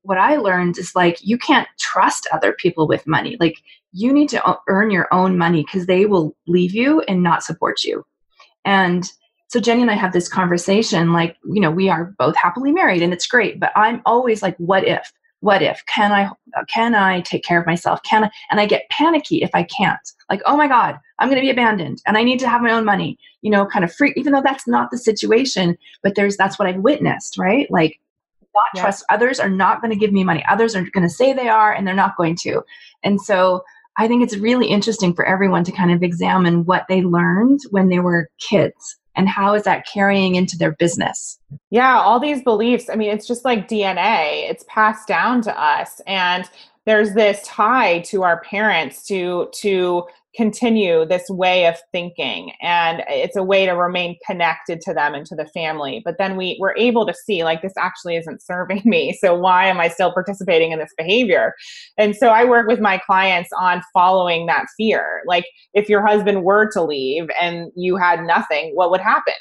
what 0.02 0.18
I 0.18 0.36
learned 0.36 0.78
is 0.78 0.94
like 0.94 1.18
you 1.22 1.38
can't 1.38 1.68
trust 1.78 2.26
other 2.32 2.52
people 2.52 2.88
with 2.88 3.06
money. 3.06 3.36
Like 3.38 3.58
you 3.92 4.12
need 4.12 4.28
to 4.30 4.58
earn 4.68 4.90
your 4.90 5.08
own 5.12 5.38
money 5.38 5.62
because 5.62 5.86
they 5.86 6.06
will 6.06 6.36
leave 6.46 6.74
you 6.74 7.00
and 7.02 7.22
not 7.22 7.42
support 7.42 7.84
you. 7.84 8.04
And 8.64 9.10
so 9.48 9.60
Jenny 9.60 9.82
and 9.82 9.90
I 9.90 9.94
have 9.94 10.12
this 10.12 10.28
conversation 10.28 11.12
like, 11.12 11.36
you 11.44 11.60
know, 11.60 11.70
we 11.70 11.88
are 11.88 12.14
both 12.18 12.34
happily 12.34 12.72
married 12.72 13.02
and 13.02 13.12
it's 13.12 13.26
great, 13.26 13.60
but 13.60 13.72
I'm 13.76 14.02
always 14.04 14.42
like, 14.42 14.56
what 14.56 14.84
if? 14.84 15.12
What 15.44 15.60
if? 15.60 15.84
Can 15.84 16.10
I 16.10 16.30
can 16.68 16.94
I 16.94 17.20
take 17.20 17.44
care 17.44 17.60
of 17.60 17.66
myself? 17.66 18.02
Can 18.02 18.24
I 18.24 18.30
and 18.50 18.58
I 18.58 18.64
get 18.64 18.88
panicky 18.88 19.42
if 19.42 19.50
I 19.52 19.64
can't. 19.64 20.00
Like, 20.30 20.40
oh 20.46 20.56
my 20.56 20.66
God, 20.66 20.96
I'm 21.18 21.28
gonna 21.28 21.42
be 21.42 21.50
abandoned 21.50 22.00
and 22.06 22.16
I 22.16 22.22
need 22.22 22.40
to 22.40 22.48
have 22.48 22.62
my 22.62 22.72
own 22.72 22.86
money, 22.86 23.18
you 23.42 23.50
know, 23.50 23.66
kind 23.66 23.84
of 23.84 23.92
free, 23.92 24.14
even 24.16 24.32
though 24.32 24.40
that's 24.42 24.66
not 24.66 24.90
the 24.90 24.96
situation, 24.96 25.76
but 26.02 26.14
there's 26.14 26.38
that's 26.38 26.58
what 26.58 26.66
I've 26.66 26.80
witnessed, 26.80 27.36
right? 27.36 27.70
Like 27.70 28.00
not 28.54 28.64
yeah. 28.74 28.80
trust 28.80 29.04
others 29.10 29.38
are 29.38 29.50
not 29.50 29.82
going 29.82 29.90
to 29.90 29.98
give 29.98 30.12
me 30.12 30.24
money 30.24 30.42
others 30.48 30.74
are 30.74 30.82
going 30.94 31.06
to 31.06 31.10
say 31.10 31.32
they 31.32 31.48
are 31.48 31.74
and 31.74 31.86
they're 31.86 31.92
not 31.92 32.16
going 32.16 32.36
to 32.36 32.62
and 33.02 33.20
so 33.20 33.64
I 33.98 34.08
think 34.08 34.22
it's 34.22 34.36
really 34.36 34.68
interesting 34.68 35.12
for 35.12 35.26
everyone 35.26 35.64
to 35.64 35.72
kind 35.72 35.90
of 35.90 36.02
examine 36.02 36.64
what 36.64 36.86
they 36.88 37.02
learned 37.02 37.60
when 37.70 37.88
they 37.88 37.98
were 37.98 38.30
kids 38.38 38.96
and 39.16 39.28
how 39.28 39.54
is 39.54 39.62
that 39.64 39.86
carrying 39.86 40.34
into 40.34 40.56
their 40.58 40.72
business. 40.72 41.38
Yeah, 41.70 41.98
all 41.98 42.20
these 42.20 42.42
beliefs. 42.42 42.88
I 42.90 42.96
mean, 42.96 43.10
it's 43.10 43.26
just 43.26 43.44
like 43.44 43.68
DNA, 43.68 44.50
it's 44.50 44.64
passed 44.68 45.06
down 45.08 45.42
to 45.42 45.60
us. 45.60 46.00
And 46.06 46.48
there's 46.86 47.14
this 47.14 47.42
tie 47.44 48.00
to 48.00 48.22
our 48.22 48.40
parents 48.42 49.06
to 49.06 49.48
to 49.52 50.04
continue 50.36 51.04
this 51.06 51.24
way 51.28 51.66
of 51.66 51.76
thinking 51.92 52.52
and 52.60 53.02
it's 53.08 53.36
a 53.36 53.42
way 53.42 53.66
to 53.66 53.72
remain 53.72 54.16
connected 54.26 54.80
to 54.80 54.92
them 54.92 55.14
and 55.14 55.26
to 55.26 55.34
the 55.34 55.46
family 55.46 56.02
but 56.04 56.16
then 56.18 56.36
we 56.36 56.56
were 56.60 56.74
able 56.76 57.06
to 57.06 57.14
see 57.14 57.44
like 57.44 57.62
this 57.62 57.72
actually 57.78 58.16
isn't 58.16 58.42
serving 58.42 58.82
me 58.84 59.12
so 59.20 59.34
why 59.34 59.66
am 59.66 59.78
i 59.78 59.88
still 59.88 60.12
participating 60.12 60.72
in 60.72 60.78
this 60.78 60.92
behavior 60.96 61.54
and 61.98 62.16
so 62.16 62.28
i 62.28 62.44
work 62.44 62.66
with 62.66 62.80
my 62.80 62.98
clients 62.98 63.50
on 63.58 63.82
following 63.92 64.46
that 64.46 64.66
fear 64.76 65.22
like 65.26 65.46
if 65.72 65.88
your 65.88 66.04
husband 66.06 66.42
were 66.42 66.70
to 66.70 66.82
leave 66.82 67.28
and 67.40 67.70
you 67.76 67.96
had 67.96 68.22
nothing 68.24 68.72
what 68.74 68.90
would 68.90 69.00
happen 69.00 69.34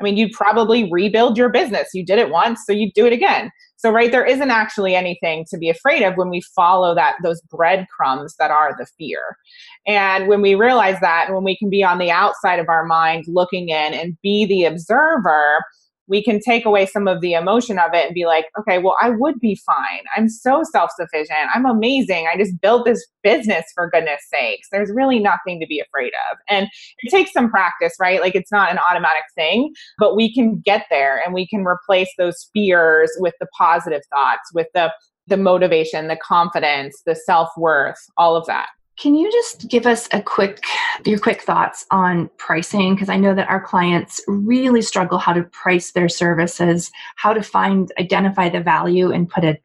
I 0.00 0.04
mean, 0.04 0.16
you'd 0.16 0.32
probably 0.32 0.88
rebuild 0.92 1.36
your 1.36 1.48
business. 1.48 1.88
You 1.92 2.04
did 2.04 2.18
it 2.18 2.30
once, 2.30 2.60
so 2.64 2.72
you'd 2.72 2.92
do 2.94 3.04
it 3.06 3.12
again. 3.12 3.50
So, 3.78 3.92
right, 3.92 4.10
there 4.10 4.24
isn't 4.24 4.50
actually 4.50 4.96
anything 4.96 5.46
to 5.50 5.56
be 5.56 5.68
afraid 5.68 6.02
of 6.02 6.16
when 6.16 6.30
we 6.30 6.40
follow 6.40 6.96
that 6.96 7.14
those 7.22 7.40
breadcrumbs 7.42 8.34
that 8.40 8.50
are 8.50 8.74
the 8.76 8.86
fear. 8.98 9.38
And 9.86 10.26
when 10.26 10.42
we 10.42 10.56
realize 10.56 10.98
that, 11.00 11.26
and 11.26 11.34
when 11.36 11.44
we 11.44 11.56
can 11.56 11.70
be 11.70 11.84
on 11.84 11.98
the 11.98 12.10
outside 12.10 12.58
of 12.58 12.68
our 12.68 12.84
mind 12.84 13.26
looking 13.28 13.68
in 13.68 13.94
and 13.94 14.18
be 14.20 14.46
the 14.46 14.64
observer, 14.64 15.60
we 16.08 16.22
can 16.22 16.40
take 16.40 16.64
away 16.64 16.86
some 16.86 17.06
of 17.06 17.20
the 17.20 17.34
emotion 17.34 17.78
of 17.78 17.94
it 17.94 18.06
and 18.06 18.14
be 18.14 18.26
like, 18.26 18.46
okay, 18.58 18.78
well, 18.78 18.96
I 19.00 19.10
would 19.10 19.38
be 19.38 19.54
fine. 19.54 20.02
I'm 20.16 20.28
so 20.28 20.62
self 20.72 20.90
sufficient. 20.98 21.50
I'm 21.54 21.66
amazing. 21.66 22.26
I 22.32 22.36
just 22.36 22.60
built 22.60 22.86
this 22.86 23.06
business 23.22 23.64
for 23.74 23.90
goodness 23.90 24.22
sakes. 24.32 24.68
There's 24.72 24.90
really 24.90 25.18
nothing 25.18 25.60
to 25.60 25.66
be 25.66 25.80
afraid 25.80 26.12
of. 26.30 26.38
And 26.48 26.68
it 27.00 27.10
takes 27.10 27.32
some 27.32 27.50
practice, 27.50 27.94
right? 28.00 28.20
Like 28.20 28.34
it's 28.34 28.52
not 28.52 28.72
an 28.72 28.78
automatic 28.78 29.24
thing, 29.34 29.72
but 29.98 30.16
we 30.16 30.32
can 30.32 30.60
get 30.64 30.86
there 30.90 31.22
and 31.24 31.34
we 31.34 31.46
can 31.46 31.64
replace 31.64 32.10
those 32.18 32.48
fears 32.52 33.10
with 33.18 33.34
the 33.40 33.46
positive 33.56 34.02
thoughts, 34.10 34.50
with 34.54 34.68
the 34.74 34.92
the 35.26 35.36
motivation, 35.36 36.08
the 36.08 36.16
confidence, 36.16 37.02
the 37.04 37.14
self 37.14 37.50
worth, 37.58 37.98
all 38.16 38.34
of 38.34 38.46
that. 38.46 38.68
Can 38.98 39.14
you 39.14 39.30
just 39.30 39.68
give 39.68 39.86
us 39.86 40.08
a 40.12 40.20
quick 40.20 40.64
your 41.06 41.20
quick 41.20 41.42
thoughts 41.42 41.86
on 41.90 42.28
pricing 42.36 42.94
because 42.94 43.08
I 43.08 43.16
know 43.16 43.34
that 43.34 43.48
our 43.48 43.60
clients 43.60 44.20
really 44.26 44.82
struggle 44.82 45.18
how 45.18 45.32
to 45.32 45.44
price 45.44 45.92
their 45.92 46.08
services, 46.08 46.90
how 47.16 47.32
to 47.32 47.42
find 47.42 47.92
identify 47.98 48.48
the 48.48 48.60
value 48.60 49.12
and 49.12 49.28
put 49.28 49.44
a 49.44 49.58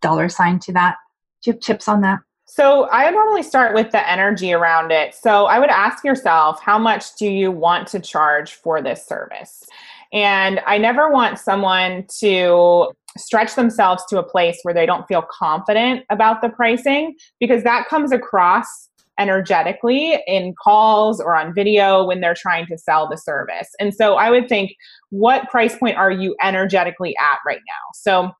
dollar 0.00 0.28
sign 0.28 0.60
to 0.60 0.72
that. 0.74 0.96
Do 1.42 1.50
you 1.50 1.54
have 1.54 1.60
tips 1.60 1.88
on 1.88 2.02
that? 2.02 2.20
So 2.46 2.88
I 2.90 3.10
normally 3.10 3.42
start 3.42 3.74
with 3.74 3.90
the 3.90 4.08
energy 4.08 4.52
around 4.52 4.90
it. 4.90 5.14
So 5.14 5.46
I 5.46 5.58
would 5.58 5.70
ask 5.70 6.02
yourself, 6.04 6.62
how 6.62 6.78
much 6.78 7.16
do 7.16 7.26
you 7.26 7.50
want 7.50 7.88
to 7.88 8.00
charge 8.00 8.54
for 8.54 8.80
this 8.80 9.04
service? 9.04 9.64
And 10.12 10.60
I 10.66 10.78
never 10.78 11.10
want 11.10 11.38
someone 11.38 12.06
to 12.20 12.92
stretch 13.18 13.54
themselves 13.54 14.04
to 14.08 14.18
a 14.18 14.22
place 14.22 14.58
where 14.62 14.74
they 14.74 14.86
don't 14.86 15.06
feel 15.06 15.24
confident 15.30 16.04
about 16.10 16.40
the 16.40 16.48
pricing 16.48 17.14
because 17.40 17.62
that 17.64 17.88
comes 17.88 18.12
across 18.12 18.88
energetically 19.18 20.22
in 20.26 20.54
calls 20.62 21.20
or 21.20 21.34
on 21.34 21.52
video 21.52 22.04
when 22.04 22.20
they're 22.20 22.34
trying 22.34 22.66
to 22.66 22.78
sell 22.78 23.08
the 23.08 23.16
service. 23.16 23.68
And 23.80 23.92
so 23.92 24.14
I 24.14 24.30
would 24.30 24.48
think, 24.48 24.72
what 25.10 25.48
price 25.50 25.76
point 25.76 25.96
are 25.96 26.10
you 26.10 26.36
energetically 26.42 27.16
at 27.18 27.38
right 27.44 27.60
now? 27.66 27.92
So 27.94 28.30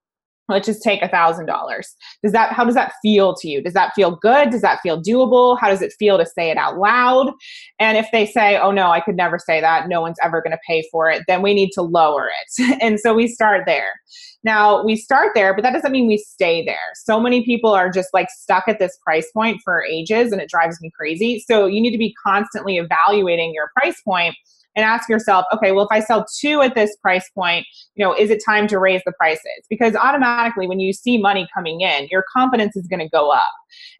let's 0.49 0.67
just 0.67 0.83
take 0.83 1.03
a 1.03 1.09
thousand 1.09 1.47
dollars. 1.47 1.95
Does 2.23 2.33
that 2.33 2.53
how 2.53 2.65
does 2.65 2.75
that 2.75 2.93
feel 3.03 3.35
to 3.37 3.49
you? 3.49 3.63
Does 3.63 3.75
that 3.75 3.93
feel 3.95 4.17
good? 4.17 4.51
Does 4.51 4.63
that 4.63 4.81
feel 4.81 5.01
doable? 5.01 5.59
How 5.59 5.69
does 5.69 5.83
it 5.83 5.93
feel 5.99 6.19
to 6.19 6.27
say 6.27 6.51
it 6.51 6.57
out 6.57 6.79
loud? 6.79 7.33
And 7.79 7.97
if 7.99 8.07
they 8.13 8.27
say 8.27 8.59
oh 8.59 8.71
no 8.71 8.91
i 8.91 9.01
could 9.01 9.17
never 9.17 9.39
say 9.39 9.61
that. 9.61 9.89
No 9.89 10.01
one's 10.01 10.19
ever 10.23 10.41
going 10.41 10.53
to 10.53 10.59
pay 10.67 10.87
for 10.91 11.11
it 11.11 11.23
then 11.29 11.43
we 11.43 11.55
need 11.55 11.71
to 11.73 11.83
lower 11.83 12.29
it. 12.29 12.79
And 12.89 12.99
so 13.01 13.15
we 13.15 13.27
start 13.27 13.65
there. 13.67 14.01
Now 14.45 14.85
we 14.85 14.97
start 14.97 15.33
there 15.35 15.55
but 15.55 15.63
that 15.63 15.73
doesn't 15.73 15.93
mean 15.93 16.07
we 16.07 16.19
stay 16.19 16.65
there. 16.65 16.77
So 16.95 17.21
many 17.21 17.45
people 17.45 17.71
are 17.71 17.91
just 17.91 18.09
like 18.13 18.29
stuck 18.31 18.65
at 18.69 18.79
this 18.79 18.97
price 19.05 19.31
point 19.33 19.61
for 19.65 19.85
ages 19.85 20.33
and 20.33 20.41
it 20.41 20.49
drives 20.49 20.81
me 20.81 20.91
crazy. 20.97 21.45
So 21.47 21.67
you 21.67 21.81
need 21.81 21.93
to 21.93 21.99
be 21.99 22.15
constantly 22.25 22.79
evaluating 22.79 23.53
your 23.53 23.71
price 23.77 24.01
point 24.03 24.35
and 24.79 24.85
ask 24.85 25.09
yourself, 25.09 25.45
okay, 25.53 25.73
well, 25.73 25.85
if 25.85 25.91
I 25.91 25.99
sell 25.99 26.25
two 26.41 26.63
at 26.63 26.77
this 26.77 26.97
price 27.03 27.29
point, 27.35 27.67
you 27.97 28.05
know, 28.05 28.15
is 28.15 28.31
it 28.31 28.41
time 28.47 28.69
to 28.69 28.79
raise 28.79 29.03
the 29.05 29.13
prices? 29.19 29.67
Because 29.69 29.97
automatically, 29.97 30.69
when 30.69 30.79
you 30.79 30.93
see 30.93 31.19
money 31.19 31.49
coming 31.53 31.81
in, 31.81 32.07
your 32.13 32.25
confidence 32.33 32.77
is 32.77 32.87
going 32.87 33.01
to 33.01 33.09
go 33.09 33.33
up. 33.33 33.43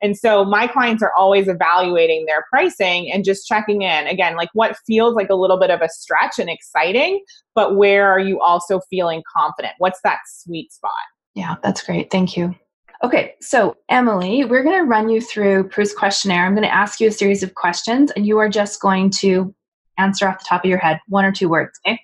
And 0.01 0.17
so 0.17 0.45
my 0.45 0.69
clients 0.69 1.03
are 1.03 1.11
always 1.19 1.49
evaluating 1.49 2.27
their 2.27 2.45
pricing 2.49 3.11
and 3.11 3.25
just 3.25 3.45
checking 3.45 3.83
in 3.83 4.07
again, 4.07 4.37
like 4.37 4.51
what 4.53 4.77
feels 4.87 5.17
like 5.17 5.31
a 5.31 5.35
little 5.35 5.59
bit 5.59 5.73
of 5.73 5.81
a 5.81 5.89
stretch 5.89 6.39
and 6.39 6.49
exciting, 6.49 7.25
but 7.57 7.75
where 7.75 8.09
are 8.09 8.21
you 8.21 8.41
also 8.41 8.81
feeling 8.89 9.25
confident? 9.37 9.73
What's 9.79 9.99
that 10.05 10.21
sweet 10.29 10.73
spot? 10.73 10.93
Yeah, 11.35 11.57
that's 11.61 11.83
great. 11.83 12.13
Thank 12.13 12.37
you. 12.37 12.55
Okay, 13.03 13.35
so 13.41 13.77
Emily, 13.89 14.45
we're 14.45 14.63
going 14.63 14.79
to 14.79 14.89
run 14.89 15.09
you 15.09 15.21
through 15.21 15.69
Proust 15.69 15.97
questionnaire. 15.97 16.45
I'm 16.45 16.55
going 16.55 16.67
to 16.67 16.75
ask 16.75 17.01
you 17.01 17.09
a 17.09 17.13
series 17.13 17.43
of 17.43 17.55
questions, 17.55 18.13
and 18.13 18.27
you 18.27 18.39
are 18.39 18.49
just 18.49 18.81
going 18.81 19.11
to 19.19 19.55
answer 19.99 20.29
off 20.29 20.39
the 20.39 20.45
top 20.49 20.65
of 20.65 20.69
your 20.69 20.79
head 20.79 21.01
one 21.09 21.25
or 21.25 21.33
two 21.33 21.49
words. 21.49 21.79
Okay. 21.87 22.01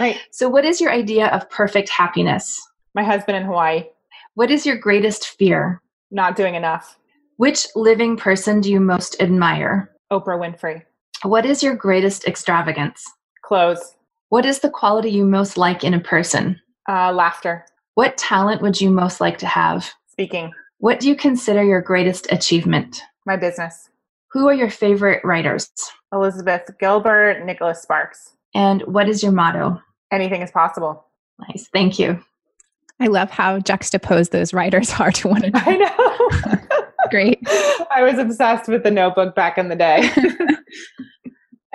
Right. 0.00 0.18
So, 0.30 0.48
what 0.48 0.64
is 0.64 0.80
your 0.80 0.92
idea 0.92 1.28
of 1.28 1.48
perfect 1.50 1.88
happiness? 1.88 2.60
My 2.94 3.02
husband 3.02 3.36
in 3.36 3.44
Hawaii. 3.44 3.84
What 4.34 4.50
is 4.50 4.64
your 4.64 4.76
greatest 4.76 5.28
fear? 5.28 5.82
Not 6.10 6.36
doing 6.36 6.54
enough. 6.54 6.98
Which 7.36 7.66
living 7.74 8.16
person 8.16 8.60
do 8.60 8.70
you 8.70 8.80
most 8.80 9.20
admire? 9.20 9.90
Oprah 10.12 10.38
Winfrey. 10.38 10.82
What 11.22 11.44
is 11.44 11.62
your 11.62 11.74
greatest 11.74 12.26
extravagance? 12.26 13.04
Clothes. 13.42 13.94
What 14.28 14.46
is 14.46 14.60
the 14.60 14.70
quality 14.70 15.10
you 15.10 15.24
most 15.24 15.56
like 15.56 15.82
in 15.82 15.94
a 15.94 16.00
person? 16.00 16.60
Uh, 16.88 17.12
laughter. 17.12 17.64
What 17.94 18.16
talent 18.16 18.62
would 18.62 18.80
you 18.80 18.90
most 18.90 19.20
like 19.20 19.38
to 19.38 19.46
have? 19.46 19.92
Speaking. 20.08 20.52
What 20.78 21.00
do 21.00 21.08
you 21.08 21.16
consider 21.16 21.64
your 21.64 21.80
greatest 21.80 22.30
achievement? 22.30 23.02
My 23.26 23.36
business. 23.36 23.88
Who 24.32 24.48
are 24.48 24.54
your 24.54 24.70
favorite 24.70 25.24
writers? 25.24 25.70
Elizabeth 26.12 26.70
Gilbert, 26.78 27.44
Nicholas 27.44 27.82
Sparks. 27.82 28.34
And 28.54 28.82
what 28.82 29.08
is 29.08 29.22
your 29.22 29.32
motto? 29.32 29.80
Anything 30.10 30.42
is 30.42 30.50
possible. 30.50 31.04
Nice. 31.48 31.68
Thank 31.72 31.98
you. 31.98 32.22
I 33.00 33.06
love 33.06 33.30
how 33.30 33.60
juxtaposed 33.60 34.32
those 34.32 34.52
writers 34.52 34.92
are 35.00 35.12
to 35.12 35.28
one 35.28 35.44
another. 35.44 35.70
I 35.70 35.76
know. 35.76 36.58
Great. 37.10 37.40
I 37.90 38.02
was 38.02 38.18
obsessed 38.18 38.68
with 38.68 38.82
the 38.82 38.90
notebook 38.90 39.34
back 39.34 39.56
in 39.56 39.68
the 39.68 39.76
day. 39.76 40.10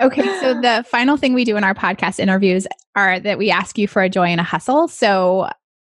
okay, 0.00 0.22
so 0.40 0.60
the 0.60 0.84
final 0.88 1.16
thing 1.16 1.34
we 1.34 1.44
do 1.44 1.56
in 1.56 1.64
our 1.64 1.74
podcast 1.74 2.20
interviews 2.20 2.68
are 2.94 3.18
that 3.18 3.36
we 3.36 3.50
ask 3.50 3.76
you 3.76 3.88
for 3.88 4.02
a 4.02 4.08
joy 4.08 4.26
and 4.26 4.40
a 4.40 4.44
hustle. 4.44 4.86
So 4.86 5.48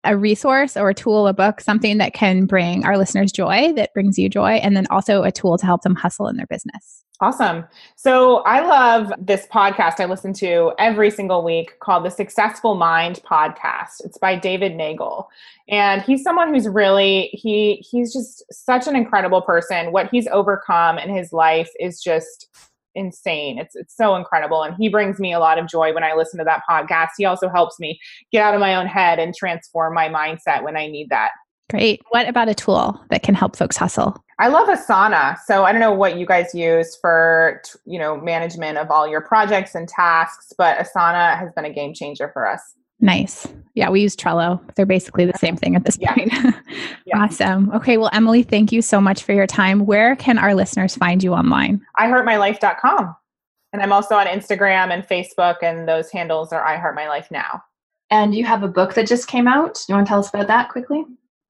a 0.04 0.18
resource 0.18 0.78
or 0.78 0.90
a 0.90 0.94
tool, 0.94 1.28
a 1.28 1.34
book, 1.34 1.62
something 1.62 1.98
that 1.98 2.14
can 2.14 2.46
bring 2.46 2.86
our 2.86 2.98
listeners 2.98 3.32
joy, 3.32 3.74
that 3.74 3.94
brings 3.94 4.18
you 4.18 4.30
joy, 4.30 4.54
and 4.54 4.76
then 4.76 4.88
also 4.90 5.24
a 5.24 5.32
tool 5.32 5.58
to 5.58 5.66
help 5.66 5.82
them 5.82 5.96
hustle 5.96 6.28
in 6.28 6.38
their 6.38 6.48
business. 6.48 7.04
Awesome. 7.22 7.66
So 7.98 8.38
I 8.44 8.62
love 8.62 9.12
this 9.20 9.46
podcast 9.48 10.00
I 10.00 10.06
listen 10.06 10.32
to 10.36 10.72
every 10.80 11.12
single 11.12 11.44
week 11.44 11.78
called 11.82 12.06
the 12.06 12.10
Successful 12.10 12.76
Mind 12.76 13.20
podcast. 13.30 14.06
It's 14.06 14.18
by 14.18 14.38
David 14.38 14.76
Nagel. 14.76 15.28
And 15.68 16.02
he's 16.02 16.24
someone 16.24 16.54
who's 16.54 16.70
really 16.70 17.30
he 17.34 17.86
he's 17.92 18.14
just 18.14 18.46
such 18.50 18.88
an 18.88 18.96
incredible 18.96 19.42
person. 19.42 19.92
What 19.92 20.10
he's 20.10 20.28
overcome 20.28 20.98
in 20.98 21.14
his 21.14 21.34
life 21.34 21.70
is 21.78 22.02
just 22.02 22.48
insane. 22.96 23.58
It's 23.60 23.76
it's 23.76 23.96
so 23.96 24.16
incredible 24.16 24.64
and 24.64 24.76
he 24.78 24.90
brings 24.90 25.20
me 25.20 25.34
a 25.34 25.40
lot 25.40 25.58
of 25.58 25.68
joy 25.68 25.94
when 25.94 26.04
I 26.04 26.14
listen 26.14 26.38
to 26.40 26.46
that 26.46 26.64
podcast. 26.70 27.10
He 27.18 27.26
also 27.26 27.50
helps 27.50 27.80
me 27.80 28.00
get 28.32 28.44
out 28.44 28.54
of 28.54 28.60
my 28.60 28.76
own 28.76 28.88
head 28.88 29.20
and 29.20 29.34
transform 29.36 29.94
my 29.94 30.10
mindset 30.10 30.64
when 30.64 30.76
I 30.76 30.88
need 30.88 31.10
that. 31.10 31.32
Great. 31.70 32.02
What 32.10 32.28
about 32.28 32.50
a 32.50 32.56
tool 32.56 33.00
that 33.12 33.22
can 33.22 33.36
help 33.36 33.56
folks 33.56 33.78
hustle? 33.78 34.24
I 34.40 34.48
love 34.48 34.68
Asana. 34.70 35.38
So 35.46 35.66
I 35.66 35.72
don't 35.72 35.82
know 35.82 35.94
what 35.94 36.18
you 36.18 36.26
guys 36.26 36.56
use 36.56 36.98
for, 37.00 37.62
you 37.86 38.00
know, 38.00 38.20
management 38.20 38.78
of 38.78 38.90
all 38.90 39.08
your 39.08 39.22
projects 39.22 39.76
and 39.76 39.88
tasks, 39.88 40.52
but 40.58 40.78
Asana 40.78 41.38
has 41.38 41.52
been 41.56 41.66
a 41.66 41.74
game 41.74 41.94
changer 41.94 42.32
for 42.34 42.48
us. 42.48 42.62
Nice. 43.02 43.48
Yeah, 43.76 43.90
we 43.90 44.02
use 44.02 44.16
Trello. 44.16 44.60
They're 44.76 44.86
basically 44.86 45.26
the 45.26 45.38
same 45.38 45.56
thing 45.56 45.76
at 45.76 45.86
this 45.86 45.98
Yeah. 46.00 46.14
point. 46.16 46.34
Yeah. 47.06 47.24
Awesome. 47.24 47.72
Okay, 47.74 47.98
well, 47.98 48.12
Emily, 48.14 48.44
thank 48.44 48.72
you 48.72 48.84
so 48.84 49.02
much 49.02 49.24
for 49.24 49.34
your 49.34 49.48
time. 49.48 49.88
Where 49.88 50.16
can 50.16 50.38
our 50.38 50.54
listeners 50.54 50.96
find 50.96 51.24
you 51.24 51.34
online? 51.34 51.82
iHeartMyLife.com. 52.00 53.16
And 53.74 53.82
I'm 53.82 53.92
also 53.92 54.14
on 54.16 54.28
Instagram 54.28 54.92
and 54.92 55.04
Facebook, 55.08 55.56
and 55.64 55.88
those 55.88 56.12
handles 56.12 56.54
are 56.54 56.64
iHeartMyLife 56.64 57.32
now. 57.32 57.64
And 58.12 58.36
you 58.36 58.44
have 58.46 58.62
a 58.62 58.68
book 58.68 58.94
that 58.94 59.08
just 59.08 59.28
came 59.28 59.48
out. 59.48 59.80
You 59.90 59.96
want 59.96 60.06
to 60.06 60.10
tell 60.10 60.20
us 60.20 60.30
about 60.30 60.48
that 60.48 60.70
quickly? 60.70 61.04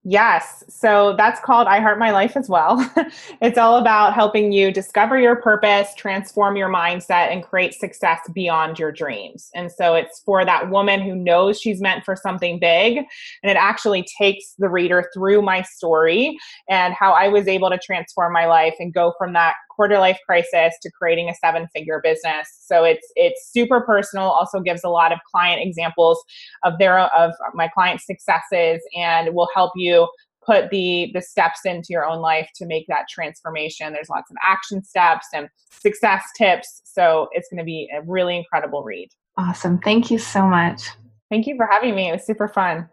Yes. 0.10 0.64
So 0.70 1.14
that's 1.16 1.40
called 1.40 1.68
I 1.68 1.80
Heart 1.82 2.00
My 2.00 2.10
Life 2.10 2.36
as 2.36 2.50
well. 2.50 2.80
it's 3.44 3.60
all 3.60 3.78
about 3.78 4.16
helping 4.16 4.52
you 4.52 4.72
discover 4.72 5.20
your 5.20 5.36
purpose, 5.36 5.94
transform 5.96 6.58
your 6.58 6.68
mindset, 6.68 7.32
and 7.32 7.44
create 7.44 7.76
success 7.76 8.20
beyond 8.34 8.80
your 8.80 8.92
dreams. 8.92 9.52
And 9.54 9.72
so 9.72 9.94
it's 9.94 10.22
for 10.22 10.44
that 10.44 10.72
woman 10.72 11.00
who 11.00 11.14
knows 11.14 11.62
she's 11.62 11.80
meant 11.80 12.06
for 12.06 12.16
something 12.16 12.58
big. 12.58 12.98
And 12.98 13.52
it 13.52 13.56
actually 13.56 14.04
takes 14.18 14.56
the 14.58 14.68
reader 14.68 15.12
through 15.14 15.44
my 15.44 15.62
story 15.62 16.40
and 16.68 16.96
how 16.96 17.12
I 17.12 17.28
was 17.28 17.48
able 17.48 17.70
to 17.70 17.78
transform 17.78 18.34
my 18.34 18.48
life 18.48 18.74
and 18.80 18.92
go 18.92 19.14
from 19.16 19.34
that 19.34 19.54
quarter 19.80 19.98
life 19.98 20.20
crisis 20.26 20.74
to 20.82 20.92
creating 20.92 21.30
a 21.30 21.36
seven 21.36 21.66
figure 21.74 22.02
business. 22.04 22.50
So 22.66 22.84
it's 22.84 23.08
it's 23.16 23.50
super 23.50 23.80
personal, 23.80 24.26
also 24.26 24.60
gives 24.60 24.84
a 24.84 24.90
lot 24.90 25.14
of 25.14 25.20
client 25.32 25.62
examples 25.66 26.22
of 26.66 26.78
their 26.80 27.00
of 27.00 27.32
my 27.54 27.70
client 27.70 28.02
successes 28.02 28.82
and 28.94 29.34
will 29.34 29.48
help 29.56 29.72
you 29.78 30.10
put 30.46 30.70
the 30.70 31.12
the 31.14 31.22
steps 31.22 31.62
into 31.64 31.88
your 31.92 32.06
own 32.06 32.20
life 32.20 32.50
to 32.56 32.66
make 32.66 32.88
that 32.88 33.06
transformation 33.10 33.92
there's 33.92 34.10
lots 34.10 34.32
of 34.32 34.38
action 34.48 34.82
steps 34.84 35.28
and 35.34 35.50
success 35.70 36.24
tips 36.38 36.82
so 36.86 37.28
it's 37.34 37.50
going 37.50 37.58
to 37.58 37.64
be 37.66 37.90
a 37.94 38.02
really 38.04 38.38
incredible 38.38 38.82
read 38.82 39.10
Awesome. 39.38 39.78
Thank 39.80 40.10
you 40.10 40.18
so 40.18 40.48
much. 40.48 40.92
thank 41.30 41.46
you 41.46 41.56
for 41.58 41.68
having 41.70 41.94
me 41.94 42.08
it 42.10 42.14
was 42.14 42.26
super 42.26 42.48
fun 42.48 42.88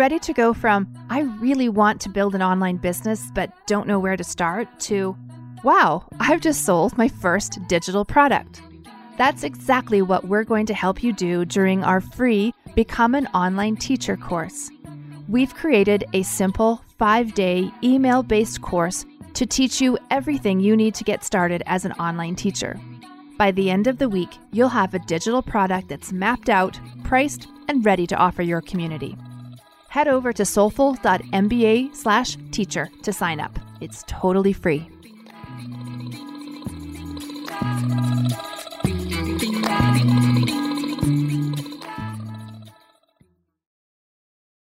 Ready 0.00 0.18
to 0.20 0.32
go 0.32 0.54
from, 0.54 0.88
I 1.10 1.20
really 1.42 1.68
want 1.68 2.00
to 2.00 2.08
build 2.08 2.34
an 2.34 2.40
online 2.40 2.78
business 2.78 3.30
but 3.34 3.52
don't 3.66 3.86
know 3.86 3.98
where 3.98 4.16
to 4.16 4.24
start, 4.24 4.66
to, 4.88 5.14
wow, 5.62 6.06
I've 6.18 6.40
just 6.40 6.64
sold 6.64 6.96
my 6.96 7.06
first 7.06 7.58
digital 7.68 8.06
product. 8.06 8.62
That's 9.18 9.44
exactly 9.44 10.00
what 10.00 10.24
we're 10.24 10.44
going 10.44 10.64
to 10.64 10.72
help 10.72 11.02
you 11.02 11.12
do 11.12 11.44
during 11.44 11.84
our 11.84 12.00
free 12.00 12.54
Become 12.74 13.14
an 13.14 13.26
Online 13.34 13.76
Teacher 13.76 14.16
course. 14.16 14.70
We've 15.28 15.54
created 15.54 16.06
a 16.14 16.22
simple 16.22 16.82
five 16.96 17.34
day 17.34 17.70
email 17.84 18.22
based 18.22 18.62
course 18.62 19.04
to 19.34 19.44
teach 19.44 19.82
you 19.82 19.98
everything 20.10 20.60
you 20.60 20.78
need 20.78 20.94
to 20.94 21.04
get 21.04 21.24
started 21.24 21.62
as 21.66 21.84
an 21.84 21.92
online 22.00 22.36
teacher. 22.36 22.80
By 23.36 23.50
the 23.50 23.68
end 23.68 23.86
of 23.86 23.98
the 23.98 24.08
week, 24.08 24.38
you'll 24.50 24.70
have 24.70 24.94
a 24.94 24.98
digital 25.00 25.42
product 25.42 25.88
that's 25.88 26.10
mapped 26.10 26.48
out, 26.48 26.80
priced, 27.04 27.48
and 27.68 27.84
ready 27.84 28.06
to 28.06 28.16
offer 28.16 28.40
your 28.40 28.62
community 28.62 29.14
head 29.90 30.08
over 30.08 30.32
to 30.32 30.44
soulful.mba 30.44 31.94
slash 31.94 32.38
teacher 32.50 32.88
to 33.02 33.12
sign 33.12 33.38
up. 33.40 33.58
It's 33.80 34.04
totally 34.06 34.52
free. 34.52 34.88